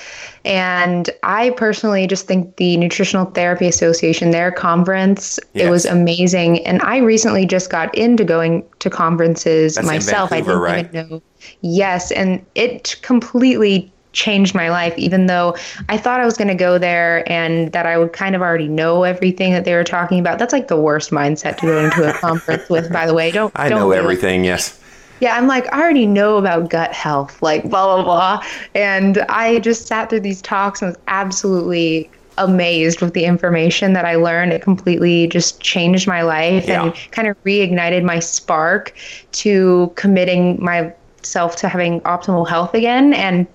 And 0.45 1.09
I 1.23 1.49
personally 1.51 2.07
just 2.07 2.25
think 2.25 2.55
the 2.55 2.77
Nutritional 2.77 3.25
Therapy 3.25 3.67
Association, 3.67 4.31
their 4.31 4.51
conference, 4.51 5.39
it 5.53 5.69
was 5.69 5.85
amazing. 5.85 6.65
And 6.65 6.81
I 6.83 6.97
recently 6.97 7.45
just 7.45 7.69
got 7.69 7.93
into 7.95 8.23
going 8.23 8.63
to 8.79 8.89
conferences 8.89 9.75
That's 9.75 9.85
myself. 9.85 10.31
I 10.31 10.41
didn't 10.41 10.95
even 10.95 11.09
know. 11.09 11.21
Yes, 11.61 12.11
and 12.11 12.45
it 12.55 12.95
completely 13.01 13.91
changed 14.17 14.55
my 14.55 14.69
life 14.69 14.93
even 14.97 15.27
though 15.27 15.55
I 15.89 15.97
thought 15.97 16.19
I 16.19 16.25
was 16.25 16.37
going 16.37 16.47
to 16.47 16.55
go 16.55 16.77
there 16.79 17.23
and 17.31 17.71
that 17.71 17.85
I 17.85 17.97
would 17.99 18.13
kind 18.13 18.35
of 18.35 18.41
already 18.41 18.67
know 18.67 19.03
everything 19.03 19.51
that 19.53 19.63
they 19.63 19.75
were 19.75 19.83
talking 19.83 20.19
about. 20.19 20.39
That's 20.39 20.51
like 20.53 20.67
the 20.67 20.81
worst 20.81 21.11
mindset 21.11 21.57
to 21.57 21.67
go 21.67 21.77
into 21.85 22.09
a 22.09 22.13
conference 22.13 22.67
with 22.67 22.91
by 22.91 23.05
the 23.05 23.13
way. 23.13 23.29
Don't 23.31 23.51
I 23.55 23.69
don't 23.69 23.79
know 23.79 23.91
it. 23.91 23.97
everything, 23.97 24.43
yes. 24.43 24.79
Yeah, 25.19 25.35
I'm 25.37 25.47
like, 25.47 25.71
I 25.73 25.79
already 25.81 26.05
know 26.05 26.37
about 26.37 26.69
gut 26.69 26.93
health, 26.93 27.41
like 27.41 27.63
blah, 27.69 27.95
blah, 27.95 28.03
blah. 28.03 28.43
And 28.75 29.19
I 29.29 29.59
just 29.59 29.87
sat 29.87 30.09
through 30.09 30.19
these 30.21 30.41
talks 30.41 30.81
and 30.81 30.89
was 30.89 30.97
absolutely 31.07 32.09
amazed 32.39 33.01
with 33.01 33.13
the 33.13 33.25
information 33.25 33.93
that 33.93 34.05
I 34.05 34.15
learned. 34.15 34.53
It 34.53 34.61
completely 34.61 35.27
just 35.27 35.59
changed 35.61 36.07
my 36.07 36.21
life 36.21 36.67
Yeah. 36.67 36.83
and 36.83 36.93
kind 37.11 37.27
of 37.27 37.35
reignited 37.43 38.03
my 38.03 38.19
spark 38.19 38.93
to 39.33 39.91
committing 39.95 40.63
myself 40.63 41.55
to 41.57 41.67
having 41.67 41.99
optimal 42.01 42.47
health 42.47 42.75
again. 42.75 43.13
And 43.13 43.47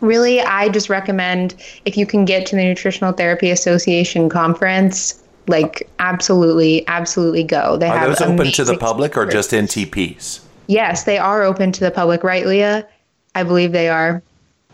really, 0.00 0.40
I 0.40 0.68
just 0.68 0.88
recommend 0.88 1.54
if 1.84 1.96
you 1.96 2.06
can 2.06 2.24
get 2.24 2.46
to 2.46 2.56
the 2.56 2.64
Nutritional 2.64 3.12
Therapy 3.12 3.50
Association 3.50 4.28
conference, 4.28 5.22
like 5.48 5.88
absolutely, 5.98 6.86
absolutely 6.88 7.44
go. 7.44 7.76
They 7.76 7.88
Are 7.88 7.98
have 7.98 8.08
those 8.08 8.20
open 8.20 8.52
to 8.52 8.64
the 8.64 8.76
public 8.76 9.16
or 9.16 9.26
just 9.26 9.50
NTPs? 9.50 10.40
Yes, 10.66 11.04
they 11.04 11.18
are 11.18 11.42
open 11.42 11.72
to 11.72 11.80
the 11.80 11.90
public, 11.90 12.24
right, 12.24 12.46
Leah? 12.46 12.86
I 13.34 13.42
believe 13.42 13.72
they 13.72 13.88
are. 13.88 14.22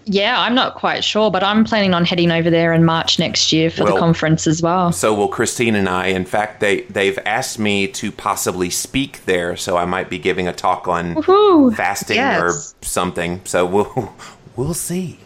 Yeah, 0.04 0.40
I'm 0.40 0.54
not 0.54 0.74
quite 0.74 1.04
sure, 1.04 1.30
but 1.30 1.44
I'm 1.44 1.64
planning 1.64 1.94
on 1.94 2.04
heading 2.04 2.32
over 2.32 2.50
there 2.50 2.72
in 2.72 2.84
March 2.84 3.18
next 3.18 3.52
year 3.52 3.70
for 3.70 3.84
Well, 3.84 3.94
the 3.94 4.00
conference 4.00 4.46
as 4.48 4.60
well. 4.60 4.90
So 4.90 5.14
will 5.14 5.28
Christine 5.28 5.76
and 5.76 5.88
I. 5.88 6.06
In 6.06 6.24
fact, 6.24 6.60
they 6.60 6.80
they've 6.82 7.18
asked 7.24 7.58
me 7.58 7.86
to 7.88 8.10
possibly 8.10 8.68
speak 8.70 9.24
there, 9.26 9.56
so 9.56 9.76
I 9.76 9.84
might 9.84 10.10
be 10.10 10.18
giving 10.18 10.48
a 10.48 10.52
talk 10.52 10.88
on 10.88 11.14
Woohoo! 11.14 11.76
fasting 11.76 12.16
Yes. 12.16 12.40
or 12.40 12.52
something. 12.84 13.42
So 13.44 13.64
we'll 13.64 14.12
we'll 14.56 14.74
see. 14.74 15.18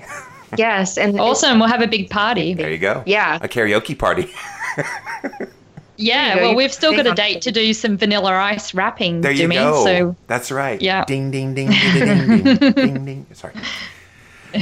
Yes, 0.56 0.96
and 0.96 1.18
Awesome. 1.20 1.58
We'll 1.58 1.68
have 1.68 1.82
a 1.82 1.88
big 1.88 2.08
party. 2.08 2.54
There 2.54 2.70
you 2.70 2.78
go. 2.78 3.02
Yeah. 3.06 3.38
a 3.42 3.48
karaoke 3.48 3.98
party. 3.98 4.32
Yeah, 5.98 6.36
well, 6.36 6.54
we've 6.54 6.72
still 6.72 6.94
got 6.94 7.06
a 7.06 7.14
date 7.14 7.42
to 7.42 7.52
do 7.52 7.72
some 7.72 7.96
vanilla 7.96 8.32
ice 8.32 8.74
wrapping, 8.74 9.22
There 9.22 9.30
you 9.30 9.38
Jimmy. 9.38 9.56
go. 9.56 9.84
So 9.84 10.16
That's 10.26 10.50
right. 10.50 10.80
Yeah. 10.80 11.04
Ding 11.04 11.30
ding 11.30 11.54
ding 11.54 11.68
ding 11.94 12.28
ding 12.28 12.44
ding 12.58 12.72
ding 12.72 13.04
ding. 13.04 13.26
Sorry. 13.32 13.54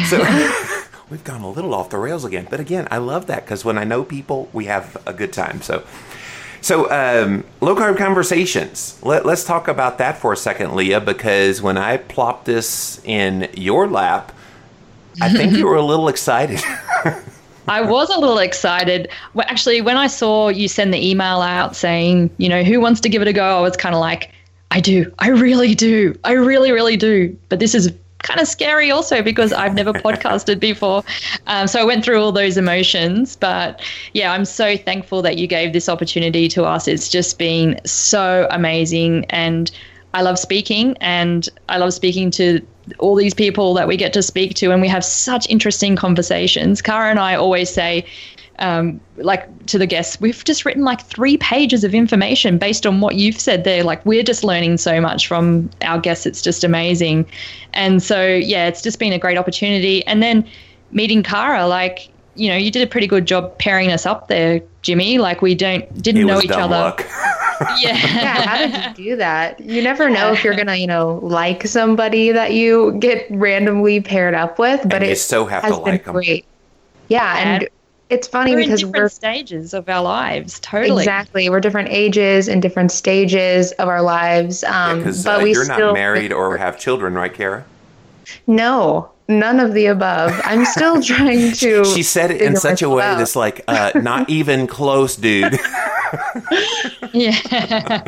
So 0.06 0.18
we've 1.10 1.24
gone 1.24 1.42
a 1.42 1.50
little 1.50 1.74
off 1.74 1.90
the 1.90 1.98
rails 1.98 2.24
again, 2.24 2.46
but 2.50 2.60
again, 2.60 2.86
I 2.90 2.98
love 2.98 3.26
that 3.26 3.44
because 3.44 3.64
when 3.64 3.78
I 3.78 3.84
know 3.84 4.04
people, 4.04 4.48
we 4.52 4.66
have 4.66 4.96
a 5.06 5.12
good 5.12 5.32
time. 5.32 5.60
So. 5.62 5.84
So, 6.60 6.90
um, 6.90 7.44
low 7.60 7.76
carb 7.76 7.98
conversations. 7.98 8.98
Let, 9.02 9.26
let's 9.26 9.44
talk 9.44 9.68
about 9.68 9.98
that 9.98 10.16
for 10.16 10.32
a 10.32 10.36
second, 10.36 10.74
Leah, 10.74 10.98
because 11.02 11.60
when 11.60 11.76
I 11.76 11.98
plopped 11.98 12.46
this 12.46 13.02
in 13.04 13.50
your 13.54 13.86
lap, 13.86 14.32
I 15.20 15.32
think 15.32 15.56
you 15.56 15.66
were 15.66 15.76
a 15.76 15.82
little 15.82 16.08
excited. 16.08 16.60
I 17.68 17.80
was 17.80 18.10
a 18.10 18.18
little 18.18 18.38
excited. 18.38 19.08
Well, 19.32 19.46
actually, 19.48 19.80
when 19.80 19.96
I 19.96 20.06
saw 20.06 20.48
you 20.48 20.68
send 20.68 20.92
the 20.92 21.10
email 21.10 21.40
out 21.40 21.74
saying, 21.74 22.30
you 22.36 22.48
know, 22.48 22.62
who 22.62 22.80
wants 22.80 23.00
to 23.00 23.08
give 23.08 23.22
it 23.22 23.28
a 23.28 23.32
go, 23.32 23.58
I 23.58 23.60
was 23.60 23.76
kind 23.76 23.94
of 23.94 24.00
like, 24.00 24.32
I 24.70 24.80
do. 24.80 25.12
I 25.18 25.28
really 25.28 25.74
do. 25.74 26.18
I 26.24 26.32
really, 26.32 26.72
really 26.72 26.96
do. 26.96 27.36
But 27.48 27.60
this 27.60 27.74
is 27.74 27.92
kind 28.24 28.40
of 28.40 28.48
scary 28.48 28.90
also 28.90 29.22
because 29.22 29.52
I've 29.52 29.74
never 29.74 29.92
podcasted 29.92 30.58
before. 30.58 31.04
Um, 31.46 31.66
so 31.66 31.80
I 31.80 31.84
went 31.84 32.04
through 32.04 32.20
all 32.20 32.32
those 32.32 32.56
emotions. 32.56 33.36
But 33.36 33.80
yeah, 34.12 34.32
I'm 34.32 34.44
so 34.44 34.76
thankful 34.76 35.22
that 35.22 35.38
you 35.38 35.46
gave 35.46 35.72
this 35.72 35.88
opportunity 35.88 36.48
to 36.48 36.64
us. 36.64 36.88
It's 36.88 37.08
just 37.08 37.38
been 37.38 37.78
so 37.84 38.48
amazing. 38.50 39.26
And 39.30 39.70
I 40.12 40.22
love 40.22 40.38
speaking 40.38 40.96
and 41.00 41.48
I 41.68 41.78
love 41.78 41.92
speaking 41.92 42.30
to 42.32 42.60
all 42.98 43.14
these 43.14 43.34
people 43.34 43.74
that 43.74 43.88
we 43.88 43.96
get 43.96 44.12
to 44.12 44.22
speak 44.22 44.54
to 44.54 44.70
and 44.70 44.80
we 44.80 44.88
have 44.88 45.04
such 45.04 45.48
interesting 45.48 45.96
conversations. 45.96 46.82
Kara 46.82 47.10
and 47.10 47.18
I 47.18 47.34
always 47.34 47.70
say, 47.70 48.04
um, 48.58 49.00
like 49.16 49.66
to 49.66 49.78
the 49.78 49.86
guests, 49.86 50.20
we've 50.20 50.44
just 50.44 50.64
written 50.64 50.84
like 50.84 51.04
three 51.06 51.36
pages 51.38 51.82
of 51.82 51.94
information 51.94 52.58
based 52.58 52.86
on 52.86 53.00
what 53.00 53.16
you've 53.16 53.40
said 53.40 53.64
there. 53.64 53.82
Like 53.82 54.04
we're 54.06 54.22
just 54.22 54.44
learning 54.44 54.76
so 54.76 55.00
much 55.00 55.26
from 55.26 55.70
our 55.82 55.98
guests. 55.98 56.26
It's 56.26 56.42
just 56.42 56.62
amazing. 56.62 57.26
And 57.72 58.02
so, 58.02 58.24
yeah, 58.26 58.66
it's 58.66 58.82
just 58.82 58.98
been 58.98 59.12
a 59.12 59.18
great 59.18 59.38
opportunity. 59.38 60.06
And 60.06 60.22
then 60.22 60.46
meeting 60.92 61.22
Kara, 61.22 61.66
like, 61.66 62.08
you 62.36 62.48
know, 62.50 62.56
you 62.56 62.70
did 62.70 62.82
a 62.82 62.86
pretty 62.90 63.06
good 63.06 63.26
job 63.26 63.56
pairing 63.58 63.90
us 63.92 64.06
up 64.06 64.28
there, 64.28 64.60
Jimmy. 64.82 65.18
Like 65.18 65.42
we 65.42 65.54
don't 65.54 65.86
didn't 66.02 66.22
it 66.22 66.24
know 66.24 66.36
was 66.36 66.44
each 66.44 66.50
dumb 66.50 66.72
other. 66.72 66.74
luck. 66.74 67.06
Yeah. 67.80 67.92
yeah, 67.94 68.42
how 68.42 68.58
did 68.58 68.98
you 68.98 69.04
do 69.10 69.16
that? 69.16 69.60
You 69.60 69.80
never 69.80 70.10
know 70.10 70.32
if 70.32 70.42
you're 70.42 70.56
gonna, 70.60 70.74
you 70.74 70.88
know, 70.88 71.20
like 71.22 71.66
somebody 71.66 72.32
that 72.32 72.52
you 72.52 72.92
get 72.98 73.26
randomly 73.30 74.00
paired 74.00 74.34
up 74.34 74.58
with, 74.58 74.82
but 74.82 75.02
And 75.02 75.04
it 75.04 75.18
so 75.18 75.46
have 75.46 75.62
has 75.62 75.78
to 75.78 75.84
been 75.84 75.92
like 75.92 76.08
'em. 76.08 76.14
great. 76.14 76.46
Yeah, 77.08 77.38
and 77.38 77.62
And 77.62 77.70
it's 78.10 78.26
funny 78.26 78.56
we're 78.56 78.58
in 78.60 78.66
because 78.66 78.80
different 78.80 78.96
we're 79.04 79.08
stages 79.08 79.72
of 79.72 79.88
our 79.88 80.02
lives. 80.02 80.58
Totally. 80.60 81.02
exactly 81.04 81.48
we're 81.48 81.60
different 81.60 81.88
ages 81.90 82.48
and 82.48 82.60
different 82.60 82.90
stages 82.90 83.70
of 83.72 83.88
our 83.88 84.02
lives. 84.02 84.64
Um, 84.64 84.98
Because 84.98 85.22
but 85.24 85.40
uh, 85.40 85.42
we 85.44 85.52
you're 85.52 85.64
still 85.64 85.78
not 85.88 85.94
married 85.94 86.32
or 86.32 86.56
have 86.56 86.76
children, 86.78 87.14
right, 87.14 87.32
Kara? 87.32 87.64
no, 88.48 89.10
none 89.28 89.60
of 89.60 89.72
the 89.74 89.86
above. 89.86 90.32
I'm 90.44 90.64
still 90.64 91.02
trying 91.12 91.52
to. 91.52 91.84
She 91.84 92.02
said 92.02 92.30
it 92.30 92.40
in 92.40 92.56
such 92.56 92.82
a 92.82 92.88
way 92.88 93.04
out. 93.04 93.18
that's 93.18 93.36
like, 93.36 93.62
uh, 93.68 93.92
not 93.96 94.28
even 94.30 94.66
close, 94.66 95.16
dude. 95.16 95.58
Yeah. 97.12 98.02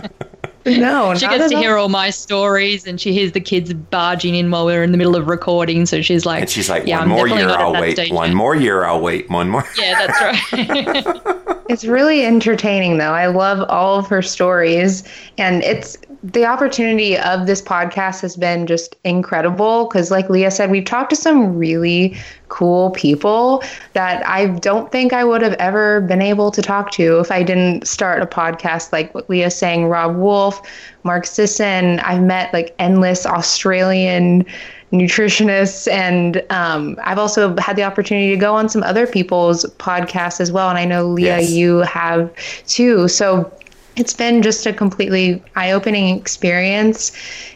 No, 0.64 1.14
she 1.14 1.26
not 1.26 1.38
gets 1.38 1.50
to 1.52 1.56
at 1.56 1.62
hear 1.62 1.76
all. 1.76 1.82
all 1.84 1.88
my 1.88 2.10
stories, 2.10 2.86
and 2.88 3.00
she 3.00 3.12
hears 3.12 3.30
the 3.32 3.40
kids 3.40 3.72
barging 3.72 4.34
in 4.34 4.50
while 4.50 4.66
we're 4.66 4.82
in 4.82 4.90
the 4.90 4.98
middle 4.98 5.14
of 5.14 5.28
recording. 5.28 5.86
So 5.86 6.02
she's 6.02 6.26
like, 6.26 6.40
And 6.40 6.50
she's 6.50 6.68
like, 6.68 6.86
"Yeah, 6.86 6.98
one 6.98 7.02
I'm 7.04 7.08
more 7.10 7.28
year, 7.28 7.48
I'll 7.50 7.72
wait. 7.72 7.98
One 8.12 8.28
yet." 8.30 8.34
more 8.36 8.56
year, 8.56 8.84
I'll 8.84 9.00
wait. 9.00 9.30
One 9.30 9.48
more. 9.48 9.64
Yeah, 9.78 10.06
that's 10.06 10.52
right. 10.52 11.42
It's 11.68 11.84
really 11.84 12.24
entertaining, 12.24 12.98
though. 12.98 13.12
I 13.12 13.26
love 13.26 13.68
all 13.68 13.98
of 13.98 14.06
her 14.06 14.22
stories. 14.22 15.02
And 15.36 15.64
it's 15.64 15.96
the 16.32 16.44
opportunity 16.44 17.16
of 17.16 17.46
this 17.46 17.62
podcast 17.62 18.20
has 18.22 18.36
been 18.36 18.66
just 18.66 18.96
incredible 19.04 19.86
because, 19.86 20.10
like 20.10 20.28
Leah 20.28 20.50
said, 20.50 20.70
we've 20.70 20.84
talked 20.84 21.10
to 21.10 21.16
some 21.16 21.56
really 21.56 22.16
cool 22.48 22.90
people 22.90 23.62
that 23.92 24.26
I 24.26 24.46
don't 24.46 24.90
think 24.90 25.12
I 25.12 25.24
would 25.24 25.42
have 25.42 25.54
ever 25.54 26.00
been 26.00 26.22
able 26.22 26.50
to 26.50 26.62
talk 26.62 26.90
to 26.92 27.20
if 27.20 27.30
I 27.30 27.42
didn't 27.42 27.86
start 27.86 28.22
a 28.22 28.26
podcast 28.26 28.92
like 28.92 29.14
what 29.14 29.30
Leah's 29.30 29.54
saying, 29.54 29.86
Robb 29.86 30.16
Wolf, 30.16 30.60
Mark 31.04 31.26
Sisson. 31.26 32.00
I've 32.00 32.22
met 32.22 32.52
like 32.52 32.74
endless 32.78 33.24
Australian 33.26 34.44
nutritionists 34.92 35.90
and 35.90 36.44
um, 36.50 36.96
i've 37.02 37.18
also 37.18 37.56
had 37.56 37.74
the 37.74 37.82
opportunity 37.82 38.30
to 38.30 38.36
go 38.36 38.54
on 38.54 38.68
some 38.68 38.84
other 38.84 39.04
people's 39.04 39.64
podcasts 39.78 40.40
as 40.40 40.52
well 40.52 40.68
and 40.68 40.78
i 40.78 40.84
know 40.84 41.08
leah 41.08 41.40
Yes. 41.40 41.50
you 41.50 41.78
have 41.78 42.32
too 42.68 43.08
so 43.08 43.52
it's 43.96 44.12
been 44.12 44.42
just 44.42 44.66
a 44.66 44.72
completely 44.72 45.42
eye-opening 45.56 46.16
experience 46.16 47.12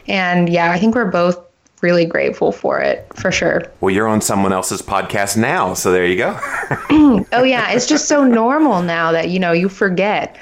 and 0.07 0.49
yeah 0.49 0.71
i 0.71 0.79
think 0.79 0.95
we're 0.95 1.09
both 1.09 1.39
really 1.81 2.05
grateful 2.05 2.51
for 2.51 2.79
it 2.79 3.07
for 3.15 3.31
sure 3.31 3.63
Well, 3.81 3.89
you're 3.93 4.07
on 4.07 4.21
someone 4.21 4.53
else's 4.53 4.83
podcast 4.83 5.35
now, 5.35 5.73
so 5.73 5.91
there 5.91 6.05
you 6.05 6.15
go. 6.15 6.39
oh 7.33 7.43
yeah 7.43 7.71
it's 7.71 7.87
just 7.87 8.07
so 8.07 8.23
normal 8.23 8.83
now 8.83 9.11
that 9.11 9.29
you 9.29 9.39
know 9.39 9.51
you 9.51 9.67
forget 9.67 10.37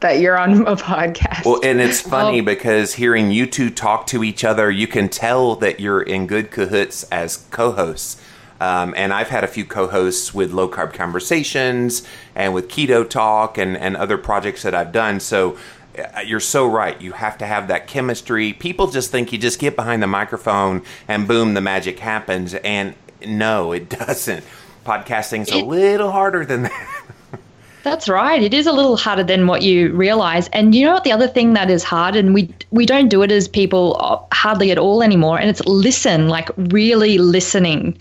that 0.00 0.20
you're 0.20 0.38
on 0.38 0.66
a 0.66 0.76
podcast 0.76 1.44
Well, 1.46 1.60
and 1.64 1.80
it's 1.80 2.00
funny 2.00 2.40
because 2.42 2.94
hearing 2.94 3.30
you 3.30 3.46
two 3.46 3.70
talk 3.70 4.06
to 4.08 4.22
each 4.22 4.44
other, 4.44 4.70
you 4.70 4.86
can 4.86 5.08
tell 5.08 5.56
that 5.56 5.80
you're 5.80 6.02
in 6.02 6.26
good 6.26 6.50
cahoots 6.50 7.04
as 7.04 7.38
co-hosts. 7.50 8.20
Um, 8.64 8.94
and 8.96 9.12
I've 9.12 9.28
had 9.28 9.44
a 9.44 9.46
few 9.46 9.66
co-hosts 9.66 10.32
with 10.32 10.52
low 10.52 10.70
carb 10.70 10.94
conversations 10.94 12.02
and 12.34 12.54
with 12.54 12.68
keto 12.68 13.08
talk 13.08 13.58
and, 13.58 13.76
and 13.76 13.94
other 13.94 14.16
projects 14.16 14.62
that 14.62 14.74
I've 14.74 14.90
done. 14.90 15.20
So 15.20 15.58
uh, 15.98 16.20
you're 16.20 16.40
so 16.40 16.66
right. 16.66 16.98
You 16.98 17.12
have 17.12 17.36
to 17.38 17.46
have 17.46 17.68
that 17.68 17.86
chemistry. 17.88 18.54
People 18.54 18.86
just 18.86 19.10
think 19.10 19.32
you 19.32 19.38
just 19.38 19.58
get 19.58 19.76
behind 19.76 20.02
the 20.02 20.06
microphone 20.06 20.82
and 21.08 21.28
boom, 21.28 21.52
the 21.52 21.60
magic 21.60 21.98
happens. 21.98 22.54
And 22.54 22.94
no, 23.26 23.72
it 23.72 23.88
doesn't. 24.06 24.44
Podcasting's 24.86 25.50
a 25.50 25.62
little 25.62 26.10
harder 26.10 26.46
than 26.46 26.62
that. 26.62 27.00
That's 27.82 28.08
right. 28.08 28.42
It 28.42 28.54
is 28.54 28.66
a 28.66 28.72
little 28.72 28.96
harder 28.96 29.24
than 29.24 29.46
what 29.46 29.60
you 29.60 29.92
realize. 29.92 30.48
And 30.54 30.74
you 30.74 30.86
know 30.86 30.94
what? 30.94 31.04
The 31.04 31.12
other 31.12 31.28
thing 31.28 31.52
that 31.52 31.70
is 31.70 31.84
hard, 31.84 32.16
and 32.16 32.32
we 32.32 32.48
we 32.70 32.86
don't 32.86 33.08
do 33.08 33.20
it 33.22 33.30
as 33.30 33.46
people 33.46 33.96
uh, 34.00 34.34
hardly 34.34 34.70
at 34.70 34.78
all 34.78 35.02
anymore. 35.02 35.38
And 35.38 35.50
it's 35.50 35.62
listen, 35.66 36.28
like 36.28 36.48
really 36.56 37.18
listening. 37.18 37.98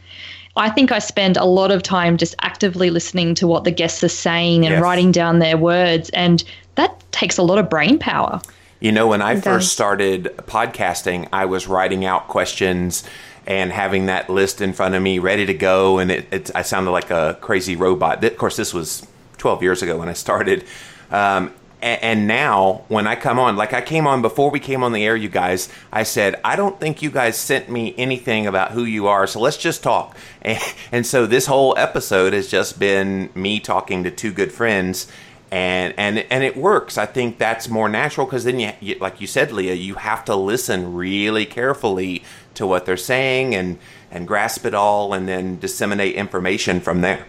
I 0.56 0.70
think 0.70 0.92
I 0.92 1.00
spend 1.00 1.38
a 1.38 1.46
lot 1.46 1.72
of 1.72 1.82
time 1.82 2.18
just 2.18 2.36
actively 2.42 2.90
listening 2.90 3.34
to 3.36 3.48
what 3.48 3.64
the 3.64 3.72
guests 3.72 4.04
are 4.04 4.08
saying 4.10 4.66
and 4.66 4.74
Yes. 4.74 4.82
writing 4.82 5.12
down 5.12 5.40
their 5.40 5.58
words, 5.58 6.10
and 6.12 6.44
that 6.76 7.00
takes 7.12 7.38
a 7.38 7.44
lot 7.44 7.58
of 7.58 7.70
brain 7.70 7.98
power. 7.98 8.40
You 8.80 8.92
know, 8.92 9.08
when 9.08 9.22
I 9.22 9.36
does. 9.36 9.44
first 9.44 9.72
started 9.72 10.26
podcasting, 10.46 11.28
I 11.34 11.46
was 11.46 11.68
writing 11.68 12.06
out 12.06 12.28
questions 12.28 13.04
and 13.48 13.72
having 13.72 14.06
that 14.08 14.30
list 14.30 14.62
in 14.62 14.74
front 14.74 14.94
of 14.96 15.02
me 15.02 15.20
ready 15.20 15.46
to 15.46 15.54
go. 15.54 16.00
And 16.00 16.12
it, 16.12 16.28
it 16.32 16.52
I 16.54 16.62
sounded 16.62 16.92
like 16.92 17.10
a 17.10 17.38
crazy 17.42 17.76
robot. 17.76 18.24
Of 18.24 18.38
course, 18.38 18.56
this 18.58 18.74
was 18.74 19.06
12 19.38 19.64
years 19.64 19.82
ago 19.82 19.98
when 19.98 20.10
I 20.10 20.14
started. 20.14 20.66
Um, 21.12 21.48
a- 21.48 21.52
and 21.84 22.28
now, 22.28 22.86
when 22.88 23.08
I 23.08 23.16
come 23.16 23.38
on, 23.38 23.58
like 23.58 23.74
I 23.74 23.82
came 23.82 24.08
on 24.08 24.22
before 24.22 24.50
we 24.50 24.60
came 24.60 24.84
on 24.84 24.94
the 24.94 25.04
air, 25.04 25.16
you 25.16 25.28
guys, 25.28 25.68
I 25.92 26.04
said, 26.04 26.40
I 26.44 26.56
don't 26.56 26.80
think 26.80 27.02
you 27.02 27.12
guys 27.12 27.38
sent 27.38 27.70
me 27.70 27.94
anything 27.98 28.48
about 28.48 28.72
who 28.72 28.86
you 28.86 29.08
are, 29.08 29.28
so 29.28 29.40
let's 29.40 29.58
just 29.58 29.84
talk. 29.84 30.18
And, 30.46 30.60
and 30.92 31.08
so 31.08 31.26
this 31.26 31.46
whole 31.46 31.74
episode 31.78 32.34
has 32.34 32.50
just 32.50 32.78
been 32.78 33.30
me 33.34 33.62
talking 33.62 34.04
to 34.04 34.12
two 34.12 34.34
good 34.34 34.52
friends 34.52 35.08
and 35.54 35.94
and 35.98 36.26
and 36.32 36.44
it 36.44 36.58
works. 36.58 36.98
I 36.98 37.06
think 37.06 37.38
that's 37.38 37.70
more 37.70 37.88
natural 37.88 38.26
because 38.26 38.44
then 38.44 38.60
you, 38.60 38.72
you, 38.82 38.96
like 39.00 39.22
you 39.22 39.28
said, 39.28 39.52
Leah, 39.52 39.76
you 39.76 39.96
have 39.96 40.26
to 40.26 40.36
listen 40.36 40.96
really 40.96 41.46
carefully 41.46 42.24
to 42.56 42.66
what 42.66 42.86
they're 42.88 42.98
saying 42.98 43.54
and 43.54 43.78
and 44.12 44.28
grasp 44.28 44.66
it 44.66 44.74
all, 44.74 45.14
and 45.14 45.30
then 45.30 45.60
disseminate 45.60 46.16
information 46.16 46.82
from 46.82 47.02
there. 47.02 47.28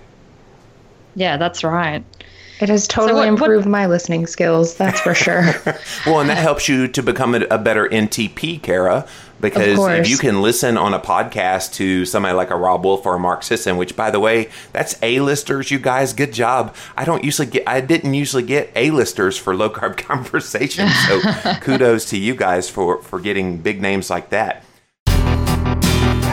Yeah, 1.15 1.37
that's 1.37 1.63
right. 1.63 2.03
It 2.65 2.71
has 2.71 2.89
totally 2.89 3.13
what- 3.13 3.21
what- 3.21 3.29
improved 3.29 3.67
my 3.67 3.85
listening 3.85 4.27
skills 4.27 4.75
that's 4.77 4.99
for 5.01 5.15
sure 5.15 5.43
Well, 6.07 6.21
and 6.21 6.31
that 6.31 6.39
helps 6.39 6.67
you 6.67 6.89
to 6.89 7.03
become 7.03 7.35
a, 7.35 7.41
a 7.51 7.59
better 7.59 7.87
NTP, 7.87 8.63
Kara, 8.63 9.07
because 9.41 9.79
if 9.79 10.09
you 10.09 10.17
can 10.17 10.41
listen 10.41 10.79
on 10.79 10.95
a 10.95 10.99
podcast 10.99 11.75
to 11.75 12.07
somebody 12.07 12.35
like 12.35 12.51
a 12.51 12.57
Robb 12.57 12.85
Wolf 12.85 13.05
or 13.05 13.17
a 13.17 13.19
Mark 13.19 13.43
Sisson, 13.43 13.77
which 13.77 13.95
by 13.95 14.11
the 14.11 14.19
way, 14.19 14.49
that's 14.73 14.97
A-listers, 15.03 15.71
you 15.71 15.79
guys. 15.79 16.15
Good 16.15 16.33
job. 16.33 16.75
I 16.97 17.05
don't 17.05 17.23
usually 17.23 17.49
get, 17.49 17.65
I 17.69 17.83
didn't 17.83 18.15
usually 18.15 18.45
get 18.45 18.71
A-listers 18.75 19.37
for 19.37 19.55
low 19.55 19.69
carb 19.69 19.97
conversations. 20.09 20.93
So 21.07 21.21
kudos 21.61 22.07
to 22.07 22.19
you 22.19 22.35
guys 22.35 22.71
for 22.71 23.03
for 23.03 23.21
getting 23.21 23.59
big 23.59 23.83
names 23.83 24.09
like 24.09 24.31
that. 24.31 24.65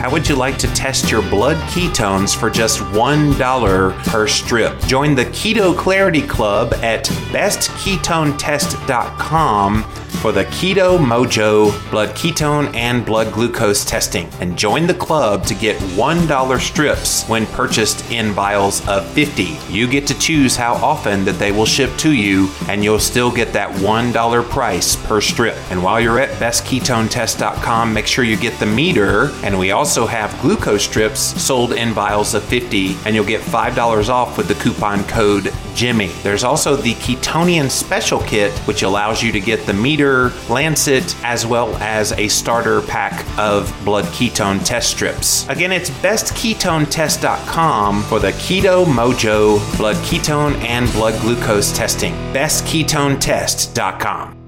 How 0.02 0.10
would 0.10 0.28
you 0.28 0.34
like 0.34 0.58
to 0.58 0.66
test 0.74 1.12
your 1.12 1.22
blood 1.22 1.56
ketones 1.68 2.36
for 2.36 2.50
just 2.50 2.80
$1 2.80 4.04
per 4.06 4.26
strip? 4.26 4.76
Join 4.80 5.14
the 5.14 5.26
Keto 5.26 5.78
Clarity 5.78 6.22
Club 6.22 6.74
at 6.82 7.04
bestketonetest.com 7.04 9.84
for 10.22 10.30
the 10.30 10.44
Keto 10.46 10.98
Mojo 10.98 11.72
blood 11.90 12.10
ketone 12.10 12.72
and 12.74 13.04
blood 13.04 13.32
glucose 13.32 13.84
testing. 13.84 14.28
And 14.40 14.56
join 14.56 14.86
the 14.86 14.94
club 14.94 15.44
to 15.46 15.54
get 15.54 15.76
$1 15.78 16.60
strips 16.60 17.28
when 17.28 17.44
purchased 17.46 18.08
in 18.10 18.30
vials 18.30 18.86
of 18.88 19.08
50. 19.10 19.58
You 19.68 19.88
get 19.88 20.06
to 20.06 20.18
choose 20.18 20.54
how 20.54 20.74
often 20.74 21.24
that 21.24 21.40
they 21.40 21.50
will 21.50 21.66
ship 21.66 21.90
to 21.98 22.12
you, 22.12 22.48
and 22.68 22.84
you'll 22.84 23.00
still 23.00 23.32
get 23.32 23.52
that 23.54 23.70
$1 23.80 24.48
price 24.48 24.94
per 24.94 25.20
strip. 25.20 25.56
And 25.70 25.82
while 25.82 26.00
you're 26.00 26.20
at 26.20 26.30
bestketonetest.com, 26.38 27.92
make 27.92 28.06
sure 28.06 28.24
you 28.24 28.36
get 28.36 28.58
the 28.60 28.66
meter, 28.66 29.32
and 29.42 29.58
we 29.58 29.72
also 29.72 29.91
have 30.06 30.40
glucose 30.40 30.84
strips 30.84 31.20
sold 31.20 31.72
in 31.72 31.92
vials 31.92 32.34
of 32.34 32.42
50, 32.44 32.96
and 33.04 33.14
you'll 33.14 33.24
get 33.24 33.40
$5 33.40 34.08
off 34.08 34.36
with 34.36 34.48
the 34.48 34.54
coupon 34.54 35.04
code 35.04 35.52
Jimmy. 35.74 36.08
There's 36.22 36.44
also 36.44 36.76
the 36.76 36.92
Ketonian 36.94 37.70
Special 37.70 38.20
Kit, 38.20 38.52
which 38.60 38.82
allows 38.82 39.22
you 39.22 39.32
to 39.32 39.40
get 39.40 39.66
the 39.66 39.72
meter, 39.72 40.30
Lancet, 40.48 41.16
as 41.24 41.46
well 41.46 41.74
as 41.76 42.12
a 42.12 42.28
starter 42.28 42.82
pack 42.82 43.26
of 43.38 43.74
blood 43.84 44.04
ketone 44.06 44.64
test 44.64 44.90
strips. 44.90 45.48
Again, 45.48 45.72
it's 45.72 45.90
bestketonetest.com 45.90 48.02
for 48.04 48.18
the 48.18 48.32
Keto 48.32 48.84
Mojo 48.84 49.60
blood 49.76 49.96
ketone 49.96 50.56
and 50.64 50.90
blood 50.92 51.20
glucose 51.20 51.72
testing. 51.72 52.14
Bestketonetest.com. 52.32 54.41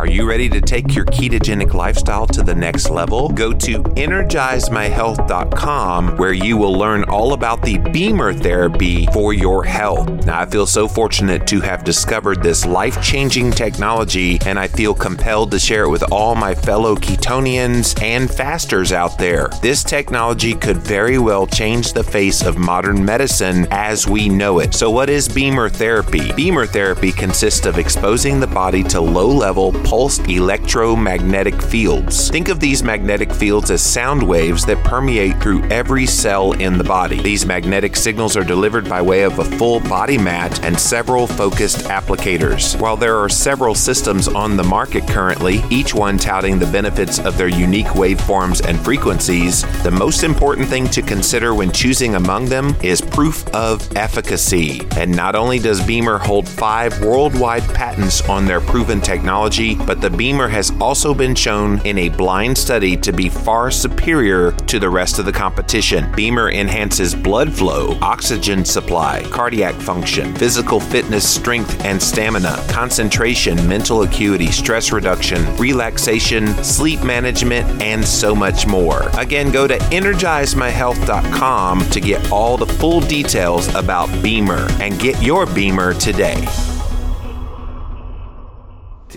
Are 0.00 0.06
you 0.06 0.26
ready 0.26 0.48
to 0.48 0.62
take 0.62 0.94
your 0.94 1.04
ketogenic 1.04 1.74
lifestyle 1.74 2.26
to 2.28 2.42
the 2.42 2.54
next 2.54 2.88
level? 2.88 3.28
Go 3.28 3.52
to 3.52 3.82
energizemyhealth.com 3.82 6.16
where 6.16 6.32
you 6.32 6.56
will 6.56 6.72
learn 6.72 7.04
all 7.04 7.34
about 7.34 7.60
the 7.60 7.76
BEMER 7.76 8.32
therapy 8.32 9.04
for 9.08 9.34
your 9.34 9.62
health. 9.62 10.08
Now, 10.24 10.40
I 10.40 10.46
feel 10.46 10.64
so 10.64 10.88
fortunate 10.88 11.46
to 11.48 11.60
have 11.60 11.84
discovered 11.84 12.42
this 12.42 12.64
life 12.64 13.02
changing 13.02 13.50
technology, 13.50 14.38
and 14.46 14.58
I 14.58 14.68
feel 14.68 14.94
compelled 14.94 15.50
to 15.50 15.58
share 15.58 15.84
it 15.84 15.90
with 15.90 16.10
all 16.10 16.34
my 16.34 16.54
fellow 16.54 16.96
ketonians 16.96 18.02
and 18.02 18.30
fasters 18.30 18.92
out 18.92 19.18
there. 19.18 19.50
This 19.60 19.84
technology 19.84 20.54
could 20.54 20.78
very 20.78 21.18
well 21.18 21.46
change 21.46 21.92
the 21.92 22.04
face 22.04 22.42
of 22.42 22.56
modern 22.56 23.04
medicine 23.04 23.66
as 23.70 24.06
we 24.06 24.30
know 24.30 24.60
it. 24.60 24.72
So, 24.72 24.90
what 24.90 25.10
is 25.10 25.28
BEMER 25.28 25.68
therapy? 25.68 26.32
BEMER 26.32 26.64
therapy 26.64 27.12
consists 27.12 27.66
of 27.66 27.76
exposing 27.76 28.40
the 28.40 28.46
body 28.46 28.82
to 28.84 28.98
low 28.98 29.28
level 29.28 29.72
pulsed 29.90 30.28
electromagnetic 30.28 31.60
fields. 31.60 32.30
Think 32.30 32.46
of 32.46 32.60
these 32.60 32.84
magnetic 32.84 33.32
fields 33.32 33.72
as 33.72 33.82
sound 33.82 34.22
waves 34.22 34.64
that 34.66 34.84
permeate 34.84 35.42
through 35.42 35.64
every 35.64 36.06
cell 36.06 36.52
in 36.52 36.78
the 36.78 36.84
body. 36.84 37.20
These 37.20 37.44
magnetic 37.44 37.96
signals 37.96 38.36
are 38.36 38.44
delivered 38.44 38.88
by 38.88 39.02
way 39.02 39.22
of 39.22 39.40
a 39.40 39.44
full 39.44 39.80
body 39.80 40.16
mat 40.16 40.64
and 40.64 40.78
several 40.78 41.26
focused 41.26 41.86
applicators. 41.86 42.80
While 42.80 42.96
there 42.96 43.16
are 43.16 43.28
several 43.28 43.74
systems 43.74 44.28
on 44.28 44.56
the 44.56 44.62
market 44.62 45.08
currently, 45.08 45.64
each 45.70 45.92
one 45.92 46.18
touting 46.18 46.60
the 46.60 46.70
benefits 46.70 47.18
of 47.18 47.36
their 47.36 47.48
unique 47.48 47.86
waveforms 47.86 48.64
and 48.64 48.78
frequencies, 48.78 49.62
the 49.82 49.90
most 49.90 50.22
important 50.22 50.68
thing 50.68 50.86
to 50.90 51.02
consider 51.02 51.52
when 51.52 51.72
choosing 51.72 52.14
among 52.14 52.44
them 52.44 52.76
is 52.80 53.00
proof 53.00 53.44
of 53.48 53.96
efficacy. 53.96 54.82
And 54.96 55.10
not 55.10 55.34
only 55.34 55.58
does 55.58 55.84
BEMER 55.84 56.18
hold 56.18 56.48
five 56.48 57.02
worldwide 57.02 57.64
patents 57.74 58.20
on 58.28 58.46
their 58.46 58.60
proven 58.60 59.00
technology, 59.00 59.79
but 59.86 60.00
the 60.00 60.10
BEMER 60.10 60.48
has 60.48 60.72
also 60.80 61.14
been 61.14 61.34
shown 61.34 61.84
in 61.86 61.98
a 61.98 62.08
blind 62.08 62.56
study 62.56 62.96
to 62.96 63.12
be 63.12 63.28
far 63.28 63.70
superior 63.70 64.52
to 64.52 64.78
the 64.78 64.88
rest 64.88 65.18
of 65.18 65.24
the 65.24 65.32
competition. 65.32 66.10
BEMER 66.12 66.50
enhances 66.50 67.14
blood 67.14 67.52
flow, 67.52 67.98
oxygen 68.00 68.64
supply, 68.64 69.22
cardiac 69.30 69.74
function, 69.74 70.34
physical 70.34 70.80
fitness, 70.80 71.28
strength 71.28 71.84
and 71.84 72.02
stamina, 72.02 72.64
concentration, 72.68 73.68
mental 73.68 74.02
acuity, 74.02 74.48
stress 74.48 74.92
reduction, 74.92 75.44
relaxation, 75.56 76.48
sleep 76.62 77.02
management, 77.02 77.82
and 77.82 78.04
so 78.04 78.34
much 78.34 78.66
more. 78.66 79.08
Again, 79.18 79.50
go 79.50 79.66
to 79.66 79.78
energizemyhealth.com 79.78 81.90
to 81.90 82.00
get 82.00 82.30
all 82.30 82.56
the 82.56 82.66
full 82.66 83.00
details 83.00 83.74
about 83.74 84.08
BEMER 84.22 84.66
and 84.80 84.98
get 84.98 85.20
your 85.22 85.46
BEMER 85.46 85.94
today. 85.94 86.46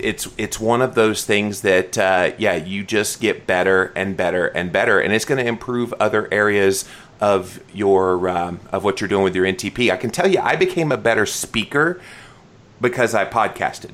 It's 0.04 0.28
it's 0.38 0.60
one 0.60 0.82
of 0.82 0.96
those 0.96 1.26
things 1.26 1.62
that 1.62 1.98
uh, 1.98 2.32
yeah 2.38 2.56
you 2.56 2.84
just 2.84 3.22
get 3.22 3.48
better 3.48 3.94
and 3.96 4.18
better 4.18 4.48
and 4.48 4.72
better 4.72 5.00
and 5.00 5.14
it's 5.14 5.26
going 5.26 5.44
to 5.44 5.48
improve 5.48 5.94
other 6.00 6.28
areas 6.32 6.86
of 7.22 7.62
your 7.74 8.28
um, 8.28 8.60
of 8.72 8.84
what 8.84 9.00
you're 9.00 9.08
doing 9.08 9.24
with 9.24 9.36
your 9.36 9.46
NTP. 9.46 9.92
I 9.92 9.98
can 9.98 10.10
tell 10.10 10.28
you, 10.28 10.40
I 10.40 10.58
became 10.58 10.92
a 10.92 10.98
better 10.98 11.26
speaker 11.26 12.02
because 12.82 13.16
I 13.16 13.24
podcasted. 13.26 13.92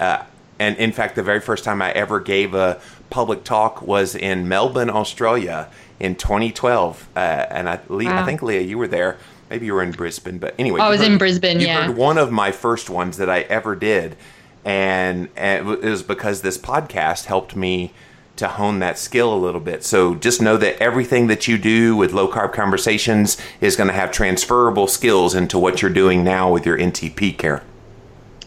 Uh, 0.00 0.24
and 0.58 0.76
in 0.76 0.92
fact, 0.92 1.14
the 1.14 1.22
very 1.22 1.40
first 1.40 1.64
time 1.64 1.80
I 1.80 1.92
ever 1.92 2.20
gave 2.20 2.54
a 2.54 2.80
public 3.10 3.44
talk 3.44 3.82
was 3.82 4.14
in 4.14 4.48
Melbourne, 4.48 4.90
Australia, 4.90 5.68
in 6.00 6.16
2012. 6.16 7.08
Uh, 7.14 7.18
and 7.18 7.68
I, 7.68 7.80
wow. 7.88 8.22
I 8.22 8.24
think 8.24 8.42
Leah, 8.42 8.62
you 8.62 8.78
were 8.78 8.88
there. 8.88 9.18
Maybe 9.50 9.66
you 9.66 9.74
were 9.74 9.82
in 9.82 9.92
Brisbane, 9.92 10.38
but 10.38 10.54
anyway, 10.58 10.80
I 10.80 10.88
was 10.88 11.00
heard, 11.00 11.12
in 11.12 11.18
Brisbane. 11.18 11.60
You 11.60 11.66
yeah, 11.66 11.86
heard 11.86 11.96
one 11.96 12.18
of 12.18 12.32
my 12.32 12.50
first 12.50 12.90
ones 12.90 13.18
that 13.18 13.30
I 13.30 13.42
ever 13.42 13.76
did, 13.76 14.16
and, 14.64 15.28
and 15.36 15.68
it 15.68 15.82
was 15.82 16.02
because 16.02 16.42
this 16.42 16.58
podcast 16.58 17.26
helped 17.26 17.54
me 17.54 17.92
to 18.36 18.48
hone 18.48 18.80
that 18.80 18.98
skill 18.98 19.32
a 19.32 19.36
little 19.36 19.60
bit. 19.60 19.84
So 19.84 20.14
just 20.16 20.42
know 20.42 20.56
that 20.56 20.80
everything 20.80 21.28
that 21.28 21.46
you 21.46 21.56
do 21.56 21.96
with 21.96 22.12
low 22.12 22.28
carb 22.28 22.52
conversations 22.52 23.36
is 23.60 23.76
going 23.76 23.88
to 23.88 23.94
have 23.94 24.10
transferable 24.10 24.88
skills 24.88 25.34
into 25.34 25.58
what 25.58 25.82
you're 25.82 25.90
doing 25.92 26.24
now 26.24 26.52
with 26.52 26.66
your 26.66 26.76
NTP 26.76 27.38
Kara. 27.38 27.62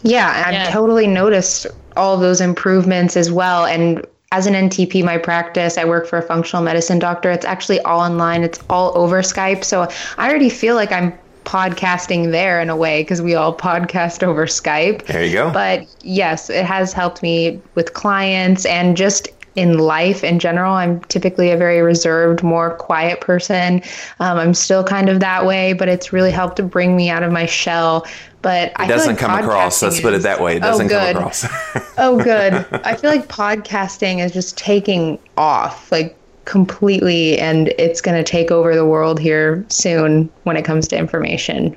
Yeah, 0.02 0.44
I've 0.46 0.52
yeah. 0.52 0.70
totally 0.70 1.06
noticed 1.06 1.66
all 1.96 2.16
those 2.16 2.40
improvements 2.40 3.16
as 3.16 3.32
well. 3.32 3.64
And 3.64 4.06
as 4.30 4.46
an 4.46 4.54
NTP, 4.54 5.04
my 5.04 5.16
practice, 5.16 5.78
I 5.78 5.84
work 5.84 6.06
for 6.06 6.18
a 6.18 6.22
functional 6.22 6.62
medicine 6.62 6.98
doctor. 6.98 7.30
It's 7.30 7.46
actually 7.46 7.80
all 7.80 8.00
online, 8.00 8.44
it's 8.44 8.60
all 8.68 8.96
over 8.96 9.22
Skype. 9.22 9.64
So 9.64 9.88
I 10.18 10.28
already 10.28 10.50
feel 10.50 10.74
like 10.74 10.92
I'm 10.92 11.18
podcasting 11.48 12.30
there 12.30 12.60
in 12.60 12.68
a 12.68 12.76
way 12.76 13.02
because 13.02 13.22
we 13.22 13.34
all 13.34 13.56
podcast 13.56 14.22
over 14.22 14.44
Skype. 14.44 15.06
There 15.06 15.24
you 15.24 15.32
go. 15.32 15.50
But 15.50 15.86
yes, 16.02 16.50
it 16.50 16.66
has 16.66 16.92
helped 16.92 17.22
me 17.22 17.58
with 17.74 17.94
clients 17.94 18.66
and 18.66 18.98
just 18.98 19.28
in 19.54 19.78
life 19.78 20.22
in 20.22 20.38
general. 20.38 20.74
I'm 20.74 21.00
typically 21.04 21.50
a 21.50 21.56
very 21.56 21.80
reserved, 21.80 22.42
more 22.42 22.74
quiet 22.74 23.22
person. 23.22 23.82
Um, 24.20 24.36
I'm 24.36 24.52
still 24.52 24.84
kind 24.84 25.08
of 25.08 25.20
that 25.20 25.46
way, 25.46 25.72
but 25.72 25.88
it's 25.88 26.12
really 26.12 26.30
helped 26.30 26.56
to 26.58 26.62
bring 26.62 26.94
me 26.94 27.08
out 27.08 27.22
of 27.22 27.32
my 27.32 27.46
shell. 27.46 28.06
But 28.42 28.68
it 28.68 28.72
I 28.76 28.86
doesn't 28.86 29.14
like 29.14 29.18
come 29.18 29.32
across. 29.32 29.82
Let's 29.82 30.02
put 30.02 30.12
it 30.12 30.22
that 30.22 30.42
way. 30.42 30.56
It 30.56 30.60
doesn't 30.60 30.86
oh, 30.86 30.88
good. 30.90 31.14
come 31.14 31.22
across. 31.22 31.46
oh, 31.98 32.22
good. 32.22 32.52
I 32.84 32.94
feel 32.94 33.10
like 33.10 33.26
podcasting 33.26 34.22
is 34.22 34.32
just 34.32 34.58
taking 34.58 35.18
off, 35.38 35.90
like 35.90 36.14
completely, 36.48 37.38
and 37.38 37.68
it's 37.78 38.00
going 38.00 38.16
to 38.16 38.28
take 38.28 38.50
over 38.50 38.74
the 38.74 38.86
world 38.86 39.20
here 39.20 39.66
soon 39.68 40.30
when 40.44 40.56
it 40.56 40.64
comes 40.64 40.88
to 40.88 40.96
information. 40.96 41.76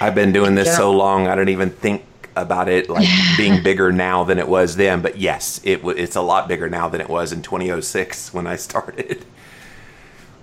I've 0.00 0.16
been 0.16 0.32
doing 0.32 0.56
this 0.56 0.76
so 0.76 0.90
long, 0.90 1.28
I 1.28 1.36
don't 1.36 1.48
even 1.48 1.70
think 1.70 2.02
about 2.34 2.68
it 2.68 2.90
like 2.90 3.06
being 3.36 3.62
bigger 3.62 3.92
now 3.92 4.24
than 4.24 4.40
it 4.40 4.48
was 4.48 4.74
then. 4.74 5.02
But 5.02 5.18
yes, 5.18 5.60
it 5.62 5.76
w- 5.76 5.96
it's 5.96 6.16
a 6.16 6.20
lot 6.20 6.48
bigger 6.48 6.68
now 6.68 6.88
than 6.88 7.00
it 7.00 7.08
was 7.08 7.32
in 7.32 7.42
2006 7.42 8.34
when 8.34 8.46
I 8.46 8.56
started. 8.56 9.24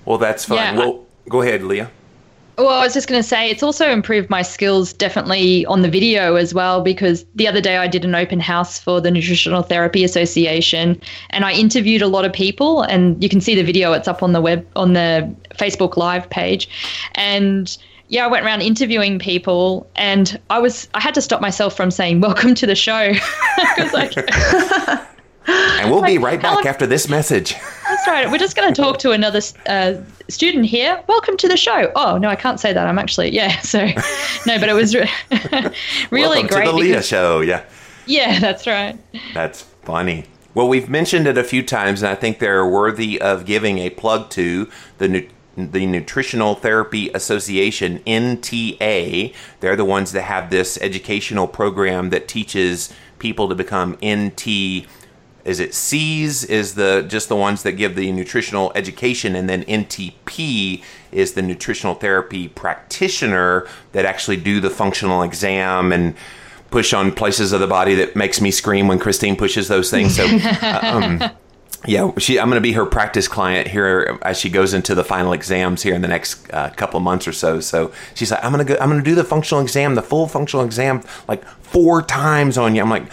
Well, 0.05 0.17
that's 0.17 0.45
fine. 0.45 0.57
Yeah, 0.57 0.77
well, 0.77 1.05
I- 1.27 1.29
go 1.29 1.41
ahead, 1.43 1.61
Leah. 1.61 1.91
Well, 2.59 2.67
I 2.67 2.83
was 2.83 2.93
just 2.93 3.07
going 3.07 3.21
to 3.21 3.27
say 3.27 3.49
it's 3.49 3.63
also 3.63 3.89
improved 3.89 4.29
my 4.29 4.41
skills 4.41 4.91
definitely 4.91 5.65
on 5.67 5.81
the 5.81 5.89
video 5.89 6.35
as 6.35 6.53
well 6.53 6.81
because 6.81 7.25
the 7.35 7.47
other 7.47 7.61
day 7.61 7.77
I 7.77 7.87
did 7.87 8.03
an 8.03 8.15
open 8.15 8.41
house 8.41 8.77
for 8.77 8.99
the 8.99 9.09
Nutritional 9.09 9.61
Therapy 9.61 10.03
Association 10.03 11.01
and 11.29 11.45
I 11.45 11.53
interviewed 11.53 12.01
a 12.01 12.07
lot 12.07 12.25
of 12.25 12.33
people 12.33 12.81
and 12.81 13.23
you 13.23 13.29
can 13.29 13.39
see 13.39 13.55
the 13.55 13.63
video 13.63 13.93
it's 13.93 14.09
up 14.09 14.21
on 14.21 14.33
the 14.33 14.41
web 14.41 14.67
on 14.75 14.91
the 14.91 15.33
Facebook 15.53 15.95
live 15.95 16.29
page 16.29 16.67
and 17.15 17.77
yeah, 18.09 18.25
I 18.25 18.27
went 18.27 18.43
around 18.43 18.61
interviewing 18.61 19.19
people, 19.19 19.87
and 19.95 20.39
I 20.49 20.57
was 20.57 20.89
I 20.95 20.99
had 20.99 21.13
to 21.13 21.21
stop 21.21 21.41
myself 21.41 21.77
from 21.77 21.91
saying 21.91 22.21
"Welcome 22.21 22.55
to 22.55 22.65
the 22.65 22.73
show" 22.73 23.13
because 23.75 23.93
like. 23.93 24.15
and 25.49 25.89
we'll 25.89 26.01
like, 26.01 26.09
be 26.09 26.17
right 26.17 26.41
back 26.41 26.65
after 26.65 26.85
this 26.85 27.09
message. 27.09 27.53
That's 27.87 28.07
right. 28.07 28.29
We're 28.29 28.37
just 28.37 28.55
going 28.55 28.73
to 28.73 28.81
talk 28.81 28.99
to 28.99 29.11
another 29.11 29.41
uh, 29.67 29.95
student 30.27 30.65
here. 30.65 31.03
Welcome 31.07 31.37
to 31.37 31.47
the 31.47 31.57
show. 31.57 31.91
Oh 31.95 32.17
no, 32.17 32.29
I 32.29 32.35
can't 32.35 32.59
say 32.59 32.73
that. 32.73 32.87
I'm 32.87 32.99
actually 32.99 33.29
yeah. 33.33 33.59
So 33.69 33.85
no, 33.85 34.59
but 34.59 34.69
it 34.69 34.73
was 34.73 34.95
re- 34.95 35.09
really 36.11 36.41
Welcome 36.41 36.47
great. 36.47 36.65
To 36.65 36.71
the 36.71 36.77
Leah 36.77 37.03
show. 37.03 37.41
Yeah. 37.41 37.63
Yeah, 38.05 38.39
that's 38.39 38.65
right. 38.65 38.97
That's 39.33 39.61
funny. 39.83 40.25
Well, 40.55 40.67
we've 40.67 40.89
mentioned 40.89 41.27
it 41.27 41.37
a 41.37 41.43
few 41.43 41.61
times, 41.61 42.01
and 42.01 42.09
I 42.09 42.15
think 42.15 42.39
they're 42.39 42.65
worthy 42.65 43.21
of 43.21 43.45
giving 43.45 43.77
a 43.77 43.91
plug 43.91 44.29
to 44.31 44.69
the 44.97 45.07
new 45.07 45.27
the 45.55 45.85
Nutritional 45.85 46.55
Therapy 46.55 47.09
Association, 47.09 47.99
NTA. 47.99 49.33
They're 49.59 49.75
the 49.75 49.85
ones 49.85 50.13
that 50.13 50.23
have 50.23 50.49
this 50.49 50.77
educational 50.81 51.47
program 51.47 52.09
that 52.11 52.27
teaches 52.27 52.93
people 53.19 53.49
to 53.49 53.55
become 53.55 53.97
NT. 54.03 54.87
Is 55.45 55.59
it 55.59 55.73
C's 55.73 56.43
is 56.43 56.75
the 56.75 57.05
just 57.07 57.29
the 57.29 57.35
ones 57.35 57.63
that 57.63 57.73
give 57.73 57.95
the 57.95 58.11
nutritional 58.11 58.71
education, 58.75 59.35
and 59.35 59.49
then 59.49 59.63
NTP 59.63 60.83
is 61.11 61.33
the 61.33 61.41
nutritional 61.41 61.95
therapy 61.95 62.47
practitioner 62.47 63.67
that 63.93 64.05
actually 64.05 64.37
do 64.37 64.59
the 64.59 64.69
functional 64.69 65.23
exam 65.23 65.91
and 65.91 66.15
push 66.71 66.93
on 66.93 67.11
places 67.11 67.51
of 67.51 67.59
the 67.59 67.67
body 67.67 67.95
that 67.95 68.15
makes 68.15 68.41
me 68.41 68.51
scream 68.51 68.87
when 68.87 68.99
Christine 68.99 69.35
pushes 69.35 69.67
those 69.67 69.89
things. 69.89 70.15
So. 70.15 70.25
um, 70.61 71.23
yeah, 71.85 72.11
she. 72.17 72.39
I'm 72.39 72.49
going 72.49 72.61
to 72.61 72.67
be 72.67 72.73
her 72.73 72.85
practice 72.85 73.27
client 73.27 73.67
here 73.67 74.19
as 74.23 74.37
she 74.37 74.49
goes 74.49 74.73
into 74.73 74.93
the 74.95 75.03
final 75.03 75.31
exams 75.31 75.81
here 75.81 75.93
in 75.93 76.01
the 76.01 76.09
next 76.09 76.51
uh, 76.51 76.69
couple 76.71 76.99
months 76.99 77.27
or 77.27 77.31
so. 77.31 77.61
So 77.61 77.93
she's 78.15 78.31
like, 78.31 78.43
I'm 78.43 78.51
going 78.51 78.65
to 78.65 78.73
go. 78.73 78.79
I'm 78.81 78.89
going 78.89 79.01
to 79.01 79.09
do 79.09 79.15
the 79.15 79.23
functional 79.23 79.63
exam, 79.63 79.95
the 79.95 80.01
full 80.01 80.27
functional 80.27 80.65
exam, 80.65 81.03
like 81.29 81.45
four 81.45 82.01
times 82.01 82.57
on 82.57 82.75
you. 82.75 82.81
I'm 82.81 82.89
like, 82.89 83.05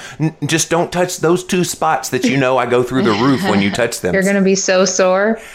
just 0.46 0.68
don't 0.68 0.90
touch 0.90 1.18
those 1.18 1.44
two 1.44 1.62
spots 1.62 2.08
that 2.08 2.24
you 2.24 2.36
know 2.36 2.58
I 2.58 2.66
go 2.66 2.82
through 2.82 3.02
the 3.02 3.12
roof 3.12 3.44
when 3.44 3.62
you 3.62 3.70
touch 3.70 4.00
them. 4.00 4.14
You're 4.14 4.24
going 4.24 4.34
to 4.34 4.42
be 4.42 4.56
so 4.56 4.84
sore. 4.84 5.38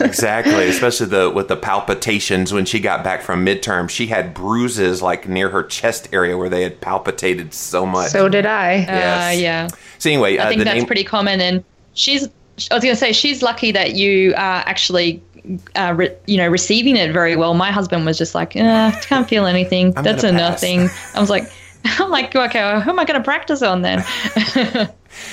exactly, 0.00 0.68
especially 0.68 1.06
the 1.06 1.30
with 1.30 1.48
the 1.48 1.56
palpitations 1.56 2.52
when 2.52 2.66
she 2.66 2.78
got 2.78 3.02
back 3.02 3.22
from 3.22 3.44
midterm. 3.44 3.88
She 3.88 4.08
had 4.08 4.34
bruises 4.34 5.00
like 5.00 5.26
near 5.26 5.48
her 5.48 5.62
chest 5.62 6.10
area 6.12 6.36
where 6.36 6.50
they 6.50 6.62
had 6.62 6.80
palpitated 6.82 7.54
so 7.54 7.86
much. 7.86 8.10
So 8.10 8.28
did 8.28 8.44
I. 8.44 8.74
Yes. 8.74 9.36
Uh, 9.36 9.40
yeah. 9.40 9.68
So 9.98 10.10
anyway, 10.10 10.36
I 10.36 10.44
uh, 10.44 10.48
think 10.50 10.64
that's 10.64 10.76
name- 10.76 10.86
pretty 10.86 11.04
common 11.04 11.40
and 11.40 11.64
she's 11.94 12.28
I 12.70 12.74
was 12.74 12.84
going 12.84 12.94
to 12.94 13.00
say 13.00 13.12
she's 13.12 13.42
lucky 13.42 13.72
that 13.72 13.94
you 13.94 14.32
are 14.34 14.62
actually, 14.66 15.22
uh, 15.76 15.94
re- 15.96 16.14
you 16.26 16.36
know, 16.36 16.48
receiving 16.48 16.96
it 16.96 17.12
very 17.12 17.36
well. 17.36 17.54
My 17.54 17.70
husband 17.70 18.04
was 18.06 18.18
just 18.18 18.34
like, 18.34 18.56
eh, 18.56 18.90
can't 19.02 19.28
feel 19.28 19.46
anything. 19.46 19.92
That's 19.92 20.24
a 20.24 20.30
pass. 20.30 20.62
nothing. 20.62 20.88
I 21.14 21.20
was 21.20 21.30
like, 21.30 21.50
I'm 21.84 22.10
like, 22.10 22.34
okay, 22.34 22.80
who 22.80 22.90
am 22.90 22.98
I 22.98 23.04
going 23.04 23.20
to 23.20 23.24
practice 23.24 23.62
on 23.62 23.82
then? 23.82 24.02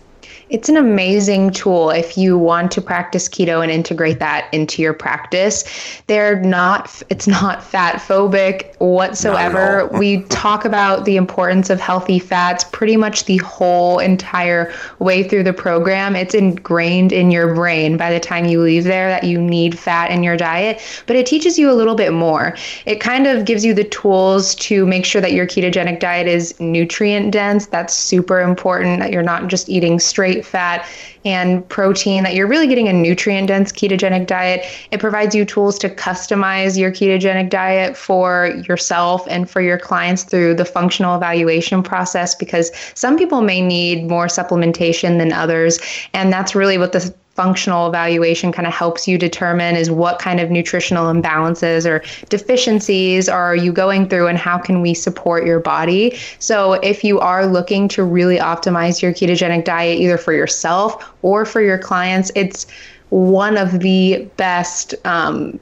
It's 0.51 0.71
an 0.71 0.79
amazing 0.79 1.51
tool 1.51 1.91
if 1.91 2.17
you 2.17 2.39
want 2.39 2.73
to 2.73 2.81
practice 2.81 3.29
keto 3.29 3.63
and 3.63 3.71
integrate 3.71 4.19
that 4.21 4.49
into 4.53 4.81
your 4.81 4.95
practice. 4.95 6.01
They're 6.07 6.41
not 6.41 7.03
it's 7.11 7.27
not 7.27 7.63
fat 7.63 7.97
phobic 7.97 8.75
whatsoever. 8.79 9.89
we 9.99 10.23
talk 10.25 10.65
about 10.65 11.05
the 11.05 11.17
importance 11.17 11.71
of 11.71 11.81
healthy 11.81 12.19
fats 12.19 12.65
pretty 12.65 12.97
much 12.97 13.25
the 13.25 13.39
whole 13.39 13.99
entire 13.99 14.73
way 14.99 15.27
through 15.27 15.43
the 15.43 15.53
program. 15.53 16.15
It's 16.15 16.35
ingrained 16.35 17.13
in 17.13 17.31
your 17.31 17.55
brain 17.55 17.97
by 17.97 18.13
the 18.13 18.21
time 18.21 18.47
you 18.47 18.61
leave 18.61 18.85
there 18.85 19.09
that 19.09 19.25
you 19.25 19.41
need 19.41 19.79
fat 19.79 20.11
in 20.11 20.23
your 20.23 20.37
diet, 20.37 20.81
but 21.07 21.17
it 21.17 21.27
teaches 21.27 21.59
you 21.59 21.71
a 21.71 21.75
little 21.75 21.95
bit 21.95 22.13
more. 22.13 22.57
It 22.87 23.01
kind 23.01 23.27
of 23.27 23.45
gives 23.45 23.65
you 23.65 23.75
the 23.75 23.85
tools 23.85 24.55
to 24.57 24.87
make 24.87 25.05
sure 25.05 25.21
that 25.21 25.33
your 25.33 25.47
ketogenic 25.47 26.01
diet 26.01 26.27
is 26.27 26.59
nutrient 26.61 27.33
dense. 27.33 27.67
That's 27.67 27.95
super 27.95 28.41
important 28.41 29.01
that 29.01 29.13
you're 29.13 29.23
not 29.23 29.49
just 29.49 29.69
eating 29.69 29.99
straight 29.99 30.45
fat 30.45 30.89
and 31.29 31.69
protein, 31.69 32.23
that 32.25 32.35
you're 32.35 32.47
really 32.47 32.67
getting 32.67 32.89
a 32.89 32.93
nutrient 32.93 33.49
dense 33.49 33.71
ketogenic 33.71 34.27
diet. 34.27 34.65
It 34.91 35.01
provides 35.01 35.35
you 35.35 35.45
tools 35.45 35.79
to 35.81 35.89
customize 35.89 36.79
your 36.79 36.91
ketogenic 36.91 37.51
diet 37.51 37.97
for 37.97 38.47
yourself 38.67 39.27
and 39.29 39.49
for 39.49 39.61
your 39.61 39.79
clients 39.79 40.25
through 40.25 40.55
the 40.55 40.65
functional 40.65 41.15
evaluation 41.15 41.83
process 41.83 42.35
because 42.35 42.71
some 42.95 43.19
people 43.19 43.43
may 43.43 43.61
need 43.61 44.09
more 44.09 44.27
supplementation 44.27 45.19
than 45.19 45.33
others. 45.33 45.79
And 46.15 46.33
that's 46.33 46.55
really 46.55 46.79
what 46.79 46.93
the 46.93 47.15
functional 47.39 47.87
evaluation 47.87 48.51
kind 48.51 48.67
of 48.67 48.75
helps 48.75 49.07
you 49.07 49.17
determine 49.17 49.77
is 49.77 49.93
what 49.93 50.19
kind 50.19 50.41
of 50.41 50.51
nutritional 50.51 51.07
imbalances 51.07 51.89
or 51.89 52.03
deficiencies 52.31 53.29
are 53.29 53.55
you 53.55 53.73
going 53.73 54.09
through 54.09 54.27
and 54.27 54.37
how 54.37 54.59
can 54.59 54.83
we 54.83 54.93
support 54.93 55.47
your 55.47 55.61
body. 55.61 56.19
So 56.41 56.73
if 56.73 57.05
you 57.05 57.21
are 57.21 57.47
looking 57.47 57.87
to 57.91 58.03
really 58.03 58.39
optimize 58.39 59.01
your 59.01 59.13
ketogenic 59.13 59.65
diet 59.65 60.01
either 60.01 60.19
for 60.19 60.33
yourself 60.33 61.15
or 61.23 61.47
for 61.47 61.61
your 61.61 61.79
clients, 61.79 62.33
it's 62.35 62.67
one 63.11 63.57
of 63.57 63.79
the 63.79 64.29
best 64.37 64.97
um, 65.07 65.61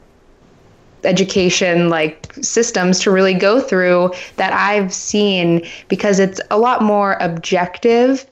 education 1.04 1.90
like 1.90 2.32
systems 2.40 3.00
to 3.00 3.10
really 3.10 3.34
go 3.34 3.60
through 3.60 4.14
that 4.36 4.54
I've 4.54 4.94
seen 4.94 5.66
because 5.88 6.18
it's 6.20 6.40
a 6.50 6.56
lot 6.56 6.80
more 6.80 7.18
objective 7.20 8.26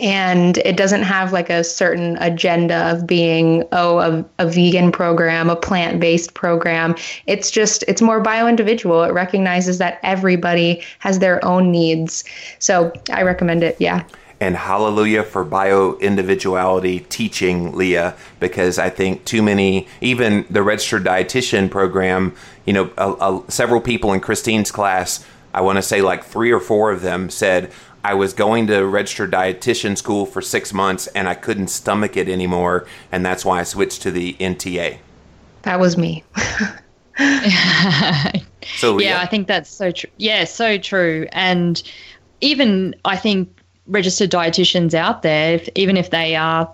and 0.00 0.58
it 0.58 0.76
doesn't 0.76 1.02
have 1.02 1.32
like 1.32 1.50
a 1.50 1.62
certain 1.62 2.16
agenda 2.18 2.90
of 2.90 3.06
being 3.06 3.64
oh 3.72 3.98
a, 3.98 4.24
a 4.38 4.46
vegan 4.48 4.92
program 4.92 5.50
a 5.50 5.56
plant-based 5.56 6.34
program. 6.34 6.94
It's 7.26 7.50
just 7.50 7.84
it's 7.88 8.00
more 8.00 8.20
bio-individual. 8.20 9.02
It 9.02 9.12
recognizes 9.12 9.78
that 9.78 9.98
everybody 10.02 10.82
has 11.00 11.18
their 11.18 11.44
own 11.44 11.70
needs. 11.70 12.24
So 12.58 12.92
i 13.10 13.22
recommend 13.22 13.62
it 13.62 13.76
yeah. 13.80 14.04
And 14.40 14.56
hallelujah 14.56 15.22
for 15.22 15.44
bio 15.44 15.96
individuality 15.98 17.00
teaching 17.08 17.76
leah 17.76 18.16
because 18.40 18.78
i 18.78 18.90
think 18.90 19.24
too 19.24 19.42
many 19.42 19.86
even 20.00 20.44
the 20.50 20.62
registered 20.62 21.04
dietitian 21.04 21.70
program 21.70 22.34
you 22.66 22.72
know 22.72 22.90
a, 22.98 23.12
a, 23.12 23.44
several 23.48 23.80
people 23.80 24.12
in 24.12 24.20
christine's 24.20 24.72
class 24.72 25.24
i 25.54 25.60
want 25.60 25.76
to 25.76 25.82
say 25.82 26.02
like 26.02 26.24
three 26.24 26.50
or 26.50 26.58
four 26.58 26.90
of 26.90 27.02
them 27.02 27.30
said 27.30 27.70
I 28.04 28.14
was 28.14 28.32
going 28.32 28.66
to 28.66 28.84
register 28.84 29.28
dietitian 29.28 29.96
school 29.96 30.26
for 30.26 30.42
six 30.42 30.72
months 30.72 31.06
and 31.08 31.28
I 31.28 31.34
couldn't 31.34 31.68
stomach 31.68 32.16
it 32.16 32.28
anymore. 32.28 32.86
And 33.12 33.24
that's 33.24 33.44
why 33.44 33.60
I 33.60 33.62
switched 33.62 34.02
to 34.02 34.10
the 34.10 34.34
NTA. 34.34 34.98
That 35.62 35.78
was 35.78 35.96
me. 35.96 36.24
so, 36.36 36.48
yeah, 38.98 38.98
yeah, 38.98 39.20
I 39.20 39.26
think 39.26 39.46
that's 39.46 39.70
so 39.70 39.92
true. 39.92 40.10
Yeah, 40.16 40.44
so 40.44 40.78
true. 40.78 41.28
And 41.32 41.80
even 42.40 42.96
I 43.04 43.16
think 43.16 43.60
registered 43.86 44.30
dietitians 44.30 44.94
out 44.94 45.22
there, 45.22 45.54
if, 45.54 45.68
even 45.76 45.96
if 45.96 46.10
they 46.10 46.34
are 46.34 46.72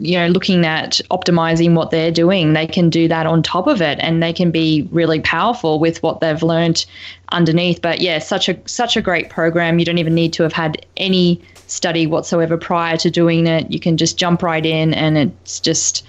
you 0.00 0.16
know 0.18 0.28
looking 0.28 0.64
at 0.64 1.00
optimizing 1.10 1.74
what 1.74 1.90
they're 1.90 2.10
doing 2.10 2.52
they 2.52 2.66
can 2.66 2.88
do 2.90 3.08
that 3.08 3.26
on 3.26 3.42
top 3.42 3.66
of 3.66 3.82
it 3.82 3.98
and 4.00 4.22
they 4.22 4.32
can 4.32 4.50
be 4.50 4.88
really 4.92 5.20
powerful 5.20 5.78
with 5.78 6.02
what 6.02 6.20
they've 6.20 6.42
learned 6.42 6.84
underneath. 7.32 7.82
But 7.82 8.00
yeah 8.00 8.18
such 8.18 8.48
a 8.48 8.58
such 8.66 8.96
a 8.96 9.02
great 9.02 9.30
program. 9.30 9.78
You 9.78 9.84
don't 9.84 9.98
even 9.98 10.14
need 10.14 10.32
to 10.34 10.42
have 10.42 10.52
had 10.52 10.84
any 10.96 11.40
study 11.66 12.06
whatsoever 12.06 12.56
prior 12.56 12.96
to 12.98 13.10
doing 13.10 13.46
it. 13.46 13.70
You 13.70 13.80
can 13.80 13.96
just 13.96 14.16
jump 14.16 14.42
right 14.42 14.64
in 14.64 14.94
and 14.94 15.18
it's 15.18 15.60
just 15.60 16.04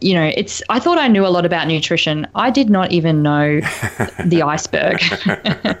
you 0.00 0.12
know 0.12 0.30
it's 0.36 0.62
i 0.68 0.78
thought 0.78 0.98
i 0.98 1.08
knew 1.08 1.24
a 1.24 1.28
lot 1.28 1.46
about 1.46 1.66
nutrition. 1.66 2.26
I 2.34 2.50
did 2.50 2.68
not 2.68 2.92
even 2.92 3.22
know 3.22 3.60
the 4.24 4.42
iceberg. 4.46 5.00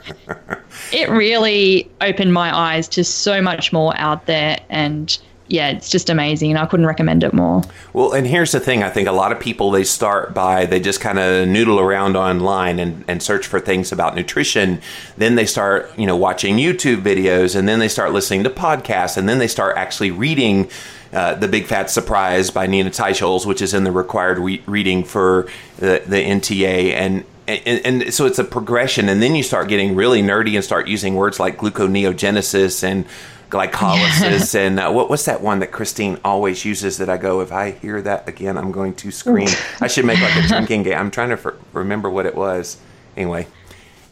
It 0.92 1.08
really 1.08 1.90
opened 2.00 2.32
my 2.32 2.56
eyes 2.56 2.88
to 2.88 3.04
so 3.04 3.40
much 3.40 3.72
more 3.72 3.96
out 3.96 4.26
there 4.26 4.58
and 4.68 5.16
yeah, 5.50 5.70
it's 5.70 5.90
just 5.90 6.08
amazing, 6.08 6.50
and 6.50 6.58
I 6.58 6.64
couldn't 6.64 6.86
recommend 6.86 7.24
it 7.24 7.34
more. 7.34 7.62
Well, 7.92 8.12
and 8.12 8.24
here's 8.24 8.52
the 8.52 8.60
thing: 8.60 8.84
I 8.84 8.88
think 8.88 9.08
a 9.08 9.12
lot 9.12 9.32
of 9.32 9.40
people 9.40 9.72
they 9.72 9.82
start 9.82 10.32
by 10.32 10.64
they 10.64 10.78
just 10.78 11.00
kind 11.00 11.18
of 11.18 11.48
noodle 11.48 11.80
around 11.80 12.16
online 12.16 12.78
and, 12.78 13.04
and 13.08 13.20
search 13.20 13.48
for 13.48 13.58
things 13.58 13.90
about 13.90 14.14
nutrition. 14.14 14.80
Then 15.16 15.34
they 15.34 15.46
start, 15.46 15.90
you 15.98 16.06
know, 16.06 16.16
watching 16.16 16.56
YouTube 16.56 17.02
videos, 17.02 17.56
and 17.56 17.68
then 17.68 17.80
they 17.80 17.88
start 17.88 18.12
listening 18.12 18.44
to 18.44 18.50
podcasts, 18.50 19.16
and 19.16 19.28
then 19.28 19.38
they 19.38 19.48
start 19.48 19.76
actually 19.76 20.10
reading. 20.10 20.70
Uh, 21.12 21.34
the 21.34 21.48
Big 21.48 21.66
Fat 21.66 21.90
Surprise 21.90 22.52
by 22.52 22.68
Nina 22.68 22.88
Teicholz, 22.88 23.44
which 23.44 23.60
is 23.60 23.74
in 23.74 23.82
the 23.82 23.90
required 23.90 24.38
re- 24.38 24.62
reading 24.66 25.02
for 25.02 25.48
the, 25.78 26.00
the 26.06 26.14
NTA, 26.14 26.92
and 26.92 27.24
and, 27.48 27.84
and, 27.84 28.14
so 28.14 28.26
it's 28.26 28.38
a 28.38 28.44
progression 28.44 29.08
and 29.08 29.20
then 29.20 29.34
you 29.34 29.42
start 29.42 29.66
getting 29.66 29.96
really 29.96 30.22
nerdy 30.22 30.54
and 30.54 30.64
start 30.64 30.86
using 30.86 31.16
words 31.16 31.40
like 31.40 31.56
gluconeogenesis 31.56 32.84
and 32.84 33.04
glycolysis 33.50 34.54
and 34.54 34.78
uh, 34.78 34.90
what, 34.90 35.10
what's 35.10 35.24
that 35.24 35.40
one 35.40 35.58
that 35.58 35.72
Christine 35.72 36.18
always 36.24 36.64
uses 36.64 36.98
that 36.98 37.10
I 37.10 37.16
go 37.16 37.40
if 37.40 37.50
I 37.52 37.72
hear 37.72 38.00
that 38.02 38.28
again 38.28 38.56
I'm 38.56 38.72
going 38.72 38.94
to 38.94 39.10
scream. 39.10 39.48
I 39.80 39.88
should 39.88 40.04
make 40.04 40.20
like 40.20 40.36
a 40.36 40.48
drinking 40.48 40.84
game. 40.84 40.96
I'm 40.96 41.10
trying 41.10 41.30
to 41.30 41.36
for, 41.36 41.58
remember 41.72 42.08
what 42.08 42.26
it 42.26 42.34
was. 42.34 42.78
Anyway, 43.16 43.48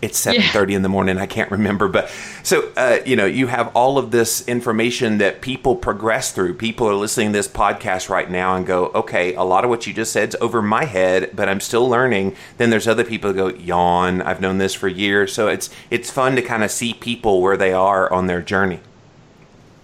it's 0.01 0.25
7:30 0.25 0.71
yeah. 0.71 0.77
in 0.77 0.83
the 0.83 0.89
morning. 0.89 1.19
I 1.19 1.27
can't 1.27 1.51
remember, 1.51 1.89
but 1.89 2.11
so 2.43 2.71
uh, 2.77 2.99
you 3.05 3.17
know, 3.17 3.27
you 3.27 3.49
have 3.49 3.75
all 3.75 3.99
of 3.99 4.11
this 4.11 4.47
information 4.47 5.19
that 5.19 5.41
people 5.41 5.75
progress 5.77 6.31
through. 6.31 6.55
People 6.55 6.89
are 6.89 6.95
listening 6.95 7.29
to 7.29 7.39
this 7.39 7.49
podcast 7.49 8.09
right 8.09 8.31
now 8.31 8.55
and 8.55 8.67
go, 8.67 8.87
"Okay, 8.95 9.35
a 9.35 9.43
lot 9.43 9.65
of 9.65 9.71
what 9.71 9.87
you 9.87 9.93
just 9.93 10.13
said's 10.13 10.37
over 10.41 10.63
my 10.63 10.85
head, 10.85 11.31
but 11.35 11.49
I'm 11.49 11.61
still 11.61 11.89
learning." 11.89 12.37
Then 12.59 12.71
there's 12.71 12.87
other 12.87 13.05
people 13.05 13.33
that 13.33 13.37
go, 13.37 13.49
"Yawn, 13.49 14.23
I've 14.23 14.41
known 14.41 14.59
this 14.59 14.75
for 14.75 14.89
years." 14.89 15.33
So 15.33 15.49
it's 15.49 15.71
it's 15.91 16.11
fun 16.11 16.37
to 16.37 16.43
kind 16.43 16.63
of 16.63 16.71
see 16.71 16.95
people 16.95 17.41
where 17.43 17.57
they 17.57 17.73
are 17.73 18.13
on 18.13 18.27
their 18.29 18.43
journey. 18.43 18.81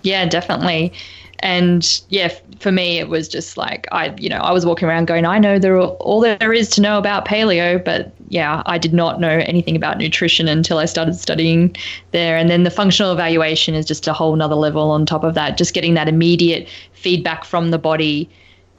Yeah, 0.05 0.27
definitely. 0.27 0.93
And 1.41 2.01
yeah, 2.11 2.33
for 2.61 2.71
me, 2.71 2.99
it 2.99 3.09
was 3.09 3.27
just 3.27 3.57
like 3.57 3.89
I, 3.91 4.15
you 4.17 4.29
know, 4.29 4.39
I 4.39 4.53
was 4.53 4.65
walking 4.65 4.87
around 4.87 5.07
going, 5.07 5.27
I 5.27 5.39
know 5.39 5.59
there 5.59 5.77
are, 5.77 5.89
all 5.97 6.21
there 6.21 6.53
is 6.53 6.71
to 6.71 6.81
know 6.81 6.97
about 6.97 7.27
paleo, 7.27 7.85
but 7.85 8.15
yeah, 8.29 8.63
I 8.67 8.79
did 8.79 8.95
not 8.95 9.21
know 9.21 9.29
anything 9.29 9.77
about 9.77 9.99
nutrition 9.99 10.47
until 10.47 10.79
I 10.79 10.85
started 10.85 11.17
studying 11.17 11.75
there. 12.13 12.37
And 12.37 12.49
then 12.49 12.63
the 12.63 12.71
functional 12.71 13.13
evaluation 13.13 13.75
is 13.75 13.85
just 13.85 14.07
a 14.07 14.13
whole 14.13 14.37
nother 14.37 14.55
level 14.55 14.91
on 14.91 15.05
top 15.05 15.25
of 15.25 15.35
that. 15.35 15.59
Just 15.59 15.75
getting 15.75 15.95
that 15.95 16.09
immediate 16.09 16.69
feedback 16.93 17.45
from 17.45 17.71
the 17.71 17.79
body 17.79 18.31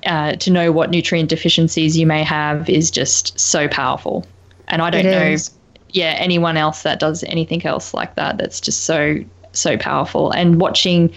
uh, 0.06 0.36
to 0.38 0.52
know 0.52 0.72
what 0.72 0.90
nutrient 0.90 1.30
deficiencies 1.30 1.98
you 1.98 2.08
may 2.08 2.24
have 2.24 2.70
is 2.70 2.90
just 2.90 3.38
so 3.40 3.68
powerful. 3.68 4.26
And 4.68 4.82
I 4.82 4.90
don't 4.90 5.06
know, 5.06 5.36
yeah, 5.90 6.16
anyone 6.18 6.58
else 6.58 6.84
that 6.84 7.00
does 7.00 7.24
anything 7.26 7.66
else 7.66 7.94
like 7.94 8.16
that. 8.16 8.38
That's 8.38 8.62
just 8.62 8.86
so 8.86 9.20
so 9.56 9.78
powerful. 9.78 10.32
And 10.32 10.60
watching, 10.60 11.14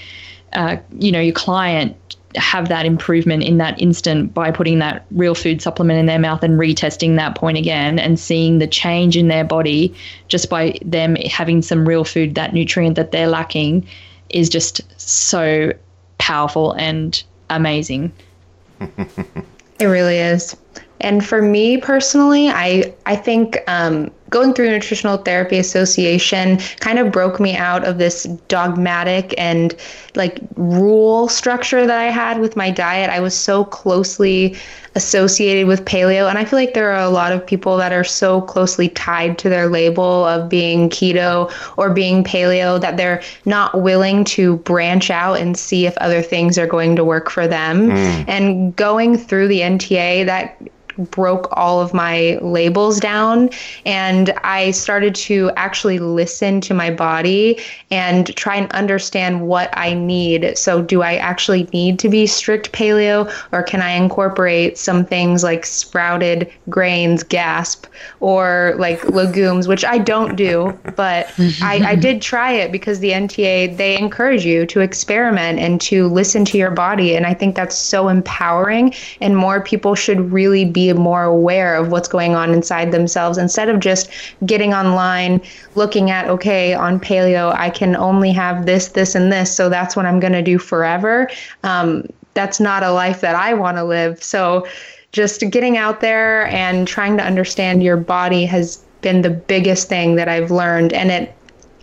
uh, 0.52 0.76
you 0.98 1.12
know, 1.12 1.20
your 1.20 1.34
client 1.34 1.96
have 2.36 2.68
that 2.68 2.84
improvement 2.84 3.42
in 3.42 3.58
that 3.58 3.80
instant 3.80 4.34
by 4.34 4.50
putting 4.50 4.78
that 4.78 5.06
real 5.10 5.34
food 5.34 5.62
supplement 5.62 5.98
in 5.98 6.06
their 6.06 6.18
mouth 6.18 6.42
and 6.42 6.58
retesting 6.58 7.16
that 7.16 7.34
point 7.34 7.56
again 7.56 7.98
and 7.98 8.20
seeing 8.20 8.58
the 8.58 8.66
change 8.66 9.16
in 9.16 9.28
their 9.28 9.44
body 9.44 9.94
just 10.28 10.50
by 10.50 10.78
them 10.84 11.16
having 11.16 11.62
some 11.62 11.88
real 11.88 12.04
food, 12.04 12.34
that 12.34 12.52
nutrient 12.52 12.96
that 12.96 13.12
they're 13.12 13.28
lacking, 13.28 13.86
is 14.30 14.48
just 14.48 14.82
so 15.00 15.72
powerful 16.18 16.72
and 16.72 17.22
amazing. 17.48 18.12
it 18.80 19.86
really 19.86 20.18
is. 20.18 20.54
And 21.00 21.24
for 21.24 21.40
me 21.40 21.78
personally, 21.78 22.48
I 22.48 22.92
I 23.06 23.16
think 23.16 23.58
um, 23.68 24.10
going 24.30 24.54
through 24.54 24.70
nutritional 24.70 25.16
therapy 25.18 25.58
association 25.58 26.58
kind 26.80 26.98
of 26.98 27.12
broke 27.12 27.40
me 27.40 27.56
out 27.56 27.84
of 27.84 27.98
this 27.98 28.24
dogmatic 28.48 29.34
and 29.38 29.74
like 30.14 30.38
rule 30.56 31.28
structure 31.28 31.86
that 31.86 31.98
I 31.98 32.10
had 32.10 32.40
with 32.40 32.56
my 32.56 32.70
diet. 32.70 33.10
I 33.10 33.20
was 33.20 33.34
so 33.34 33.64
closely 33.64 34.56
associated 34.94 35.66
with 35.68 35.84
paleo 35.84 36.28
and 36.28 36.38
I 36.38 36.44
feel 36.44 36.58
like 36.58 36.74
there 36.74 36.90
are 36.90 37.02
a 37.02 37.10
lot 37.10 37.30
of 37.30 37.46
people 37.46 37.76
that 37.76 37.92
are 37.92 38.04
so 38.04 38.40
closely 38.42 38.88
tied 38.88 39.38
to 39.38 39.48
their 39.48 39.68
label 39.68 40.24
of 40.24 40.48
being 40.48 40.90
keto 40.90 41.52
or 41.76 41.90
being 41.90 42.24
paleo 42.24 42.80
that 42.80 42.96
they're 42.96 43.22
not 43.44 43.80
willing 43.80 44.24
to 44.24 44.56
branch 44.58 45.10
out 45.10 45.34
and 45.34 45.56
see 45.56 45.86
if 45.86 45.96
other 45.98 46.20
things 46.20 46.58
are 46.58 46.66
going 46.66 46.96
to 46.96 47.04
work 47.04 47.30
for 47.30 47.46
them. 47.46 47.90
Mm. 47.90 48.24
And 48.28 48.76
going 48.76 49.16
through 49.16 49.48
the 49.48 49.60
NTA 49.60 50.26
that 50.26 50.60
broke 50.98 51.48
all 51.52 51.80
of 51.80 51.94
my 51.94 52.38
labels 52.42 52.98
down 52.98 53.50
and 53.86 54.17
And 54.18 54.30
I 54.42 54.72
started 54.72 55.14
to 55.14 55.52
actually 55.54 56.00
listen 56.00 56.60
to 56.62 56.74
my 56.74 56.90
body 56.90 57.60
and 57.92 58.34
try 58.34 58.56
and 58.56 58.68
understand 58.72 59.46
what 59.46 59.70
I 59.74 59.94
need. 59.94 60.58
So, 60.58 60.82
do 60.82 61.02
I 61.02 61.14
actually 61.14 61.68
need 61.72 62.00
to 62.00 62.08
be 62.08 62.26
strict 62.26 62.72
paleo, 62.72 63.32
or 63.52 63.62
can 63.62 63.80
I 63.80 63.90
incorporate 63.90 64.76
some 64.76 65.04
things 65.04 65.44
like 65.44 65.64
sprouted 65.64 66.50
grains, 66.68 67.22
gasp, 67.22 67.86
or 68.18 68.74
like 68.76 69.08
legumes, 69.08 69.68
which 69.68 69.84
I 69.84 69.98
don't 69.98 70.34
do, 70.34 70.76
but 70.96 71.32
I, 71.62 71.80
I 71.86 71.94
did 72.08 72.20
try 72.20 72.50
it 72.50 72.72
because 72.72 72.98
the 72.98 73.10
NTA, 73.10 73.76
they 73.76 73.96
encourage 73.96 74.44
you 74.44 74.66
to 74.66 74.80
experiment 74.80 75.60
and 75.60 75.80
to 75.82 76.08
listen 76.08 76.44
to 76.46 76.58
your 76.58 76.72
body. 76.72 77.14
And 77.14 77.24
I 77.24 77.34
think 77.34 77.54
that's 77.54 77.76
so 77.76 78.08
empowering, 78.08 78.94
and 79.20 79.36
more 79.36 79.62
people 79.62 79.94
should 79.94 80.32
really 80.32 80.64
be 80.64 80.92
more 80.92 81.22
aware 81.22 81.76
of 81.76 81.92
what's 81.92 82.08
going 82.08 82.34
on 82.34 82.52
inside 82.52 82.90
themselves 82.90 83.38
instead 83.38 83.68
of 83.68 83.78
just 83.78 84.07
getting 84.46 84.74
online, 84.74 85.40
looking 85.74 86.10
at, 86.10 86.26
okay, 86.28 86.74
on 86.74 87.00
paleo, 87.00 87.54
I 87.56 87.70
can 87.70 87.96
only 87.96 88.32
have 88.32 88.66
this, 88.66 88.88
this, 88.88 89.14
and 89.14 89.32
this. 89.32 89.54
So 89.54 89.68
that's 89.68 89.96
what 89.96 90.06
I'm 90.06 90.20
going 90.20 90.32
to 90.32 90.42
do 90.42 90.58
forever. 90.58 91.30
Um, 91.62 92.06
that's 92.34 92.60
not 92.60 92.82
a 92.82 92.92
life 92.92 93.20
that 93.20 93.34
I 93.34 93.54
want 93.54 93.76
to 93.76 93.84
live. 93.84 94.22
So 94.22 94.66
just 95.12 95.42
getting 95.50 95.76
out 95.76 96.00
there 96.00 96.46
and 96.48 96.86
trying 96.86 97.16
to 97.16 97.24
understand 97.24 97.82
your 97.82 97.96
body 97.96 98.44
has 98.46 98.76
been 99.00 99.22
the 99.22 99.30
biggest 99.30 99.88
thing 99.88 100.16
that 100.16 100.28
I've 100.28 100.50
learned. 100.50 100.92
And 100.92 101.10
it 101.10 101.34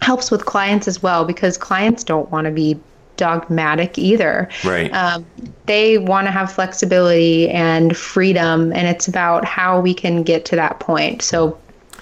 helps 0.01 0.29
with 0.31 0.45
clients 0.45 0.87
as 0.87 1.01
well 1.01 1.25
because 1.25 1.57
clients 1.57 2.03
don't 2.03 2.29
want 2.31 2.45
to 2.45 2.51
be 2.51 2.79
dogmatic 3.17 3.97
either. 3.97 4.49
Right. 4.63 4.93
Um, 4.93 5.25
they 5.65 5.97
want 5.97 6.27
to 6.27 6.31
have 6.31 6.51
flexibility 6.51 7.49
and 7.49 7.95
freedom, 7.95 8.71
and 8.73 8.87
it's 8.87 9.07
about 9.07 9.45
how 9.45 9.79
we 9.79 9.93
can 9.93 10.23
get 10.23 10.45
to 10.45 10.55
that 10.57 10.79
point. 10.79 11.21
So 11.21 11.57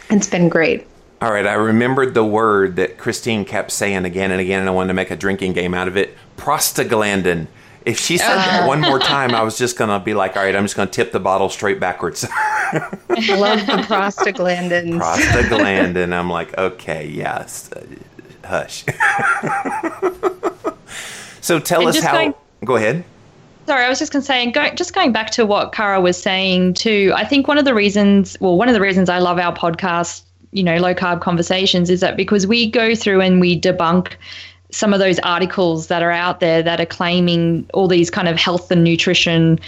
it's 0.09 0.29
been 0.29 0.49
great. 0.49 0.85
All 1.21 1.31
right, 1.31 1.47
I 1.47 1.53
remembered 1.53 2.13
the 2.13 2.25
word 2.25 2.75
that 2.75 2.97
Christine 2.97 3.45
kept 3.45 3.71
saying 3.71 4.03
again 4.05 4.31
and 4.31 4.41
again, 4.41 4.59
and 4.59 4.67
I 4.67 4.71
wanted 4.73 4.89
to 4.89 4.93
make 4.93 5.09
a 5.11 5.15
drinking 5.15 5.53
game 5.53 5.73
out 5.73 5.87
of 5.87 5.95
it 5.95 6.15
prostaglandin. 6.37 7.47
If 7.85 7.99
she 7.99 8.17
said 8.17 8.35
that 8.35 8.67
one 8.67 8.79
more 8.81 8.99
time, 8.99 9.33
I 9.35 9.43
was 9.43 9.57
just 9.57 9.77
going 9.77 9.89
to 9.89 9.99
be 10.03 10.13
like, 10.13 10.35
all 10.37 10.43
right, 10.43 10.55
I'm 10.55 10.63
just 10.63 10.75
going 10.75 10.87
to 10.87 10.93
tip 10.93 11.11
the 11.11 11.19
bottle 11.19 11.49
straight 11.49 11.79
backwards. 11.81 12.25
I 12.31 13.35
love 13.35 13.59
the 13.65 13.83
prostaglandins. 13.87 14.99
prostaglandin. 14.99 16.13
I'm 16.13 16.29
like, 16.29 16.57
okay, 16.57 17.05
yes, 17.07 17.69
uh, 17.73 17.83
hush. 18.45 18.85
so 21.41 21.59
tell 21.59 21.81
And 21.81 21.89
us 21.89 21.99
how. 22.01 22.13
going- 22.13 22.33
go 22.65 22.75
ahead. 22.77 23.03
Sorry, 23.65 23.85
I 23.85 23.89
was 23.89 23.99
just 23.99 24.11
going 24.11 24.21
to 24.21 24.25
say, 24.25 24.51
go, 24.51 24.69
just 24.71 24.93
going 24.93 25.11
back 25.11 25.31
to 25.31 25.45
what 25.45 25.71
Kara 25.71 26.01
was 26.01 26.21
saying 26.21 26.73
too. 26.73 27.13
I 27.15 27.23
think 27.25 27.47
one 27.47 27.57
of 27.57 27.65
the 27.65 27.73
reasons, 27.73 28.35
well, 28.41 28.57
one 28.57 28.67
of 28.67 28.73
the 28.73 28.81
reasons 28.81 29.09
I 29.09 29.19
love 29.19 29.39
our 29.39 29.55
podcast, 29.55 30.23
you 30.51 30.63
know, 30.63 30.77
low 30.77 30.93
carb 30.93 31.21
conversations, 31.21 31.89
is 31.89 32.01
that 32.01 32.17
because 32.17 32.45
we 32.45 32.69
go 32.69 32.93
through 32.93 33.21
and 33.21 33.39
we 33.39 33.59
debunk 33.59 34.15
some 34.71 34.93
of 34.93 34.99
those 34.99 35.19
articles 35.19 35.87
that 35.87 36.01
are 36.03 36.11
out 36.11 36.39
there 36.39 36.61
that 36.61 36.81
are 36.81 36.85
claiming 36.85 37.65
all 37.73 37.87
these 37.87 38.09
kind 38.09 38.27
of 38.27 38.37
health 38.37 38.69
and 38.71 38.83
nutrition, 38.83 39.59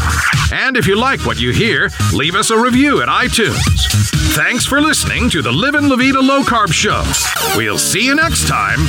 And 0.51 0.77
if 0.77 0.85
you 0.87 0.95
like 0.99 1.25
what 1.25 1.39
you 1.39 1.51
hear, 1.51 1.89
leave 2.13 2.35
us 2.35 2.49
a 2.51 2.59
review 2.59 3.01
at 3.01 3.07
iTunes. 3.07 3.87
Thanks 4.35 4.65
for 4.65 4.81
listening 4.81 5.29
to 5.31 5.41
the 5.41 5.51
Livin' 5.51 5.89
La 5.89 5.95
Vida 5.95 6.21
Low 6.21 6.41
Carb 6.43 6.71
Show. 6.73 7.03
We'll 7.57 7.77
see 7.77 8.05
you 8.05 8.13
next 8.15 8.47
time. 8.47 8.79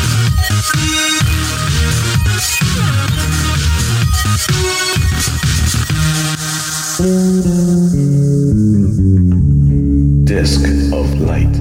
Disc 6.96 7.04
of 10.94 11.20
Light. 11.20 11.55